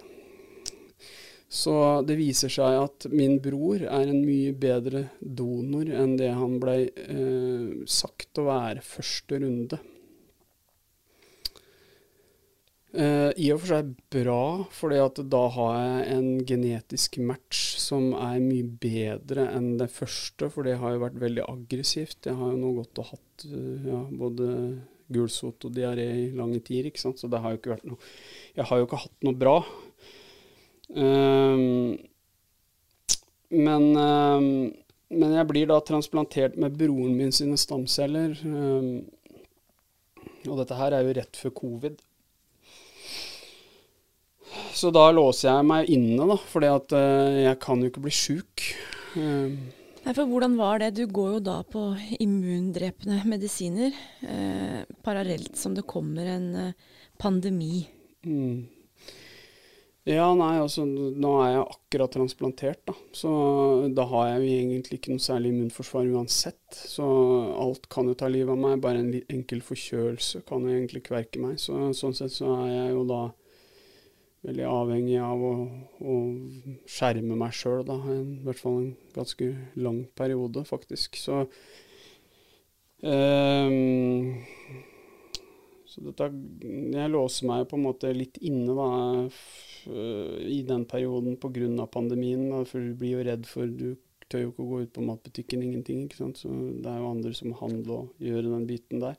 Så 1.51 1.74
det 2.07 2.14
viser 2.20 2.53
seg 2.53 2.76
at 2.78 3.09
min 3.11 3.40
bror 3.42 3.82
er 3.82 4.07
en 4.07 4.20
mye 4.22 4.53
bedre 4.55 5.09
donor 5.18 5.88
enn 5.90 6.14
det 6.20 6.30
han 6.30 6.61
blei 6.62 6.84
eh, 6.86 7.80
sagt 7.90 8.38
å 8.38 8.46
være 8.46 8.84
første 8.86 9.40
runde. 9.42 9.80
Eh, 12.90 13.30
I 13.38 13.51
og 13.55 13.61
for 13.62 13.70
seg 13.70 13.90
bra, 14.11 14.44
for 14.74 14.94
da 14.94 15.42
har 15.55 15.74
jeg 15.78 16.07
en 16.16 16.30
genetisk 16.46 17.20
match 17.22 17.76
som 17.78 18.11
er 18.18 18.40
mye 18.42 18.66
bedre 18.82 19.46
enn 19.55 19.76
det 19.78 19.90
første, 19.94 20.48
for 20.51 20.66
det 20.66 20.78
har 20.80 20.96
jo 20.96 21.05
vært 21.05 21.20
veldig 21.22 21.44
aggressivt. 21.51 22.26
Jeg 22.26 22.38
har 22.38 22.51
jo 22.51 22.59
nå 22.59 22.72
gått 22.80 23.03
og 23.03 23.12
hatt 23.12 23.46
uh, 23.51 23.90
ja, 23.90 24.01
både 24.22 24.48
gulsot 25.11 25.66
og 25.66 25.74
diaré 25.74 26.09
i 26.26 26.26
lange 26.34 26.59
tider, 26.66 26.90
ikke 26.90 27.03
sant? 27.03 27.18
så 27.18 27.30
det 27.30 27.42
har 27.42 27.55
jo 27.55 27.59
ikke 27.59 27.72
vært 27.72 27.86
noe 27.90 27.98
Jeg 28.55 28.66
har 28.70 28.78
jo 28.78 28.86
ikke 28.86 29.05
hatt 29.05 29.26
noe 29.26 29.38
bra. 29.38 29.57
Uh, 30.91 31.97
men, 33.51 33.84
men 35.11 35.32
jeg 35.34 35.47
blir 35.51 35.66
da 35.66 35.80
transplantert 35.82 36.55
med 36.61 36.76
broren 36.78 37.16
min 37.18 37.32
sine 37.34 37.59
stamceller. 37.59 38.36
og 40.47 40.61
dette 40.61 40.78
her 40.78 40.95
er 40.95 41.03
jo 41.03 41.16
rett 41.18 41.41
før 41.41 41.55
covid. 41.59 41.99
Så 44.70 44.93
da 44.95 45.09
låser 45.11 45.51
jeg 45.51 45.66
meg 45.66 45.91
inne, 45.91 46.28
da, 46.30 46.38
fordi 46.38 46.70
at 46.70 46.95
uh, 46.95 47.43
jeg 47.43 47.59
kan 47.62 47.82
jo 47.82 47.91
ikke 47.91 48.05
bli 48.07 48.14
sjuk. 48.14 48.66
Nei, 50.01 50.14
for 50.16 50.24
hvordan 50.30 50.57
var 50.57 50.80
det? 50.80 50.95
Du 50.97 51.05
går 51.12 51.34
jo 51.36 51.41
da 51.45 51.59
på 51.68 51.82
immundrepende 52.22 53.20
medisiner 53.28 53.93
eh, 54.24 54.80
parallelt 55.05 55.59
som 55.61 55.74
det 55.76 55.84
kommer 55.88 56.28
en 56.36 56.47
eh, 56.57 56.76
pandemi. 57.20 57.84
Mm. 58.24 58.64
Ja, 60.11 60.26
nei, 60.34 60.56
altså 60.58 60.82
nå 60.88 61.30
er 61.44 61.50
jeg 61.52 61.61
akkurat 61.62 62.14
transplantert, 62.16 62.80
da. 62.88 62.94
Så 63.14 63.30
da 63.94 64.06
har 64.11 64.30
jeg 64.32 64.40
jo 64.40 64.54
egentlig 64.56 64.98
ikke 64.98 65.12
noe 65.14 65.22
særlig 65.22 65.52
immunforsvar 65.52 66.08
uansett. 66.11 66.62
Så 66.74 67.04
alt 67.62 67.86
kan 67.92 68.11
jo 68.11 68.16
ta 68.18 68.30
livet 68.30 68.50
av 68.50 68.58
meg. 68.58 68.80
Bare 68.82 69.04
en 69.04 69.12
enkel 69.20 69.62
forkjølelse 69.62 70.42
kan 70.48 70.66
jo 70.66 70.72
egentlig 70.74 71.04
kverke 71.06 71.42
meg. 71.42 71.61
Så 71.62 71.76
sånn 71.94 72.16
sett 72.18 72.34
så 72.34 72.50
er 72.64 72.72
jeg 72.72 72.96
jo 72.96 73.04
da 73.11 73.20
veldig 74.48 74.66
avhengig 74.66 75.20
av 75.22 75.42
å, 75.44 75.52
å 76.00 76.16
skjerme 76.88 77.36
meg 77.38 77.54
sjøl, 77.54 77.84
I 77.84 78.20
hvert 78.46 78.62
fall 78.62 78.78
en 78.80 78.92
ganske 79.14 79.52
lang 79.76 80.02
periode, 80.16 80.64
faktisk. 80.68 81.18
Så 81.20 81.42
um, 83.04 83.74
Så 85.91 86.05
dette 86.05 86.28
Jeg 86.95 87.11
låser 87.11 87.49
meg 87.51 87.66
på 87.70 87.78
en 87.78 87.86
måte 87.88 88.12
litt 88.14 88.38
inne, 88.47 88.74
da, 88.76 88.91
i 90.47 90.61
den 90.66 90.86
perioden 90.86 91.38
pga. 91.41 91.86
pandemien. 91.91 92.51
Da, 92.53 92.64
for 92.64 92.80
du 92.80 92.95
blir 92.95 93.18
jo 93.18 93.26
redd 93.26 93.49
for 93.51 93.66
Du 93.66 93.97
tør 94.30 94.45
jo 94.45 94.51
ikke 94.53 94.62
å 94.62 94.70
gå 94.70 94.82
ut 94.84 94.93
på 94.95 95.07
matbutikken, 95.07 95.62
ingenting. 95.66 96.05
ikke 96.07 96.20
sant? 96.20 96.38
Så 96.38 96.51
det 96.51 96.86
er 96.86 97.01
jo 97.01 97.11
andre 97.11 97.34
som 97.34 97.57
handler 97.59 98.05
og 98.05 98.22
gjør 98.22 98.47
den 98.47 98.68
biten 98.68 99.03
der. 99.03 99.18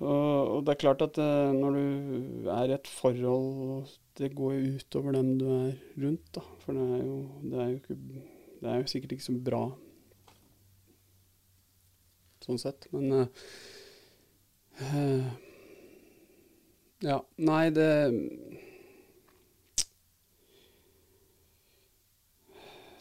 Og, 0.00 0.56
og, 0.56 0.60
det 0.64 0.72
er 0.72 0.80
klart 0.80 1.02
at 1.04 1.18
uh, 1.20 1.52
når 1.52 1.76
du 1.76 2.48
er 2.48 2.70
i 2.70 2.72
et 2.72 2.88
forhold 2.88 3.90
Det 4.16 4.30
går 4.32 4.54
jo 4.54 4.78
utover 4.80 5.12
dem 5.12 5.34
du 5.40 5.44
er 5.52 5.74
rundt, 6.00 6.24
da. 6.36 6.44
For 6.64 6.76
det 6.76 6.86
er 6.86 7.02
jo, 7.04 7.18
det 7.44 7.60
er 7.60 7.68
jo, 7.68 7.80
ikke, 7.80 7.96
det 8.60 8.70
er 8.70 8.80
jo 8.80 8.92
sikkert 8.92 9.16
ikke 9.16 9.28
så 9.28 9.36
bra 9.44 9.62
sånn 12.46 12.60
sett. 12.60 12.88
Men 12.94 13.26
uh, 14.80 15.28
Ja, 17.00 17.18
nei, 17.40 17.64
det 17.72 17.90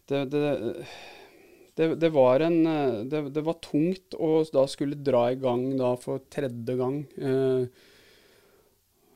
det, 0.10 0.26
det 0.34 0.44
det, 1.80 1.96
det, 1.96 2.10
var 2.12 2.44
en, 2.44 2.58
det, 3.08 3.42
var 3.42 3.56
tungt 3.64 4.16
å 4.20 4.42
da 4.52 4.66
skulle 4.68 4.98
dra 5.00 5.30
i 5.32 5.38
gang 5.40 5.78
da 5.80 5.94
for 5.96 6.20
tredje 6.28 6.76
gang. 6.76 6.98
Uh, 7.16 7.70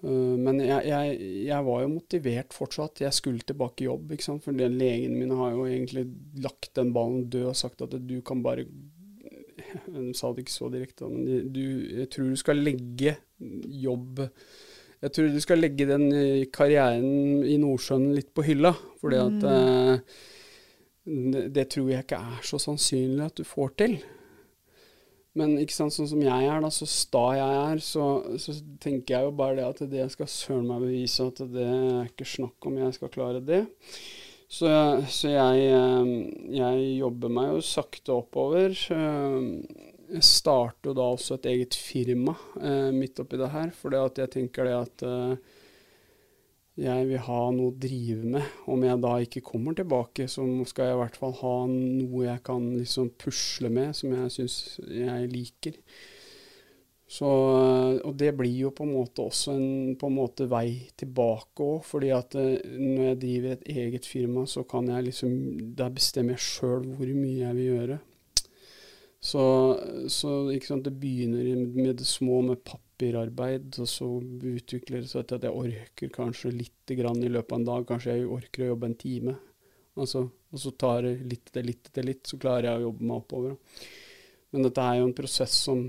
men 0.04 0.60
jeg, 0.60 0.80
jeg, 0.88 1.18
jeg, 1.48 1.64
var 1.64 1.84
jo 1.84 1.92
motivert 1.94 2.56
fortsatt. 2.56 3.02
Jeg 3.06 3.16
skulle 3.16 3.44
tilbake 3.48 3.84
i 3.84 3.88
jobb. 3.88 4.12
For 4.44 4.56
legene 4.56 5.16
mine 5.16 5.38
har 5.40 5.54
jo 5.54 5.64
egentlig 5.68 6.06
lagt 6.44 6.74
den 6.80 6.92
ballen 6.96 7.30
død 7.32 7.50
og 7.54 7.60
sagt 7.60 7.84
at 7.84 7.96
du 8.04 8.18
kan 8.24 8.44
bare 8.44 8.66
De 9.88 10.12
sa 10.18 10.32
det 10.34 10.46
ikke 10.46 10.56
så 10.56 10.70
direkte, 10.74 11.10
men 11.10 11.52
du, 11.54 11.64
jeg 12.02 12.10
tror 12.14 12.32
du 12.32 12.40
skal 12.40 12.62
legge 12.62 13.16
jobb 13.84 14.22
Jeg 15.04 15.12
tror 15.12 15.32
du 15.34 15.40
skal 15.44 15.60
legge 15.60 15.88
den 15.90 16.06
karrieren 16.54 17.44
i 17.44 17.58
Nordsjøen 17.60 18.14
litt 18.16 18.32
på 18.34 18.46
hylla. 18.48 18.72
fordi 19.02 19.20
at 19.20 19.40
mm. 19.44 21.32
det, 21.34 21.48
det 21.56 21.70
tror 21.74 21.90
jeg 21.92 22.06
ikke 22.06 22.22
er 22.24 22.46
så 22.48 22.60
sannsynlig 22.62 23.26
at 23.26 23.42
du 23.42 23.44
får 23.48 23.74
til. 23.84 23.98
Men 25.38 25.56
ikke 25.58 25.74
sant, 25.74 25.94
sånn 25.96 26.10
som 26.12 26.22
jeg 26.22 26.46
er, 26.46 26.60
da, 26.62 26.70
så 26.70 26.86
sta 26.90 27.24
jeg 27.40 27.54
er, 27.58 27.80
så, 27.82 28.06
så 28.38 28.54
tenker 28.82 29.16
jeg 29.16 29.28
jo 29.28 29.32
bare 29.38 29.58
det 29.58 29.66
at 29.66 29.82
det 29.90 30.06
skal 30.14 30.30
søren 30.30 30.68
meg 30.70 30.84
bevise 30.86 31.26
at 31.26 31.42
det 31.56 31.66
er 31.66 32.12
ikke 32.12 32.28
snakk 32.36 32.68
om 32.70 32.78
jeg 32.78 32.98
skal 33.00 33.12
klare 33.14 33.42
det. 33.42 33.64
Så, 34.54 34.70
så 35.10 35.32
jeg, 35.32 35.66
eh, 35.74 36.12
jeg, 36.54 36.86
jobber 37.00 37.32
meg 37.34 37.50
jo 37.56 37.66
sakte 37.66 38.14
oppover. 38.14 38.76
Eh, 38.94 39.48
jeg 40.14 40.28
starter 40.28 40.92
jo 40.92 40.96
da 41.00 41.10
også 41.16 41.40
et 41.40 41.50
eget 41.50 41.78
firma 41.80 42.36
eh, 42.62 42.92
midt 42.94 43.24
oppi 43.24 43.40
det 43.42 43.50
her, 43.50 43.72
for 43.74 43.96
jeg 43.98 44.30
tenker 44.36 44.70
det 44.70 44.76
at 44.78 45.06
jeg 46.84 47.06
vil 47.06 47.22
ha 47.22 47.40
noe 47.54 47.72
å 47.72 47.78
drive 47.82 48.30
med. 48.36 48.54
Om 48.70 48.86
jeg 48.86 49.02
da 49.02 49.16
ikke 49.26 49.46
kommer 49.46 49.78
tilbake, 49.78 50.28
så 50.30 50.46
skal 50.70 50.90
jeg 50.90 50.98
i 50.98 51.02
hvert 51.02 51.18
fall 51.22 51.36
ha 51.42 51.56
noe 51.70 52.26
jeg 52.28 52.46
kan 52.46 52.70
liksom 52.78 53.12
pusle 53.22 53.74
med, 53.74 53.94
som 53.98 54.14
jeg 54.14 54.34
syns 54.38 54.58
jeg 54.86 55.34
liker. 55.34 55.82
Så, 57.04 57.28
og 57.28 58.14
det 58.18 58.32
blir 58.40 58.54
jo 58.56 58.72
på 58.74 58.86
en 58.88 58.94
måte 58.96 59.26
også 59.28 59.54
en, 59.54 59.94
en 59.94 60.16
måte 60.16 60.48
vei 60.50 60.88
tilbake 60.98 61.66
òg, 61.66 61.84
fordi 61.86 62.10
at 62.16 62.38
eh, 62.40 62.64
når 62.64 63.04
jeg 63.10 63.20
driver 63.26 63.54
et 63.58 63.68
eget 63.76 64.08
firma, 64.10 64.46
så 64.50 64.64
kan 64.66 64.88
jeg 64.90 65.10
liksom 65.10 65.36
Der 65.78 65.94
bestemmer 65.94 66.38
jeg 66.38 66.46
sjøl 66.48 66.88
hvor 66.96 67.12
mye 67.12 67.44
jeg 67.44 67.58
vil 67.60 67.70
gjøre. 67.74 68.00
Så, 69.24 69.44
så 70.12 70.32
sant, 70.66 70.84
det 70.84 70.98
begynner 71.00 71.46
med 71.56 71.96
det 72.02 72.08
små, 72.08 72.42
med 72.44 72.64
papirarbeid, 72.68 73.70
og 73.80 73.88
så 73.88 74.08
utvikler 74.20 75.04
det 75.04 75.12
seg 75.14 75.28
til 75.28 75.38
at 75.38 75.46
jeg 75.48 75.60
orker 75.62 76.12
kanskje 76.18 76.52
litt 76.52 76.96
grann 77.00 77.24
i 77.24 77.32
løpet 77.32 77.56
av 77.56 77.62
en 77.62 77.68
dag. 77.70 77.86
Kanskje 77.88 78.18
jeg 78.18 78.32
orker 78.36 78.66
å 78.66 78.72
jobbe 78.74 78.90
en 78.90 78.98
time. 79.00 79.36
Altså, 79.96 80.26
og 80.28 80.60
så 80.60 80.74
tar 80.76 81.06
det 81.06 81.14
litt 81.30 81.54
etter 81.54 81.70
litt 81.70 81.88
etter 81.88 82.10
litt, 82.10 82.26
så 82.28 82.40
klarer 82.42 82.68
jeg 82.68 82.82
å 82.82 82.88
jobbe 82.90 83.08
meg 83.08 83.22
oppover. 83.22 83.56
Men 84.52 84.68
dette 84.68 84.90
er 84.90 85.00
jo 85.00 85.08
en 85.08 85.16
prosess 85.16 85.56
som 85.70 85.86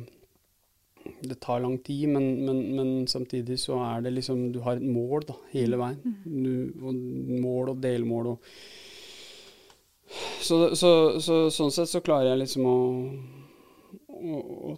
det 1.20 1.36
tar 1.40 1.60
lang 1.60 1.76
tid, 1.84 2.08
men, 2.08 2.26
men, 2.46 2.62
men, 2.76 2.92
samtidig 3.10 3.58
så 3.60 3.78
er 3.84 4.04
det 4.04 4.14
liksom 4.14 4.46
Du 4.52 4.60
har 4.64 4.78
et 4.78 4.86
mål 4.86 5.26
da, 5.28 5.36
hele 5.52 5.78
veien. 5.80 6.00
Mm. 6.24 6.42
Du, 6.44 6.54
og 6.84 7.40
mål 7.44 7.74
og 7.74 7.84
delmål 7.84 8.34
og 8.34 8.50
så, 10.44 10.74
så, 10.76 10.90
så, 11.20 11.38
sånn 11.50 11.72
sett 11.72 11.90
så 11.90 12.02
klarer 12.04 12.34
jeg 12.34 12.42
liksom 12.44 12.66
å, 12.68 12.78
å, 14.12 14.40
å 14.70 14.74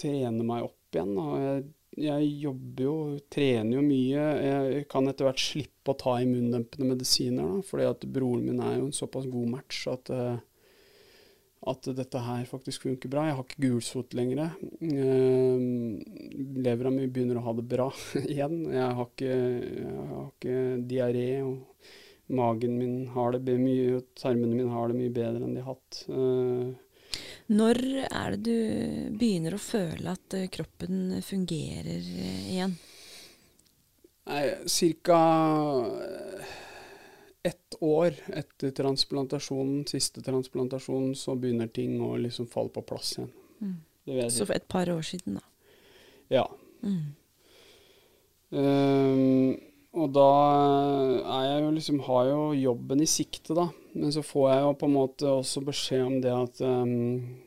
trene 0.00 0.46
meg 0.46 0.64
opp 0.64 0.96
igjen. 0.96 1.12
Da. 1.14 1.26
jeg, 1.44 1.64
jeg, 2.06 2.30
jobber 2.46 2.86
jo, 2.86 2.94
trener 3.32 3.76
jo 3.76 3.84
mye. 3.84 4.24
Jeg 4.48 4.86
kan 4.90 5.10
etter 5.10 5.28
hvert 5.28 5.42
slippe 5.42 5.92
å 5.92 5.98
ta 6.00 6.16
immundempende 6.24 6.88
medisiner, 6.94 7.46
da, 7.46 7.66
fordi 7.68 7.88
at 7.90 8.08
broren 8.16 8.46
min 8.48 8.64
er 8.64 8.78
jo 8.78 8.88
en 8.88 8.96
såpass 8.96 9.28
god 9.30 9.52
match 9.52 9.84
at, 9.92 10.10
eh, 10.14 10.40
at 11.68 11.88
dette 11.96 12.20
her 12.24 12.44
faktisk 12.48 12.86
funker 12.88 13.10
bra. 13.12 13.26
Jeg 13.28 13.36
har 13.36 13.44
ikke 13.44 13.66
gulsot 13.66 14.14
lenger. 14.16 14.54
Uh, 14.80 15.98
levra 16.64 16.92
mi 16.94 17.08
begynner 17.08 17.40
å 17.40 17.46
ha 17.48 17.56
det 17.58 17.66
bra 17.68 17.90
igjen. 18.22 18.62
Jeg 18.72 18.94
har 19.00 19.10
ikke, 19.10 19.34
jeg 19.34 20.22
ikke 20.30 20.62
diaré. 20.88 21.28
og 21.44 21.66
magen 22.30 22.78
min 22.78 23.08
har 23.08 23.32
det 23.32 23.58
mye, 23.58 24.00
tarmene 24.18 24.54
mine 24.54 24.70
har 24.70 24.90
det 24.90 24.98
mye 24.98 25.14
bedre 25.14 25.44
enn 25.44 25.56
de 25.56 25.64
har 25.64 25.74
hatt. 25.74 26.02
Uh, 26.08 26.70
Når 27.50 27.80
er 28.06 28.36
det 28.36 28.42
du 28.46 29.18
begynner 29.18 29.56
å 29.56 29.62
føle 29.62 30.14
at 30.14 30.38
uh, 30.38 30.46
kroppen 30.52 31.18
fungerer 31.26 31.98
uh, 31.98 32.40
igjen? 32.54 32.76
Nei, 34.30 34.44
Ca. 34.70 35.22
ett 37.42 37.76
år 37.80 38.14
etter 38.36 38.70
transplantasjonen, 38.76 39.86
siste 39.88 40.22
transplantasjonen, 40.22 41.14
så 41.16 41.34
begynner 41.40 41.70
ting 41.72 42.00
å 42.04 42.16
liksom 42.20 42.48
falle 42.50 42.72
på 42.74 42.84
plass 42.84 43.14
igjen. 43.16 43.32
Mm. 43.60 43.78
Så 44.30 44.46
for 44.46 44.56
et 44.56 44.68
par 44.68 44.90
år 44.90 45.02
siden, 45.06 45.38
da? 45.38 45.74
Ja. 46.32 46.46
Mm. 46.82 47.14
Um, 48.50 49.58
og 49.90 50.12
da 50.14 50.30
er 51.20 51.44
jeg 51.44 51.60
jo 51.62 51.68
liksom 51.74 51.98
Har 52.02 52.24
jo 52.26 52.38
jobben 52.56 53.02
i 53.04 53.06
sikte, 53.06 53.54
da. 53.54 53.68
Men 53.92 54.10
så 54.14 54.24
får 54.26 54.48
jeg 54.50 54.64
jo 54.64 54.72
på 54.80 54.88
en 54.88 54.96
måte 54.96 55.30
også 55.30 55.62
beskjed 55.66 56.02
om 56.06 56.16
det 56.24 56.34
at 56.34 56.62
um, 56.66 57.40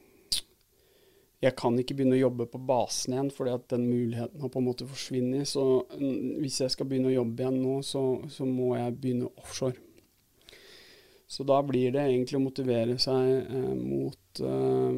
jeg 1.43 1.55
kan 1.59 1.75
ikke 1.79 1.97
begynne 1.97 2.15
å 2.15 2.21
jobbe 2.21 2.47
på 2.47 2.59
basen 2.63 3.15
igjen, 3.15 3.31
fordi 3.35 3.53
at 3.57 3.65
den 3.73 3.87
muligheten 3.89 4.43
har 4.43 4.51
på 4.51 4.61
en 4.61 4.67
måte 4.69 4.87
forsvunnet. 4.87 5.49
Så 5.49 5.63
um, 5.83 6.19
hvis 6.39 6.61
jeg 6.63 6.71
skal 6.71 6.87
begynne 6.87 7.11
å 7.11 7.17
jobbe 7.17 7.43
igjen 7.43 7.59
nå, 7.63 7.79
så, 7.83 8.03
så, 8.31 8.47
må 8.47 8.73
jeg 8.77 8.95
begynne 9.01 9.31
offshore. 9.41 9.75
Så 11.27 11.43
da 11.47 11.57
blir 11.65 11.91
det 11.95 12.03
egentlig 12.05 12.37
å 12.37 12.43
motivere 12.43 12.95
seg 13.01 13.29
eh, 13.41 13.71
mot 13.79 14.41
eh, 14.45 14.97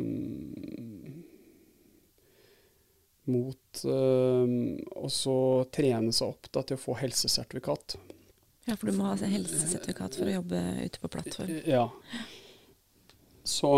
mot 3.32 3.84
eh, 3.88 4.56
å 5.00 5.12
så 5.14 5.38
trene 5.74 6.12
seg 6.14 6.34
opp 6.34 6.50
da, 6.52 6.62
til 6.62 6.76
å 6.76 6.82
få 6.82 6.98
helsesertifikat. 7.00 7.96
Ja, 8.66 8.76
for 8.76 8.90
du 8.90 8.98
må 8.98 9.08
ha 9.08 9.16
helsesertifikat 9.16 10.20
for 10.20 10.28
å 10.28 10.36
jobbe 10.42 10.62
ute 10.82 11.02
på 11.02 11.14
plattform. 11.14 11.56
Ja. 11.70 11.88
Så 13.46 13.72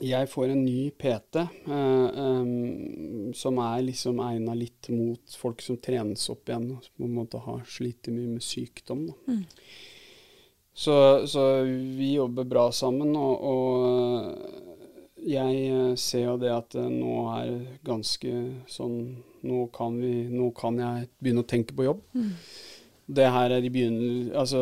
jeg 0.00 0.28
får 0.32 0.52
en 0.52 0.62
ny 0.64 0.90
PT 0.96 1.42
eh, 1.42 2.06
um, 2.16 3.32
som 3.36 3.58
er 3.60 3.84
liksom 3.84 4.20
egna 4.24 4.54
litt 4.56 4.88
mot 4.92 5.36
folk 5.36 5.60
som 5.64 5.76
trenes 5.82 6.24
opp 6.32 6.48
igjen, 6.48 6.70
som 6.80 6.94
på 6.96 7.08
en 7.08 7.16
måte 7.18 7.40
har 7.44 7.60
slitt 7.68 8.08
mye 8.12 8.36
med 8.36 8.44
sykdom. 8.44 9.10
Mm. 9.28 9.44
Så, 10.72 10.94
så, 11.28 11.44
vi 11.98 12.14
jobber 12.14 12.48
bra 12.48 12.70
sammen, 12.72 13.12
og, 13.18 13.44
og 13.44 15.20
jeg 15.20 15.64
eh, 15.68 15.94
ser 16.00 16.24
jo 16.30 16.36
det 16.40 16.52
at 16.54 16.76
eh, 16.80 16.88
nå 16.88 17.16
er 17.36 17.56
ganske 17.86 18.36
sånn 18.70 19.02
Nå 19.40 19.70
kan, 19.72 19.94
vi, 19.96 20.26
nå 20.28 20.50
kan 20.52 20.76
jeg 20.76 21.06
begynne 21.16 21.40
å 21.40 21.48
tenke 21.48 21.72
på 21.72 21.86
jobb. 21.86 22.00
Mm. 22.12 22.32
Det 23.08 23.28
her 23.32 23.54
er 23.56 23.64
i 23.64 23.70
begynnelsen 23.72 24.34
Altså 24.36 24.60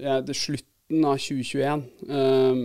ja, 0.00 0.22
det 0.24 0.32
er 0.32 0.38
slutten 0.40 1.04
av 1.04 1.18
2021. 1.20 1.82
Um, 2.08 2.62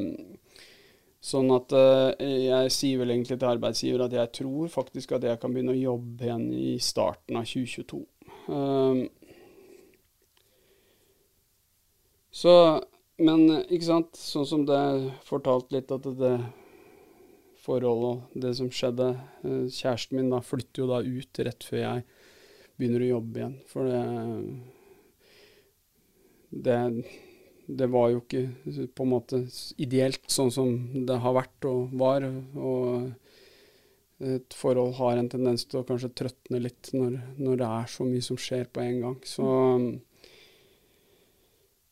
sånn 1.21 1.51
at 1.53 1.73
uh, 1.77 2.11
jeg 2.17 2.73
sier 2.73 3.01
vel 3.01 3.13
egentlig 3.13 3.37
til 3.37 3.51
arbeidsgiver 3.51 4.05
at 4.07 4.15
jeg 4.17 4.31
tror 4.41 4.71
faktisk 4.73 5.13
at 5.17 5.27
jeg 5.29 5.39
kan 5.41 5.53
begynne 5.53 5.75
å 5.75 5.81
jobbe 5.81 6.25
igjen 6.25 6.47
i 6.57 6.71
starten 6.81 7.37
av 7.37 7.45
2022. 7.45 8.01
Um, 8.47 8.55
ehm, 8.57 9.03
så 12.31 12.55
men 13.21 13.45
ikke 13.67 13.85
sant, 13.85 14.17
sånn 14.17 14.47
som 14.49 14.65
det 14.65 14.77
er 14.77 15.03
fortalt 15.27 15.69
litt 15.75 15.91
at 15.93 16.07
det 16.17 16.35
forholdet 17.61 18.07
og 18.33 18.43
det 18.43 18.53
som 18.57 18.69
skjedde 18.73 19.11
eh, 19.13 19.65
Kjæresten 19.69 20.17
min 20.17 20.31
da 20.33 20.41
flytter 20.41 20.83
jo 20.83 20.87
da 20.89 21.01
ut 21.05 21.41
rett 21.45 21.65
før 21.67 21.81
jeg 21.83 22.05
begynner 22.79 23.05
å 23.05 23.11
jobbe 23.11 23.41
igjen. 23.41 23.57
For 23.69 23.89
det 23.89 24.01
Det, 26.51 26.77
det 27.77 27.87
var 27.91 28.09
jo 28.11 28.21
ikke 28.21 28.87
på 28.95 29.05
en 29.05 29.11
måte 29.13 29.41
ideelt 29.81 30.23
sånn 30.31 30.51
som 30.51 30.71
det 31.07 31.17
har 31.23 31.35
vært 31.37 31.67
og 31.69 31.93
var. 32.01 32.25
Og 32.59 33.11
et 34.21 34.53
forhold 34.53 34.97
har 34.99 35.17
en 35.17 35.29
tendens 35.31 35.63
til 35.65 35.81
å 35.81 35.85
kanskje 35.87 36.11
trøtne 36.21 36.61
litt 36.61 36.91
når, 36.93 37.17
når 37.39 37.61
det 37.61 37.69
er 37.79 37.91
så 37.95 38.07
mye 38.07 38.25
som 38.25 38.39
skjer 38.39 38.67
på 38.69 38.83
en 38.83 38.99
gang. 39.05 39.19
Så 39.25 39.45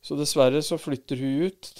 så 0.01 0.15
dessverre 0.15 0.61
så 0.63 0.77
flytter 0.79 1.19
hun 1.19 1.47
ut. 1.49 1.71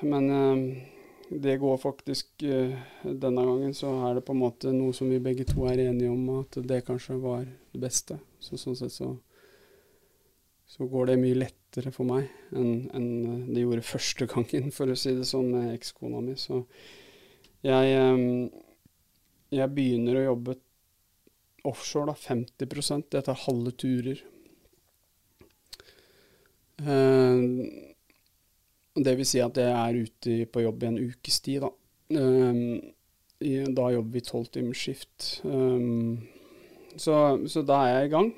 men 0.00 0.30
eh, 0.30 0.86
det 1.28 1.58
går 1.60 1.76
faktisk 1.76 2.42
eh, 2.42 2.74
Denne 3.04 3.44
gangen 3.44 3.74
så 3.74 3.90
er 4.08 4.16
det 4.16 4.24
på 4.26 4.32
en 4.32 4.42
måte 4.42 4.72
noe 4.72 4.92
som 4.96 5.10
vi 5.10 5.20
begge 5.20 5.44
to 5.48 5.66
er 5.68 5.78
enige 5.86 6.10
om, 6.10 6.40
at 6.40 6.58
det 6.64 6.84
kanskje 6.86 7.18
var 7.20 7.44
det 7.44 7.80
beste. 7.80 8.18
Så 8.40 8.58
sånn 8.58 8.76
sett 8.78 8.92
så, 8.92 9.12
så 10.68 10.86
går 10.88 11.10
det 11.10 11.18
mye 11.22 11.40
lettere 11.40 11.90
for 11.94 12.08
meg 12.08 12.28
enn, 12.52 12.88
enn 12.92 13.10
det 13.48 13.64
gjorde 13.64 13.86
første 13.88 14.28
gangen, 14.28 14.70
for 14.76 14.92
å 14.92 14.96
si 14.98 15.14
det 15.16 15.26
sånn, 15.28 15.52
med 15.54 15.74
ekskona 15.74 16.20
mi. 16.24 16.36
Så 16.38 16.62
jeg, 17.64 17.94
eh, 17.96 18.24
jeg 19.58 19.74
begynner 19.74 20.20
å 20.20 20.26
jobbe 20.32 20.58
offshore, 21.68 22.12
da, 22.12 22.14
50 22.14 23.08
Jeg 23.12 23.24
tar 23.26 23.44
halve 23.46 23.72
turer. 23.76 24.20
Uh, 26.78 27.66
det 28.94 29.16
vil 29.18 29.26
si 29.26 29.40
at 29.42 29.58
jeg 29.58 29.72
er 29.74 29.98
ute 29.98 30.46
på 30.52 30.62
jobb 30.62 30.84
i 30.84 30.88
en 30.92 31.00
ukes 31.10 31.40
tid, 31.42 31.66
da. 31.66 31.72
Uh, 32.14 32.78
da 33.74 33.88
jobber 33.94 34.14
vi 34.14 34.22
tolvtimersskift. 34.26 35.40
Um, 35.44 36.28
så, 36.98 37.38
så 37.50 37.62
da 37.66 37.82
er 37.84 37.92
jeg 37.96 38.08
i 38.08 38.14
gang. 38.14 38.30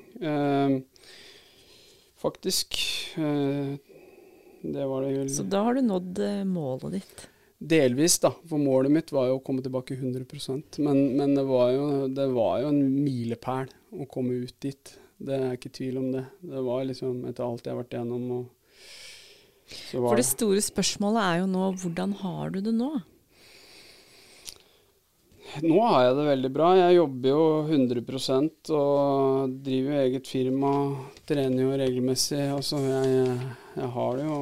Faktisk. 2.21 2.77
det 3.15 4.87
var 4.87 5.03
det 5.03 5.13
vel. 5.17 5.29
Så 5.33 5.45
da 5.49 5.63
har 5.65 5.77
du 5.77 5.81
nådd 5.85 6.21
målet 6.45 6.99
ditt? 6.99 7.27
Delvis, 7.61 8.17
da. 8.21 8.31
For 8.49 8.61
målet 8.61 8.93
mitt 8.93 9.11
var 9.13 9.27
jo 9.29 9.37
å 9.37 9.43
komme 9.45 9.61
tilbake 9.61 9.93
100% 9.93 10.79
Men, 10.81 11.03
men 11.17 11.35
det, 11.37 11.43
var 11.45 11.69
jo, 11.75 11.85
det 12.09 12.25
var 12.33 12.63
jo 12.63 12.71
en 12.71 12.81
milepæl 13.03 13.69
å 13.93 14.07
komme 14.09 14.39
ut 14.45 14.55
dit. 14.63 14.93
Det 15.21 15.37
er 15.37 15.53
ikke 15.57 15.73
tvil 15.77 15.99
om 16.01 16.07
det. 16.15 16.23
Det 16.41 16.63
var 16.65 16.87
liksom 16.89 17.21
etter 17.29 17.45
alt 17.45 17.67
jeg 17.67 17.75
har 17.75 17.83
vært 17.83 17.93
igjennom. 17.93 18.47
For 19.93 20.17
det 20.19 20.27
store 20.27 20.63
spørsmålet 20.65 21.21
er 21.21 21.41
jo 21.43 21.49
nå 21.51 21.67
hvordan 21.83 22.15
har 22.23 22.55
du 22.55 22.59
det 22.65 22.73
nå? 22.75 22.89
Nå 25.59 25.79
har 25.83 26.05
jeg 26.05 26.15
det 26.15 26.25
veldig 26.29 26.51
bra. 26.55 26.67
Jeg 26.79 26.95
jobber 26.95 27.33
jo 27.33 27.41
100% 27.67 28.69
og 28.77 29.55
driver 29.65 29.91
jo 29.91 30.03
eget 30.05 30.29
firma. 30.31 30.71
Trener 31.27 31.65
jo 31.65 31.79
regelmessig. 31.81 32.45
Altså, 32.53 32.79
jeg, 32.85 33.35
jeg, 33.75 33.89
har 33.97 34.15
det 34.19 34.27
jo 34.29 34.37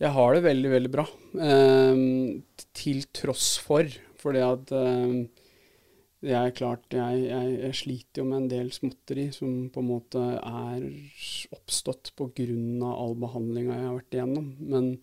Jeg 0.00 0.12
har 0.16 0.34
det 0.34 0.42
veldig, 0.46 0.70
veldig 0.72 0.92
bra. 0.94 1.04
Eh, 1.50 2.00
til 2.80 3.04
tross 3.12 3.50
for. 3.60 3.92
Fordi 4.22 4.44
at 4.46 4.72
eh, 4.78 5.20
det 6.22 6.34
er 6.38 6.54
klart, 6.56 6.86
jeg, 6.94 7.26
jeg, 7.26 7.54
jeg, 7.58 7.76
sliter 7.76 8.22
jo 8.22 8.28
med 8.30 8.44
en 8.44 8.50
del 8.52 8.72
småtteri 8.72 9.26
som 9.34 9.66
på 9.74 9.82
en 9.82 9.88
måte 9.90 10.22
er 10.38 10.84
oppstått 11.52 12.14
pga. 12.16 12.46
all 12.88 13.16
behandlinga 13.18 13.76
jeg 13.76 13.88
har 13.88 13.96
vært 13.98 14.16
igjennom. 14.16 14.52
Men 14.62 14.94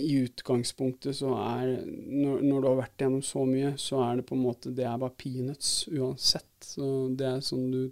i 0.00 0.12
utgangspunktet 0.22 1.16
så 1.18 1.34
er 1.36 1.74
når, 1.84 2.40
når, 2.40 2.60
du 2.62 2.68
har 2.70 2.78
vært 2.78 3.02
igjennom 3.02 3.24
så 3.26 3.44
mye, 3.44 3.74
så 3.80 4.00
er 4.06 4.20
det 4.20 4.26
på 4.28 4.36
en 4.38 4.44
måte 4.46 4.72
Det 4.72 4.86
er 4.88 5.00
bare 5.00 5.16
peanuts 5.20 5.72
uansett. 5.92 6.48
Så 6.64 6.86
det 7.18 7.28
er 7.28 7.42
sånn 7.44 7.66
du 7.72 7.82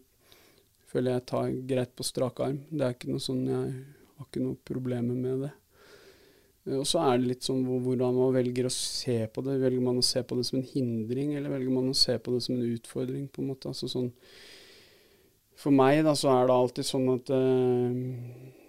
føler 0.90 1.18
jeg 1.18 1.26
tar 1.30 1.50
greit 1.68 1.92
på 1.96 2.06
strak 2.06 2.40
arm. 2.42 2.62
Det 2.70 2.86
er 2.86 2.94
ikke 2.96 3.10
noe 3.12 3.22
sånn 3.22 3.42
Jeg 3.46 3.72
har 4.16 4.28
ikke 4.28 4.44
noe 4.46 4.60
problemer 4.70 5.18
med 5.18 5.44
det. 5.46 5.52
Og 6.76 6.86
så 6.86 7.00
er 7.02 7.18
det 7.18 7.30
litt 7.30 7.44
sånn 7.46 7.64
hvordan 7.66 8.16
man 8.16 8.34
velger 8.36 8.68
å 8.68 8.72
se 8.72 9.18
på 9.32 9.44
det. 9.44 9.58
Velger 9.62 9.84
man 9.84 10.00
å 10.00 10.06
se 10.06 10.22
på 10.22 10.36
det 10.38 10.46
som 10.48 10.60
en 10.60 10.70
hindring, 10.72 11.34
eller 11.36 11.52
velger 11.52 11.72
man 11.74 11.90
å 11.90 11.96
se 11.96 12.16
på 12.20 12.34
det 12.34 12.42
som 12.44 12.56
en 12.56 12.66
utfordring, 12.68 13.28
på 13.32 13.42
en 13.42 13.52
måte. 13.52 13.72
Altså 13.72 13.88
sånn 13.90 14.10
For 15.60 15.74
meg, 15.76 16.02
da, 16.06 16.14
så 16.16 16.30
er 16.32 16.48
det 16.48 16.56
alltid 16.56 16.88
sånn 16.88 17.08
at 17.12 17.32
uh, 17.32 18.59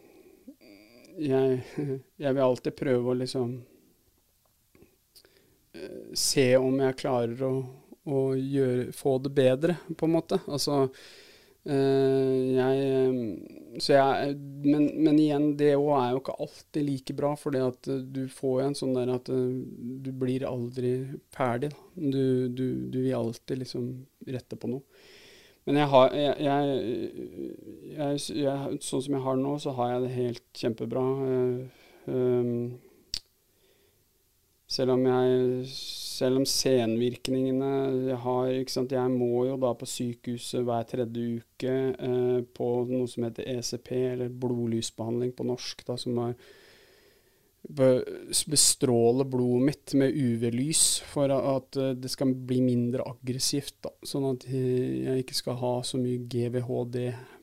jeg, 1.18 1.62
jeg, 2.24 2.34
vil 2.34 2.43
alltid 2.45 2.78
prøve 2.78 3.12
å 3.12 3.18
liksom 3.18 3.55
uh, 5.78 6.05
se 6.14 6.47
om 6.57 6.80
jeg 6.86 6.99
klarer 7.01 7.43
å, 7.47 7.55
å 8.05 8.24
gjøre, 8.36 8.91
få 8.95 9.18
det 9.26 9.34
bedre, 9.41 9.78
på 9.97 10.09
en 10.09 10.18
måte. 10.20 10.41
Altså 10.47 10.86
Uh, 11.62 12.55
jeg, 12.55 13.82
så 13.86 13.93
jeg, 13.93 14.32
men, 14.66 14.88
men, 14.97 15.20
igjen, 15.22 15.51
det 15.59 15.76
òg 15.78 15.91
er 15.93 16.07
jo 16.16 16.22
ikke 16.24 16.38
alltid 16.41 16.88
like 16.88 17.16
bra. 17.18 17.36
For 17.38 17.53
det 17.53 17.62
at 17.62 17.89
du 18.16 18.24
får 18.34 18.64
en 18.66 18.78
sånn 18.78 18.95
der 18.97 19.12
at 19.14 19.30
du 19.30 20.09
blir 20.24 20.47
aldri 20.49 20.95
ferdig. 21.36 21.70
Du, 21.93 22.49
du, 22.49 22.66
du, 22.89 22.97
vil 23.03 23.14
alltid 23.20 23.62
liksom 23.62 23.91
rette 24.26 24.57
på 24.57 24.72
noe. 24.74 24.91
Men 25.66 25.78
jeg 25.78 25.88
har 25.91 26.14
jeg, 26.18 26.36
jeg, 27.93 28.22
Sånn 28.82 29.03
som 29.05 29.14
jeg 29.18 29.26
har 29.26 29.38
det 29.38 29.43
nå, 29.43 29.57
så 29.62 29.74
har 29.78 29.91
jeg 29.93 30.05
det 30.05 30.14
helt 30.16 30.62
kjempebra. 30.64 31.03
Uh, 31.22 31.59
um, 32.09 32.55
selv 34.72 34.95
om 34.95 35.03
jeg 35.05 35.66
selv 36.22 36.41
om 36.41 36.45
senvirkningene 36.47 37.70
jeg 38.05 38.18
har 38.24 38.51
ikke 38.53 38.74
sant, 38.76 38.93
Jeg 38.93 39.14
må 39.14 39.45
jo 39.47 39.57
da 39.62 39.74
på 39.78 39.88
sykehuset 39.89 40.66
hver 40.68 40.86
tredje 40.89 41.41
uke 41.41 41.76
eh, 41.91 42.41
på 42.45 42.68
noe 42.91 43.09
som 43.09 43.26
heter 43.26 43.47
ECP, 43.55 43.89
eller 44.14 44.34
blodlysbehandling 44.43 45.34
på 45.38 45.47
norsk, 45.49 45.82
da, 45.88 45.97
som 45.97 46.20
er 46.28 46.36
bestråle 47.76 49.26
blodet 49.28 49.65
mitt 49.67 49.93
med 49.97 50.15
UV-lys 50.15 50.86
for 51.11 51.32
at 51.36 51.78
eh, 51.80 51.93
det 51.97 52.11
skal 52.13 52.34
bli 52.36 52.61
mindre 52.65 53.05
aggressivt. 53.07 53.78
Da, 53.86 53.93
sånn 54.07 54.30
at 54.34 54.47
jeg 54.49 55.24
ikke 55.24 55.38
skal 55.38 55.59
ha 55.61 55.76
så 55.88 56.01
mye 56.01 56.26
GVHD, 56.32 56.99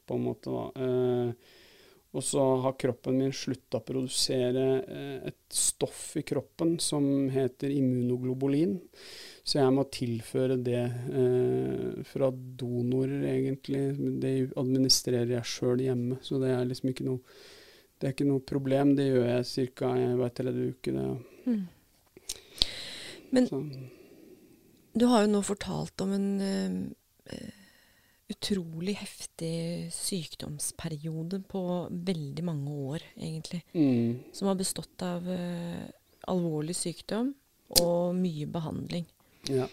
på 0.09 0.17
en 0.17 0.29
måte. 0.29 0.53
da. 0.53 0.67
Eh, 0.85 1.57
og 2.17 2.25
så 2.25 2.43
har 2.63 2.77
kroppen 2.81 3.19
min 3.21 3.33
slutta 3.37 3.83
å 3.83 3.85
produsere 3.85 4.65
eh, 4.81 5.29
et 5.29 5.41
stoff 5.53 6.15
i 6.17 6.25
kroppen 6.27 6.79
som 6.81 7.05
heter 7.31 7.75
immunoglobulin. 7.75 8.79
Så 9.45 9.61
jeg 9.61 9.75
må 9.77 9.85
tilføre 9.93 10.57
det 10.61 10.81
eh, 10.81 12.01
fra 12.09 12.31
donorer, 12.33 13.23
egentlig. 13.29 13.85
Det 14.25 14.33
administrerer 14.61 15.37
jeg 15.37 15.53
sjøl 15.53 15.85
hjemme, 15.85 16.19
så 16.25 16.41
det 16.41 16.55
er 16.55 16.67
liksom 16.69 16.93
ikke 16.93 17.07
noe, 17.11 17.39
det 17.99 18.07
er 18.07 18.15
ikke 18.15 18.29
noe 18.29 18.45
problem. 18.47 18.95
Det 18.99 19.09
gjør 19.09 19.27
jeg 19.27 19.71
ca. 19.75 19.93
hver 20.21 20.35
tredje 20.35 20.73
uke. 20.73 20.95
Det. 20.95 21.07
Mm. 21.49 21.65
Men 23.35 23.49
så. 23.51 23.63
du 24.95 25.07
har 25.11 25.25
jo 25.25 25.33
nå 25.33 25.43
fortalt 25.45 26.05
om 26.05 26.15
en 26.17 26.29
uh, 26.47 27.51
utrolig 28.31 28.95
heftig 29.01 29.91
sykdomsperiode 29.95 31.43
på 31.51 31.63
veldig 31.91 32.45
mange 32.47 32.77
år, 32.95 33.05
egentlig. 33.17 33.65
Mm. 33.75 34.21
Som 34.33 34.53
har 34.53 34.61
bestått 34.61 35.05
av 35.05 35.27
uh, 35.27 35.85
alvorlig 36.31 36.77
sykdom 36.79 37.33
og 37.83 38.15
mye 38.17 38.47
behandling. 38.53 39.09
Ja. 39.51 39.67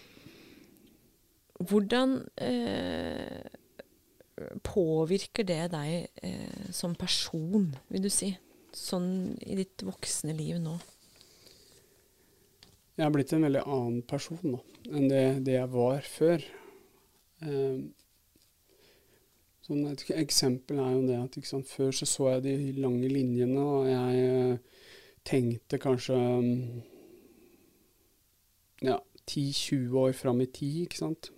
Hvordan 1.56 2.18
uh, 2.42 3.46
påvirker 4.66 5.46
det 5.48 5.62
deg 5.72 6.22
eh, 6.22 6.68
som 6.74 6.94
person, 6.98 7.70
vil 7.92 8.04
du 8.04 8.10
si? 8.12 8.32
Sånn 8.76 9.36
i 9.40 9.56
ditt 9.56 9.84
voksne 9.86 10.34
liv 10.36 10.58
nå? 10.60 10.76
Jeg 12.96 13.04
har 13.04 13.12
blitt 13.12 13.32
en 13.36 13.44
veldig 13.44 13.62
annen 13.64 14.02
person 14.08 14.40
nå 14.44 14.60
enn 14.86 15.08
det, 15.10 15.24
det 15.44 15.56
jeg 15.56 15.72
var 15.72 16.04
før. 16.06 16.44
Eh, 17.44 17.80
Sånn 19.66 19.82
et 19.90 20.04
eksempel 20.14 20.78
er 20.78 20.92
jo 20.94 21.06
det 21.08 21.16
at 21.18 21.36
liksom, 21.40 21.64
før 21.66 21.88
så 21.98 22.06
så 22.06 22.28
jeg 22.36 22.42
de 22.44 22.82
lange 22.84 23.08
linjene, 23.10 23.58
og 23.58 23.88
jeg 23.90 24.26
eh, 24.30 24.84
tenkte 25.26 25.80
kanskje 25.82 26.14
mm, 26.14 26.52
ja, 28.86 29.00
10-20 29.26 29.96
år 30.04 30.14
fram 30.14 30.44
i 30.44 30.46
tid, 30.46 30.84
ikke 30.84 31.00
sant. 31.00 31.32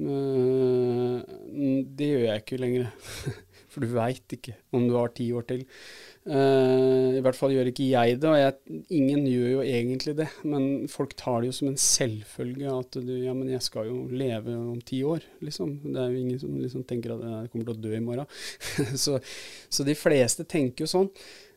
Mm, 0.00 1.84
det 1.96 2.08
gjør 2.08 2.26
jeg 2.26 2.44
ikke 2.44 2.60
lenger. 2.60 2.90
For 3.70 3.84
du 3.84 3.92
veit 3.94 4.34
ikke 4.34 4.56
om 4.74 4.88
du 4.88 4.96
har 4.96 5.12
ti 5.14 5.28
år 5.36 5.44
til. 5.46 5.60
Uh, 6.26 7.16
I 7.16 7.20
hvert 7.22 7.36
fall 7.38 7.52
gjør 7.54 7.70
ikke 7.70 7.86
jeg 7.86 8.16
det, 8.20 8.28
og 8.28 8.36
jeg, 8.36 8.80
ingen 8.98 9.22
gjør 9.30 9.52
jo 9.52 9.60
egentlig 9.62 10.16
det. 10.18 10.26
Men 10.42 10.88
folk 10.90 11.14
tar 11.18 11.40
det 11.40 11.52
jo 11.52 11.56
som 11.60 11.70
en 11.70 11.78
selvfølge 11.80 12.72
at 12.72 12.98
du 12.98 13.12
Ja, 13.20 13.34
men 13.36 13.52
jeg 13.52 13.62
skal 13.62 13.86
jo 13.86 14.02
leve 14.10 14.56
om 14.58 14.80
ti 14.82 15.02
år, 15.06 15.22
liksom. 15.44 15.76
Det 15.86 16.02
er 16.02 16.10
jo 16.10 16.24
ingen 16.24 16.42
som 16.42 16.58
liksom 16.58 16.84
tenker 16.88 17.14
at 17.14 17.24
jeg 17.28 17.52
kommer 17.52 17.70
til 17.70 17.76
å 17.76 17.84
dø 17.86 17.94
i 17.94 18.02
morgen. 18.02 18.26
så, 19.04 19.20
så, 19.70 19.86
de 19.86 19.96
fleste 19.98 20.48
tenker 20.50 20.86
jo 20.86 20.92
sånn. 20.96 21.10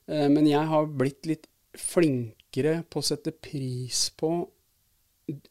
Uh, 0.05 0.29
men 0.29 0.45
jeg 0.51 0.69
har 0.69 0.93
blitt 1.01 1.25
litt 1.29 1.49
flinkere 1.73 2.83
på 2.93 3.01
å 3.01 3.07
sette 3.09 3.33
pris 3.33 4.05
på 4.19 4.35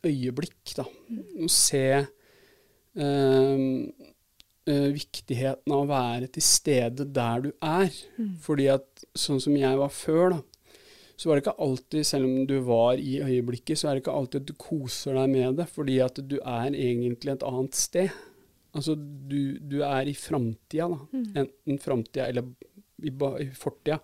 øyeblikk, 0.06 0.76
da. 0.78 0.86
Å 0.86 1.50
se 1.50 1.86
viktigheten 4.92 5.72
av 5.72 5.80
å 5.82 5.88
være 5.90 6.28
til 6.34 6.44
stede 6.44 7.06
der 7.08 7.46
du 7.46 7.50
er. 7.58 7.92
Mm. 8.18 8.34
Fordi 8.44 8.68
at 8.74 9.04
sånn 9.18 9.40
som 9.42 9.56
jeg 9.58 9.78
var 9.80 9.92
før, 9.94 10.36
da, 10.36 10.42
så 11.16 11.28
var 11.28 11.38
det 11.38 11.44
ikke 11.44 11.62
alltid, 11.62 12.06
selv 12.06 12.26
om 12.26 12.46
du 12.50 12.56
var 12.66 12.98
i 12.98 13.20
øyeblikket, 13.22 13.78
så 13.78 13.88
er 13.88 13.94
det 13.94 14.02
ikke 14.02 14.14
alltid 14.18 14.42
at 14.42 14.48
du 14.48 14.56
koser 14.58 15.14
deg 15.20 15.30
med 15.30 15.58
det, 15.60 15.68
fordi 15.70 16.00
at 16.02 16.18
du 16.18 16.38
er 16.40 16.72
egentlig 16.72 17.34
et 17.34 17.44
annet 17.46 17.78
sted. 17.78 18.16
Altså, 18.72 18.96
du, 18.96 19.58
du 19.60 19.82
er 19.86 20.08
i 20.10 20.16
framtida, 20.16 20.88
da. 20.90 20.98
Mm. 21.12 21.28
Enten 21.44 21.78
framtida 21.82 22.26
eller 22.26 22.48
i, 23.04 23.12
i 23.12 23.46
fortida. 23.54 24.00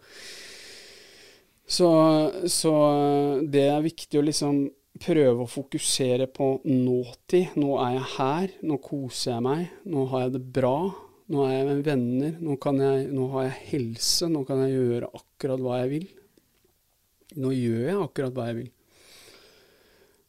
Så, 1.68 1.88
så, 2.48 2.74
det 3.44 3.66
er 3.68 3.84
viktig 3.84 4.20
å 4.20 4.24
liksom 4.24 4.60
prøve 5.02 5.44
å 5.44 5.50
fokusere 5.50 6.28
på 6.32 6.48
nåtid. 6.66 7.58
Nå 7.60 7.76
er 7.82 7.96
jeg 7.96 8.08
her, 8.16 8.56
nå 8.68 8.78
koser 8.84 9.34
jeg 9.34 9.44
meg, 9.46 9.68
nå 9.88 10.06
har 10.12 10.26
jeg 10.26 10.34
det 10.38 10.44
bra. 10.58 10.78
Nå 11.28 11.44
er 11.44 11.52
jeg 11.52 11.68
med 11.68 11.84
venner, 11.84 12.36
nå, 12.40 12.56
jeg, 12.56 13.08
nå 13.12 13.28
har 13.34 13.48
jeg 13.50 13.60
helse, 13.72 14.30
nå 14.32 14.46
kan 14.48 14.62
jeg 14.64 14.78
gjøre 14.78 15.10
akkurat 15.18 15.60
hva 15.60 15.82
jeg 15.82 15.92
vil. 15.92 16.08
Nå 17.36 17.52
gjør 17.52 17.86
jeg 17.90 18.02
akkurat 18.06 18.36
hva 18.36 18.48
jeg 18.48 18.60
vil. 18.62 18.74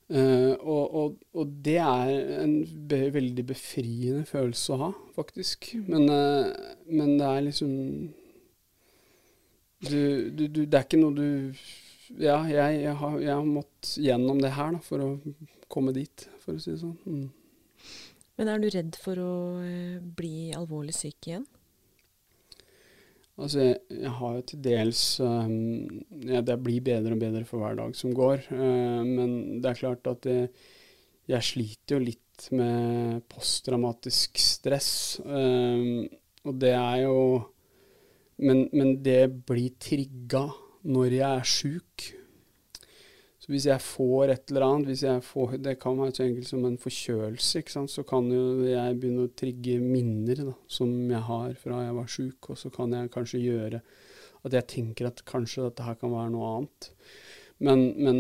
Uh, 0.10 0.56
og, 0.66 0.96
og, 0.98 1.18
og, 1.38 1.50
det 1.62 1.78
er 1.78 2.40
en 2.42 2.56
be 2.90 2.98
veldig 3.14 3.44
befriende 3.52 4.24
følelse 4.26 4.74
å 4.74 4.80
ha, 4.82 4.88
faktisk. 5.14 5.70
Men, 5.86 6.08
uh, 6.10 6.50
men 6.90 7.14
det 7.20 7.28
er 7.28 7.46
liksom 7.46 7.76
du, 9.86 10.02
du, 10.34 10.48
du, 10.50 10.66
Det 10.66 10.76
er 10.76 10.88
ikke 10.88 11.00
noe 11.00 11.16
du 11.16 11.62
ja, 12.18 12.40
jeg, 12.50 12.82
jeg, 12.82 12.96
har, 13.02 13.20
jeg, 13.22 13.34
har, 13.36 13.46
mått 13.46 13.94
gjennom 14.02 14.42
det 14.42 14.54
her 14.56 14.74
da, 14.76 14.82
for 14.86 15.06
å 15.06 15.10
komme 15.70 15.94
dit, 15.96 16.26
for 16.44 16.58
å 16.58 16.62
si 16.62 16.74
det 16.74 16.82
sånn. 16.82 16.98
Mm. 17.06 17.28
Men 18.40 18.50
er 18.50 18.62
du 18.62 18.70
redd 18.72 18.98
for 18.98 19.20
å 19.22 19.34
eh, 19.62 19.98
bli 20.00 20.50
alvorlig 20.56 20.96
syk 20.96 21.28
igjen? 21.28 21.46
Altså, 23.40 23.62
jeg, 23.64 23.76
jeg 24.02 24.14
har 24.18 24.34
jo 24.36 24.46
til 24.48 24.62
dels 24.64 25.02
um, 25.24 25.54
ja, 26.28 26.42
Det 26.44 26.58
blir 26.60 26.84
bedre 26.84 27.16
og 27.16 27.22
bedre 27.22 27.46
for 27.48 27.64
hver 27.64 27.78
dag 27.80 27.94
som 27.96 28.16
går. 28.16 28.50
Uh, 28.52 29.04
men 29.06 29.62
det 29.64 29.72
er 29.72 29.80
klart 29.80 30.10
at 30.12 30.26
det, 30.26 30.40
jeg 31.30 31.48
sliter 31.48 31.96
jo 31.96 32.08
litt 32.10 32.50
med 32.56 33.22
posttraumatisk 33.32 34.40
stress. 34.42 34.92
Um, 35.24 36.08
og 36.48 36.60
det 36.60 36.74
er 36.76 37.06
jo 37.06 37.16
men, 38.40 38.68
men 38.72 38.94
det 39.04 39.26
blir 39.48 39.76
trigga 39.84 40.46
når 40.90 41.16
jeg 41.20 41.28
er 41.30 41.48
sjuk. 41.48 42.08
Så 43.40 43.54
hvis 43.54 43.68
jeg 43.70 43.82
får 43.82 44.34
et 44.34 44.52
eller 44.52 44.66
annet, 44.68 45.26
får, 45.26 45.58
det 45.64 45.78
kan 45.82 45.98
være 46.00 46.16
så 46.18 46.26
enkelt 46.26 46.50
som 46.50 46.66
en 46.68 46.78
forkjølelse, 46.82 47.64
så 47.94 48.06
kan 48.08 48.30
jo 48.34 48.66
jeg 48.68 49.00
begynne 49.00 49.28
å 49.28 49.34
trigge 49.38 49.80
minner 49.82 50.44
da, 50.52 50.56
som 50.68 50.92
jeg 51.10 51.26
har 51.30 51.58
fra 51.62 51.84
jeg 51.86 51.98
var 51.98 52.14
sjuk, 52.18 52.52
og 52.52 52.60
så 52.60 52.72
kan 52.74 52.94
jeg 52.98 53.14
kanskje 53.14 53.44
gjøre 53.46 53.82
at 54.48 54.56
jeg 54.56 54.72
tenker 54.72 55.10
at 55.10 55.26
kanskje 55.28 55.66
dette 55.68 55.84
her 55.84 55.98
kan 56.00 56.14
være 56.14 56.32
noe 56.34 56.54
annet. 56.56 56.92
Men, 57.60 57.82
men, 58.00 58.20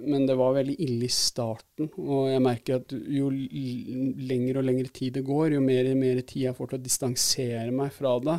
men, 0.00 0.22
det 0.24 0.36
var 0.40 0.54
veldig 0.56 0.78
ille 0.80 1.04
i 1.04 1.12
starten, 1.12 1.90
og 2.00 2.30
jeg 2.32 2.40
merker 2.40 2.78
at 2.80 2.94
jo 2.96 3.28
lengre 3.28 4.62
og 4.62 4.64
lengre 4.64 4.88
tid 4.88 5.18
det 5.18 5.26
går, 5.26 5.58
jo 5.58 5.64
mer 5.64 5.90
og 5.90 5.98
mer 6.00 6.22
tid 6.22 6.46
jeg 6.46 6.56
får 6.56 6.70
til 6.70 6.78
å 6.78 6.86
distansere 6.86 7.74
meg 7.76 7.92
fra 7.92 8.14
det, 8.24 8.38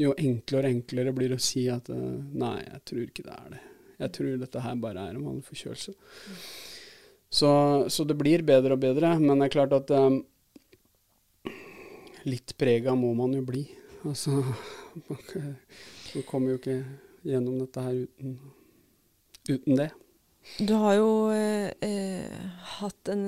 jo 0.00 0.14
enklere 0.16 0.70
og 0.70 0.78
enklere 0.78 1.12
blir 1.16 1.32
det 1.32 1.40
å 1.40 1.44
si 1.44 1.66
at 1.72 1.90
uh, 1.92 1.98
nei, 2.40 2.58
jeg 2.64 2.82
tror 2.88 3.04
ikke 3.04 3.26
det 3.26 3.36
er 3.36 3.54
det. 3.54 3.62
Jeg 4.00 4.12
tror 4.16 4.36
dette 4.40 4.64
her 4.64 4.78
bare 4.80 5.06
er 5.06 5.16
en 5.16 5.26
vanlig 5.26 5.44
forkjølelse. 5.44 5.94
Så, 7.30 7.50
så, 7.92 8.04
det 8.08 8.16
blir 8.18 8.42
bedre 8.42 8.74
og 8.74 8.82
bedre, 8.82 9.12
men 9.20 9.38
det 9.38 9.50
er 9.50 9.54
klart 9.54 9.74
at 9.76 9.92
um, 9.94 10.16
litt 12.26 12.56
prega 12.58 12.96
må 12.98 13.12
man 13.18 13.36
jo 13.36 13.44
bli. 13.46 13.66
Altså, 14.08 14.40
man 15.10 16.24
kommer 16.26 16.54
jo 16.54 16.58
ikke 16.58 16.78
gjennom 17.28 17.60
dette 17.60 17.84
her 17.84 18.00
uten, 18.00 18.38
uten 19.50 19.78
det. 19.78 19.90
Du 20.58 20.74
har 20.74 20.94
jo 20.96 21.30
eh, 21.30 22.32
hatt 22.80 23.08
en 23.12 23.26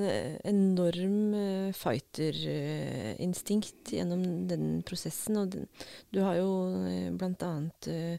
enorm 0.49 1.35
eh, 1.37 1.75
fighterinstinkt 1.77 3.93
gjennom 3.95 4.49
den 4.51 4.83
prosessen. 4.87 5.37
Og 5.41 5.49
den, 5.53 5.69
du 6.11 6.21
har 6.25 6.37
jo 6.41 6.49
eh, 6.89 7.13
annet, 7.13 7.89
eh, 7.89 8.17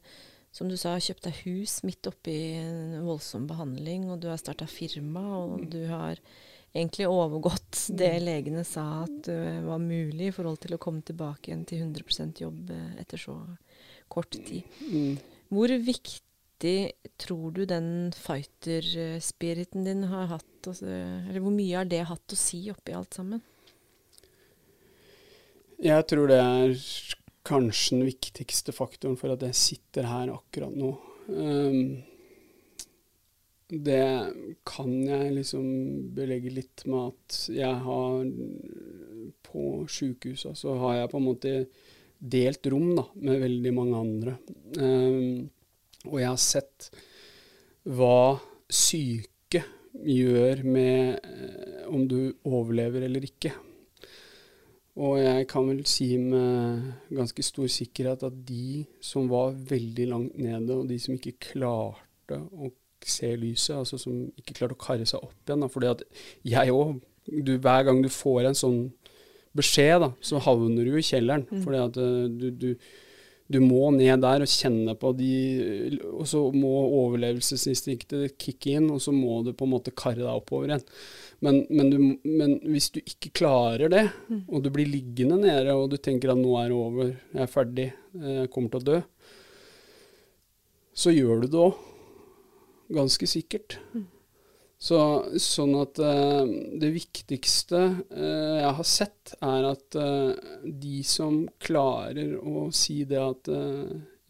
som 0.54 0.70
du 0.70 0.78
sa, 0.78 1.00
kjøpt 1.02 1.24
deg 1.28 1.36
hus 1.48 1.84
midt 1.86 2.08
oppi 2.10 2.56
en 2.62 3.06
voldsom 3.06 3.48
behandling, 3.50 4.10
og 4.14 4.22
du 4.22 4.28
har 4.30 4.38
starta 4.42 4.68
firma, 4.70 5.38
og 5.42 5.66
du 5.74 5.82
har 5.90 6.16
egentlig 6.74 7.08
overgått 7.10 7.88
det 7.98 8.20
legene 8.22 8.64
sa 8.66 9.04
at 9.04 9.30
uh, 9.30 9.62
var 9.68 9.80
mulig 9.82 10.32
i 10.32 10.34
forhold 10.34 10.58
til 10.64 10.74
å 10.74 10.82
komme 10.82 11.02
tilbake 11.06 11.52
igjen 11.52 11.66
til 11.70 11.84
100 11.86 12.42
jobb 12.42 12.72
etter 12.98 13.22
så 13.22 13.36
kort 14.10 14.34
tid. 14.34 14.66
Mm. 14.90 15.18
Hvor 15.54 15.70
viktig 15.86 16.33
tror 17.22 17.56
du 17.56 17.64
den 17.70 17.88
fighter-spiriten 18.16 19.88
din 19.88 20.06
har 20.12 20.30
hatt 20.32 20.70
Eller 20.70 21.42
hvor 21.44 21.52
mye 21.52 21.76
har 21.76 21.90
det 21.90 22.06
hatt 22.08 22.36
å 22.36 22.40
si 22.40 22.62
oppi 22.72 22.96
alt 22.96 23.18
sammen? 23.20 23.42
Jeg 25.84 26.08
tror 26.08 26.32
det 26.32 26.40
er 26.40 26.74
kanskje 27.44 27.98
den 27.98 28.08
viktigste 28.08 28.72
faktoren 28.76 29.18
for 29.20 29.34
at 29.34 29.44
jeg 29.44 29.60
sitter 29.60 30.08
her 30.08 30.32
akkurat 30.32 30.76
nå. 30.80 30.94
Um, 31.28 32.04
det 33.74 34.06
kan 34.68 34.92
jeg 35.08 35.34
liksom 35.40 35.66
belegge 36.16 36.54
litt 36.54 36.84
med 36.86 37.14
at 37.14 37.38
jeg 37.56 37.78
har 37.86 38.26
På 39.48 39.86
sjukehusa 39.88 40.52
så 40.58 40.76
har 40.82 40.98
jeg 40.98 41.12
på 41.12 41.20
en 41.20 41.26
måte 41.26 41.54
delt 42.20 42.68
rom 42.72 42.94
da, 42.96 43.04
med 43.20 43.42
veldig 43.44 43.72
mange 43.76 44.00
andre. 44.00 44.34
Um, 44.80 45.50
og 46.08 46.18
jeg 46.20 46.30
har 46.30 46.42
sett 46.42 46.90
hva 47.84 48.40
syke 48.72 49.64
gjør 50.04 50.64
med 50.66 51.20
eh, 51.20 51.86
om 51.92 52.08
du 52.10 52.34
overlever 52.48 53.06
eller 53.08 53.26
ikke. 53.28 53.54
Og 55.04 55.18
jeg 55.18 55.48
kan 55.50 55.66
vel 55.66 55.82
si 55.90 56.12
med 56.22 57.10
ganske 57.14 57.46
stor 57.46 57.70
sikkerhet 57.72 58.26
at 58.28 58.36
de 58.46 58.84
som 59.02 59.30
var 59.32 59.56
veldig 59.58 60.08
langt 60.12 60.38
nede, 60.38 60.76
og 60.76 60.90
de 60.90 61.00
som 61.02 61.16
ikke 61.16 61.40
klarte 61.54 62.38
å 62.38 62.70
se 63.04 63.32
lyset, 63.36 63.76
altså 63.76 63.98
som 64.00 64.20
ikke 64.40 64.60
klarte 64.60 64.78
å 64.78 64.84
karre 64.84 65.08
seg 65.10 65.24
opp 65.26 65.34
igjen 65.44 65.66
da, 65.66 65.70
fordi 65.72 65.90
at 65.92 66.06
jeg 66.56 66.76
òg 66.76 67.02
Hver 67.24 67.86
gang 67.88 68.02
du 68.04 68.10
får 68.12 68.50
en 68.50 68.58
sånn 68.60 68.80
beskjed, 69.56 70.02
da, 70.04 70.10
så 70.20 70.42
havner 70.44 70.84
du 70.84 70.98
i 71.00 71.04
kjelleren. 71.06 71.46
Mm. 71.48 71.62
Fordi 71.64 71.80
at 71.80 72.00
eh, 72.04 72.26
du, 72.28 72.50
du 72.52 72.70
du 73.52 73.60
må 73.60 73.90
ned 73.92 74.22
der 74.24 74.44
og 74.46 74.50
kjenne 74.50 74.94
på 75.00 75.12
de 75.18 75.32
Og 76.14 76.24
så 76.30 76.40
må 76.56 76.72
overlevelsesinstinktet 77.02 78.38
kicke 78.40 78.78
inn, 78.78 78.88
og 78.94 79.02
så 79.04 79.12
må 79.16 79.42
du 79.44 79.52
på 79.58 79.68
en 79.68 79.74
måte 79.74 79.94
karre 79.96 80.22
deg 80.22 80.32
oppover 80.32 80.72
igjen. 80.72 80.86
Men, 81.44 81.60
men, 81.70 81.92
du, 81.92 81.98
men 82.24 82.56
hvis 82.72 82.90
du 82.96 83.02
ikke 83.04 83.34
klarer 83.42 83.92
det, 83.92 84.06
mm. 84.30 84.46
og 84.48 84.64
du 84.64 84.72
blir 84.74 84.88
liggende 84.90 85.42
nede, 85.42 85.76
og 85.76 85.90
du 85.92 85.98
tenker 86.00 86.32
at 86.32 86.40
nå 86.40 86.56
er 86.62 86.72
det 86.72 86.78
over, 86.78 87.12
jeg 87.12 87.44
er 87.44 87.52
ferdig, 87.52 87.90
jeg 88.16 88.52
kommer 88.54 88.72
til 88.72 88.82
å 88.84 88.88
dø, 88.94 89.02
så 91.04 91.12
gjør 91.12 91.44
du 91.44 91.50
det 91.50 91.64
òg. 91.68 91.90
Ganske 92.94 93.28
sikkert. 93.28 93.80
Mm. 93.92 94.08
Så, 94.84 94.98
sånn 95.40 95.78
at 95.80 96.00
uh, 96.04 96.44
det 96.80 96.90
viktigste 96.92 97.80
uh, 98.12 98.56
jeg 98.60 98.72
har 98.80 98.88
sett, 98.88 99.36
er 99.40 99.68
at 99.70 99.96
uh, 99.96 100.34
de 100.64 100.98
som 101.08 101.46
klarer 101.64 102.34
å 102.36 102.66
si 102.76 103.04
det 103.08 103.22
at 103.22 103.48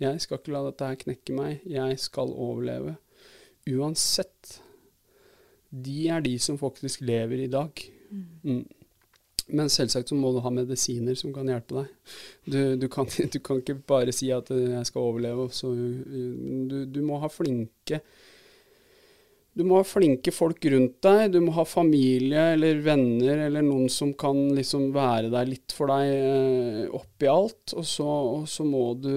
jeg 0.03 0.21
skal 0.21 0.37
ikke 0.37 0.53
la 0.53 0.61
dette 0.67 0.89
her 0.91 0.99
knekke 0.99 1.37
meg, 1.37 1.65
jeg 1.65 1.97
skal 2.01 2.35
overleve, 2.35 2.93
uansett, 3.71 4.59
de 5.73 5.97
er 6.13 6.21
de 6.21 6.35
som 6.37 6.59
faktisk 6.61 7.01
lever 7.01 7.47
i 7.47 7.49
dag. 7.49 7.85
Mm. 8.11 8.25
Mm. 8.43 8.63
Men 9.57 9.71
selvsagt 9.73 10.11
så 10.11 10.17
må 10.17 10.35
du 10.35 10.41
ha 10.43 10.51
medisiner 10.53 11.17
som 11.17 11.33
kan 11.33 11.49
hjelpe 11.49 11.79
deg. 11.79 12.11
Du, 12.45 12.59
du, 12.83 12.85
kan, 12.93 13.09
du 13.33 13.39
kan, 13.41 13.63
ikke 13.63 13.79
bare 13.89 14.13
si 14.13 14.29
at 14.35 14.51
jeg 14.53 14.85
skal 14.91 15.09
overleve. 15.09 15.47
Så, 15.55 15.73
du, 15.73 16.77
du 16.85 17.01
må 17.07 17.17
ha 17.23 17.31
flinke 17.31 18.03
du 19.53 19.61
må 19.69 19.77
ha 19.77 19.85
flinke 19.85 20.31
folk 20.33 20.65
rundt 20.73 20.95
deg. 21.05 21.27
Du 21.35 21.39
må 21.45 21.53
ha 21.53 21.65
familie 21.67 22.47
eller 22.55 22.79
venner 22.81 23.43
eller 23.45 23.61
noen 23.65 23.89
som 23.91 24.15
kan 24.17 24.39
liksom 24.57 24.87
være 24.95 25.29
der 25.33 25.49
litt 25.51 25.75
for 25.77 25.93
deg 25.93 26.09
eh, 26.09 26.79
oppi 26.89 27.29
alt. 27.29 27.75
Og 27.77 27.85
så, 27.85 28.07
og 28.07 28.47
så, 28.49 28.65
må 28.65 28.85
du 28.97 29.11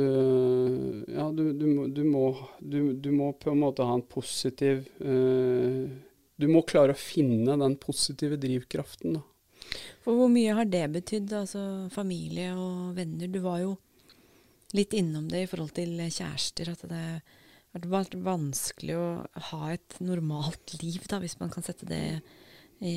Ja, 1.08 1.30
du, 1.32 1.48
du, 1.56 1.64
du, 1.88 2.02
må, 2.04 2.26
du, 2.60 3.08
må 3.16 3.30
på 3.40 3.54
en 3.54 3.62
måte 3.64 3.86
ha 3.86 3.96
en 3.96 4.04
positiv 4.04 4.84
uh, 5.00 5.88
Du 6.36 6.46
må 6.52 6.60
klare 6.68 6.92
å 6.92 7.00
finne 7.00 7.56
den 7.56 7.78
positive 7.80 8.36
drivkraften, 8.40 9.16
da. 9.16 9.24
For 10.04 10.14
hvor 10.14 10.28
mye 10.30 10.52
har 10.54 10.68
det 10.70 10.84
betydd, 10.94 11.32
altså 11.34 11.60
familie 11.90 12.52
og 12.54 12.92
venner? 12.94 13.32
Du 13.32 13.40
var 13.42 13.64
jo 13.64 13.72
litt 14.76 14.92
innom 14.94 15.26
det 15.32 15.46
i 15.46 15.48
forhold 15.50 15.72
til 15.74 15.96
kjærester. 15.96 16.70
at 16.76 16.84
det 16.86 17.00
er 17.00 17.18
det 17.82 17.90
vært 17.92 18.16
vanskelig 18.24 18.96
å 18.98 19.08
ha 19.50 19.60
et 19.74 19.98
normalt 20.04 20.76
liv, 20.80 21.02
da, 21.10 21.20
hvis 21.22 21.38
man 21.40 21.52
kan 21.52 21.64
sette 21.66 21.88
det 21.88 22.20
i, 22.84 22.96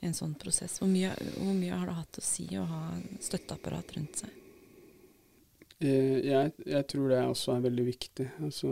en 0.00 0.16
sånn 0.16 0.34
prosess. 0.40 0.78
Hvor 0.80 0.88
mye, 0.90 1.12
hvor 1.36 1.54
mye, 1.54 1.76
har 1.76 1.88
det 1.88 1.96
hatt 1.98 2.20
å 2.20 2.24
si 2.24 2.46
å 2.58 2.66
ha 2.68 2.84
støtteapparat 3.22 3.96
rundt 3.96 4.22
seg? 4.22 4.36
Eh, 5.80 6.20
jeg, 6.28 6.52
jeg, 6.66 6.86
tror 6.92 7.12
det 7.12 7.20
også 7.24 7.56
er 7.56 7.66
veldig 7.68 7.86
viktig. 7.88 8.28
Altså, 8.44 8.70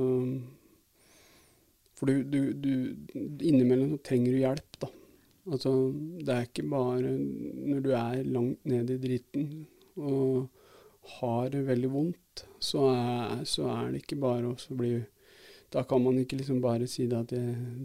for 1.98 2.10
du, 2.10 2.22
du, 2.24 2.40
du 2.52 3.44
Innimellom 3.48 3.98
trenger 4.04 4.34
du 4.34 4.40
hjelp, 4.42 4.80
da. 4.84 4.92
Altså, 5.48 5.72
det 6.20 6.34
er 6.34 6.48
ikke 6.48 6.66
bare 6.68 7.12
når 7.16 7.84
du 7.84 7.92
er 7.96 8.24
langt 8.28 8.64
nede 8.68 8.98
i 8.98 9.02
driten 9.02 9.52
og 9.96 10.48
har 11.18 11.48
det 11.52 11.64
veldig 11.66 11.90
vondt, 11.92 12.20
så 12.58 12.88
er, 12.92 13.44
så 13.48 13.68
er 13.72 13.92
det 13.92 14.02
ikke 14.02 14.20
bare 14.20 14.50
å 14.50 14.76
bli 14.78 14.98
Da 15.72 15.82
kan 15.84 16.00
man 16.00 16.16
ikke 16.16 16.38
liksom 16.38 16.62
bare 16.64 16.86
si 16.88 17.04
det 17.06 17.18
at 17.18 17.32
det, 17.34 17.42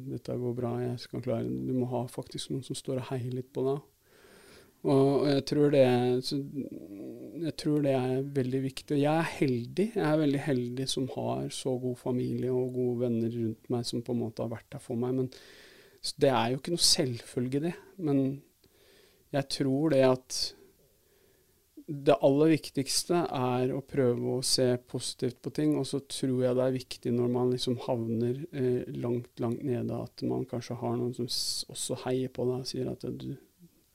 'dette 0.08 0.38
går 0.40 0.54
bra, 0.56 0.78
jeg 0.80 1.00
skal 1.04 1.22
klare 1.22 1.44
det'. 1.44 1.66
Du 1.68 1.74
må 1.76 1.90
ha 1.92 2.06
faktisk 2.08 2.52
noen 2.52 2.64
som 2.64 2.78
står 2.80 3.02
og 3.02 3.10
heier 3.10 3.34
litt 3.34 3.50
på 3.52 3.66
deg. 3.66 3.82
Og, 4.84 5.28
jeg, 5.30 5.44
tror 5.48 5.70
det, 5.72 5.84
jeg 7.44 7.54
tror 7.60 7.84
det 7.86 7.94
er 7.96 8.26
veldig 8.36 8.62
viktig. 8.66 8.96
Og 8.96 9.02
jeg 9.02 9.20
er 9.20 9.30
heldig. 9.38 9.86
Jeg 9.96 10.08
er 10.08 10.18
veldig 10.20 10.42
heldig 10.44 10.88
som 10.92 11.06
har 11.16 11.46
så 11.56 11.78
god 11.80 11.96
familie 12.02 12.52
og 12.52 12.74
gode 12.76 13.06
venner 13.06 13.32
rundt 13.32 13.70
meg 13.72 13.86
som 13.88 14.04
på 14.04 14.16
en 14.16 14.24
måte 14.26 14.44
har 14.44 14.52
vært 14.52 14.68
der 14.76 14.84
for 14.84 15.00
meg. 15.00 15.16
Men 15.22 15.30
det 16.20 16.34
er 16.34 16.52
jo 16.52 16.60
ikke 16.60 16.76
noe 16.76 16.84
selvfølge, 16.84 17.64
det. 17.64 17.74
Men 18.04 18.20
jeg 19.34 19.50
tror 19.56 19.96
det 19.96 20.04
at 20.04 20.42
det 21.88 22.16
aller 22.24 22.54
viktigste 22.54 23.26
er 23.36 23.72
å 23.76 23.82
prøve 23.86 24.38
å 24.38 24.44
se 24.46 24.66
positivt 24.90 25.42
på 25.44 25.52
ting. 25.56 25.76
Og 25.80 25.88
så 25.88 26.00
tror 26.08 26.44
jeg 26.46 26.58
det 26.58 26.66
er 26.66 26.76
viktig 26.78 27.14
når 27.16 27.32
man 27.34 27.52
liksom 27.52 27.80
havner 27.86 28.44
eh, 28.56 28.84
langt, 28.96 29.32
langt 29.44 29.64
nede, 29.68 29.98
at 29.98 30.24
man 30.28 30.46
kanskje 30.50 30.78
har 30.80 30.96
noen 31.00 31.16
som 31.18 31.28
også 31.74 32.00
heier 32.06 32.32
på 32.34 32.48
deg 32.50 32.64
og 32.64 32.70
sier 32.70 32.92
at 32.92 33.04
du, 33.04 33.34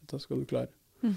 dette 0.02 0.20
skal 0.22 0.42
du 0.42 0.48
klare. 0.50 0.72
Mm. 1.00 1.16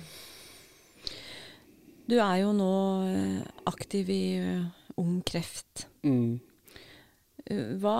Du 2.11 2.17
er 2.19 2.37
jo 2.41 2.53
nå 2.55 2.75
eh, 3.07 3.41
aktiv 3.71 4.09
i 4.11 4.23
uh, 4.43 4.95
Ung 5.01 5.19
Kreft. 5.27 5.87
Mm. 6.07 6.39
Hva 7.81 7.97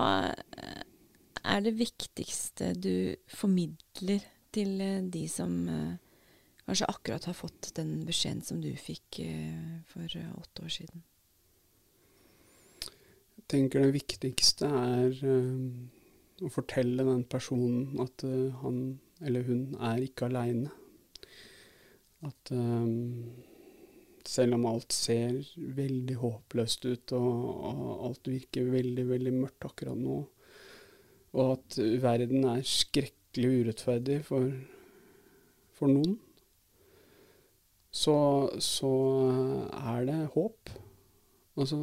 er 1.42 1.64
det 1.64 1.72
viktigste 1.76 2.70
du 2.78 3.12
formidler 3.28 4.22
til 4.54 4.78
de 5.12 5.24
som 5.28 5.56
uh, 5.66 6.11
kanskje 6.66 6.88
akkurat 6.88 7.24
har 7.28 7.36
fått 7.36 7.72
den 7.76 8.02
beskjeden 8.08 8.42
som 8.46 8.60
du 8.62 8.70
fikk 8.78 9.20
eh, 9.24 9.80
for 9.90 10.18
eh, 10.18 10.34
åtte 10.38 10.66
år 10.66 10.74
siden? 10.76 11.02
Jeg 13.38 13.48
tenker 13.50 13.84
det 13.84 13.96
viktigste 13.96 14.68
er 14.68 15.16
eh, 15.26 15.64
å 16.42 16.50
fortelle 16.52 17.06
den 17.06 17.24
personen 17.30 18.00
at 18.02 18.24
eh, 18.26 18.52
han 18.62 18.84
eller 19.22 19.46
hun 19.46 19.76
er 19.78 20.02
ikke 20.02 20.26
aleine. 20.26 20.70
At 22.26 22.52
um, 22.54 23.30
selv 24.26 24.56
om 24.56 24.66
alt 24.70 24.94
ser 24.94 25.40
veldig 25.56 26.16
håpløst 26.18 26.86
ut, 26.86 27.14
og, 27.18 27.30
og, 27.70 27.92
alt 28.08 28.30
virker 28.30 28.70
veldig, 28.70 29.06
veldig 29.10 29.34
mørkt 29.36 29.66
akkurat 29.68 29.98
nå, 29.98 30.18
og 31.32 31.54
at 31.56 31.78
verden 32.02 32.46
er 32.50 32.66
skrekkelig 32.66 33.62
urettferdig 33.62 34.18
for, 34.26 34.50
for 35.78 35.90
noen, 35.90 36.18
så, 37.92 38.16
så 38.64 38.92
er 39.76 40.06
det 40.08 40.18
håp. 40.34 40.72
Altså 41.60 41.78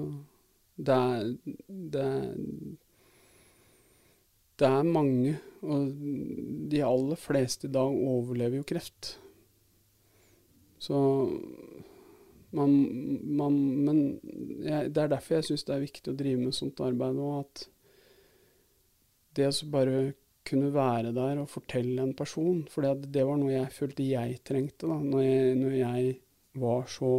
det 0.79 0.95
er, 0.95 1.33
det 1.67 2.03
er 2.03 2.29
det 4.59 4.67
er 4.67 4.83
mange, 4.83 5.37
og 5.63 5.91
de 6.71 6.81
aller 6.83 7.15
fleste 7.15 7.69
i 7.69 7.71
dag 7.71 7.93
overlever 7.95 8.57
jo 8.59 8.65
kreft. 8.67 9.13
Så 10.79 10.97
Man, 12.51 12.71
man, 13.37 13.53
men 13.85 13.97
jeg, 14.65 14.95
det 14.95 15.03
er 15.03 15.07
derfor 15.07 15.35
jeg 15.35 15.43
syns 15.43 15.63
det 15.67 15.73
er 15.75 15.83
viktig 15.83 16.09
å 16.09 16.15
drive 16.17 16.39
med 16.41 16.55
sånt 16.57 16.79
arbeid 16.81 17.13
nå. 17.13 17.27
At 17.43 17.67
det 19.37 19.51
å 19.53 19.67
bare 19.69 19.99
kunne 20.49 20.71
være 20.73 21.13
der 21.15 21.41
og 21.41 21.51
fortelle 21.51 22.01
en 22.03 22.15
person 22.17 22.63
For 22.71 22.85
det 22.85 23.25
var 23.25 23.37
noe 23.39 23.53
jeg 23.53 23.75
følte 23.75 24.07
jeg 24.07 24.39
trengte 24.45 24.89
da 24.89 24.97
når 24.99 25.21
jeg, 25.23 25.59
når 25.59 25.75
jeg 25.77 26.15
var 26.59 26.89
så 26.91 27.11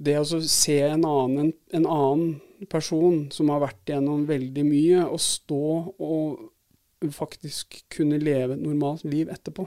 Det 0.00 0.16
å 0.16 0.40
se 0.46 0.78
en 0.86 1.04
annen, 1.04 1.52
en 1.76 1.86
annen 1.86 2.66
person 2.72 3.26
som 3.34 3.50
har 3.52 3.60
vært 3.60 3.92
gjennom 3.92 4.22
veldig 4.28 4.64
mye, 4.64 5.02
og 5.04 5.20
stå 5.20 5.66
og 6.00 7.10
faktisk 7.12 7.82
kunne 7.92 8.20
leve 8.20 8.56
et 8.56 8.64
normalt 8.64 9.04
liv 9.04 9.28
etterpå. 9.32 9.66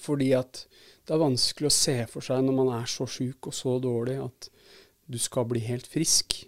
Fordi 0.00 0.30
at 0.36 0.64
det 1.06 1.14
er 1.14 1.22
vanskelig 1.22 1.68
å 1.68 1.76
se 1.76 1.96
for 2.10 2.24
seg 2.24 2.42
når 2.44 2.56
man 2.56 2.72
er 2.78 2.88
så 2.90 3.06
sjuk 3.08 3.50
og 3.50 3.54
så 3.54 3.76
dårlig 3.82 4.16
at 4.24 4.48
du 5.06 5.18
skal 5.22 5.46
bli 5.48 5.62
helt 5.62 5.86
frisk, 5.86 6.40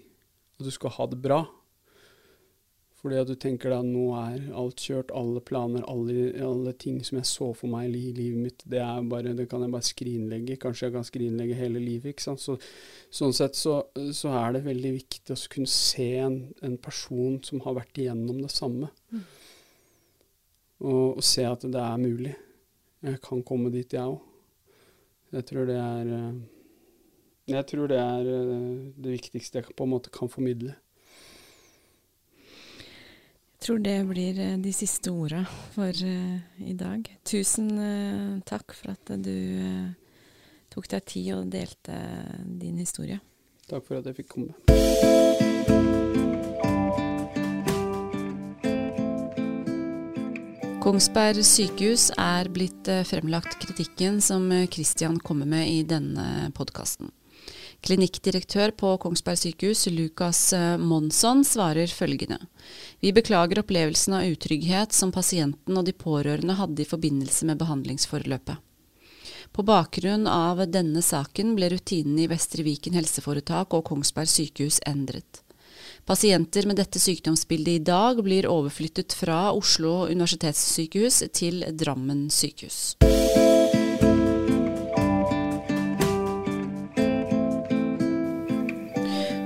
og 0.59 0.67
du 0.67 0.73
skal 0.75 0.97
ha 0.97 1.07
det 1.13 1.21
bra. 1.23 1.45
Fordi 2.99 3.19
at 3.21 3.29
du 3.31 3.37
tenker 3.39 3.71
at 3.77 3.87
nå 3.87 4.09
er 4.19 4.49
alt 4.59 4.83
kjørt, 4.83 5.13
alle 5.15 5.39
planer, 5.47 5.85
alle, 5.87 6.33
alle, 6.43 6.73
ting 6.83 6.97
som 7.07 7.21
jeg 7.21 7.29
så 7.31 7.53
for 7.55 7.71
meg 7.71 7.93
i 7.95 8.11
livet 8.17 8.41
mitt, 8.43 8.65
det, 8.67 8.81
bare, 9.11 9.35
det, 9.39 9.47
kan 9.51 9.63
jeg 9.63 9.75
bare 9.75 9.87
skrinlegge. 9.87 10.57
Kanskje 10.59 10.89
jeg 10.89 10.95
kan 10.97 11.07
skrinlegge 11.07 11.59
hele 11.61 11.83
livet. 11.83 12.11
ikke 12.11 12.27
sant? 12.27 12.43
Så, 12.43 12.57
sånn 13.15 13.37
sett 13.39 13.55
så, 13.59 13.77
så, 13.95 14.33
er 14.41 14.57
det 14.57 14.65
veldig 14.67 14.93
viktig 14.97 15.37
å 15.37 15.39
kunne 15.55 15.71
se 15.71 16.09
en, 16.25 16.41
en, 16.67 16.75
person 16.83 17.39
som 17.47 17.63
har 17.69 17.79
vært 17.79 18.03
igjennom 18.03 18.43
det 18.43 18.51
samme, 18.51 18.91
mm. 19.15 19.23
og, 20.83 21.05
og 21.21 21.25
se 21.27 21.47
at 21.47 21.69
det 21.71 21.85
er 21.85 22.03
mulig. 22.03 22.35
Jeg 23.07 23.23
kan 23.23 23.47
komme 23.47 23.71
dit, 23.71 23.95
jeg 23.95 24.11
òg. 24.11 24.19
Jeg 25.39 25.45
tror 25.45 25.69
det 25.69 25.77
er 25.77 26.13
eh, 26.17 26.37
Jeg 27.53 27.67
tror 27.69 27.89
det 27.91 27.99
er 28.01 28.29
eh, 28.35 28.77
det 28.99 29.17
viktigste 29.21 29.61
jeg 29.61 29.77
på 29.77 29.87
en 29.87 29.93
måte 29.95 30.11
kan 30.11 30.31
formidle. 30.33 30.75
Tror 33.59 33.81
det 33.83 33.97
blir 34.09 34.39
eh, 34.41 34.57
de 34.63 34.73
siste 34.73 35.11
orda 35.11 35.43
for 35.75 35.93
i 35.93 36.75
dag. 36.79 37.09
Tusen 37.27 37.73
takk 38.47 38.77
for 38.77 38.95
at 38.95 39.15
du 39.19 39.35
tok 40.71 40.89
deg 40.95 41.09
tid 41.09 41.33
og 41.37 41.51
delte 41.53 41.99
din 42.45 42.79
historie. 42.79 43.19
Takk 43.69 43.85
for 43.85 44.01
at 44.01 44.09
jeg 44.09 44.23
fikk 44.23 44.35
komme. 44.37 44.55
Kongsberg 50.89 51.43
sykehus 51.45 52.07
er 52.17 52.49
blitt 52.49 52.89
eh, 52.89 53.03
fremlagt 53.05 53.59
kritikken 53.61 54.23
som 54.25 54.47
Kristian 54.73 55.19
eh, 55.19 55.25
kommer 55.27 55.45
med 55.45 55.69
i 55.69 55.83
denne 55.85 56.49
podkasten. 56.57 57.11
Klinikkdirektør 57.87 58.73
på 58.75 58.97
Kongsberg 58.99 59.39
sykehus, 59.39 59.87
Lukas 59.95 60.53
eh, 60.53 60.77
Monsson, 60.79 61.45
svarer 61.47 61.87
følgende. 61.87 62.41
Vi 63.01 63.13
beklager 63.15 63.63
opplevelsen 63.63 64.17
av 64.19 64.27
utrygghet 64.27 64.93
som 64.93 65.15
pasienten 65.15 65.79
og 65.79 65.87
de 65.87 65.95
pårørende 65.95 66.59
hadde 66.59 66.83
i 66.83 66.89
forbindelse 66.89 67.47
med 67.47 67.61
behandlingsforløpet. 67.63 68.65
På 69.55 69.63
bakgrunn 69.63 70.27
av 70.29 70.61
denne 70.69 71.01
saken 71.03 71.55
ble 71.57 71.71
rutinene 71.73 72.27
i 72.27 72.31
Vestre 72.31 72.67
Viken 72.67 72.99
helseforetak 72.99 73.73
og 73.79 73.87
Kongsberg 73.89 74.31
sykehus 74.31 74.83
endret. 74.87 75.43
Pasienter 76.09 76.67
med 76.67 76.79
dette 76.81 77.01
sykdomsbildet 77.01 77.81
i 77.81 77.85
dag 77.85 78.21
blir 78.25 78.49
overflyttet 78.51 79.15
fra 79.17 79.49
Oslo 79.53 80.07
universitetssykehus 80.09 81.23
til 81.37 81.63
Drammen 81.79 82.27
sykehus. 82.33 82.97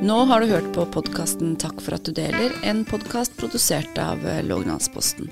Nå 0.03 0.17
har 0.27 0.43
du 0.43 0.51
hørt 0.51 0.67
på 0.75 0.83
podkasten 0.91 1.53
Takk 1.63 1.79
for 1.79 1.95
at 1.95 2.03
du 2.03 2.11
deler, 2.17 2.51
en 2.67 2.81
podkast 2.83 3.37
produsert 3.39 3.95
av 4.03 4.25
Lågendalsposten. 4.49 5.29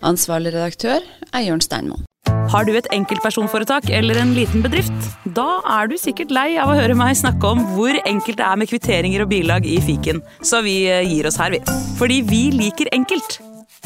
Ansvarlig 0.00 0.54
redaktør 0.54 1.04
er 1.28 1.44
Jørn 1.44 1.60
Steinmoen. 1.60 2.06
Har 2.48 2.64
du 2.64 2.72
et 2.72 2.88
enkeltpersonforetak 2.94 3.90
eller 3.92 4.22
en 4.22 4.32
liten 4.36 4.64
bedrift? 4.64 4.96
Da 5.36 5.60
er 5.76 5.92
du 5.92 5.98
sikkert 6.00 6.32
lei 6.32 6.54
av 6.56 6.72
å 6.72 6.78
høre 6.78 6.96
meg 6.96 7.18
snakke 7.20 7.52
om 7.52 7.60
hvor 7.74 8.00
enkelt 8.00 8.40
det 8.40 8.48
er 8.48 8.62
med 8.62 8.72
kvitteringer 8.72 9.26
og 9.26 9.32
bilag 9.34 9.68
i 9.68 9.76
fiken, 9.84 10.24
så 10.40 10.64
vi 10.64 10.78
eh, 10.88 11.04
gir 11.04 11.28
oss 11.28 11.40
her, 11.40 11.52
vi. 11.52 11.60
Fordi 12.00 12.22
vi 12.24 12.46
liker 12.56 12.94
enkelt. 12.96 13.42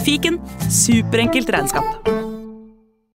Fiken 0.07 0.39
superenkelt 0.71 1.51
regnskap. 1.51 2.28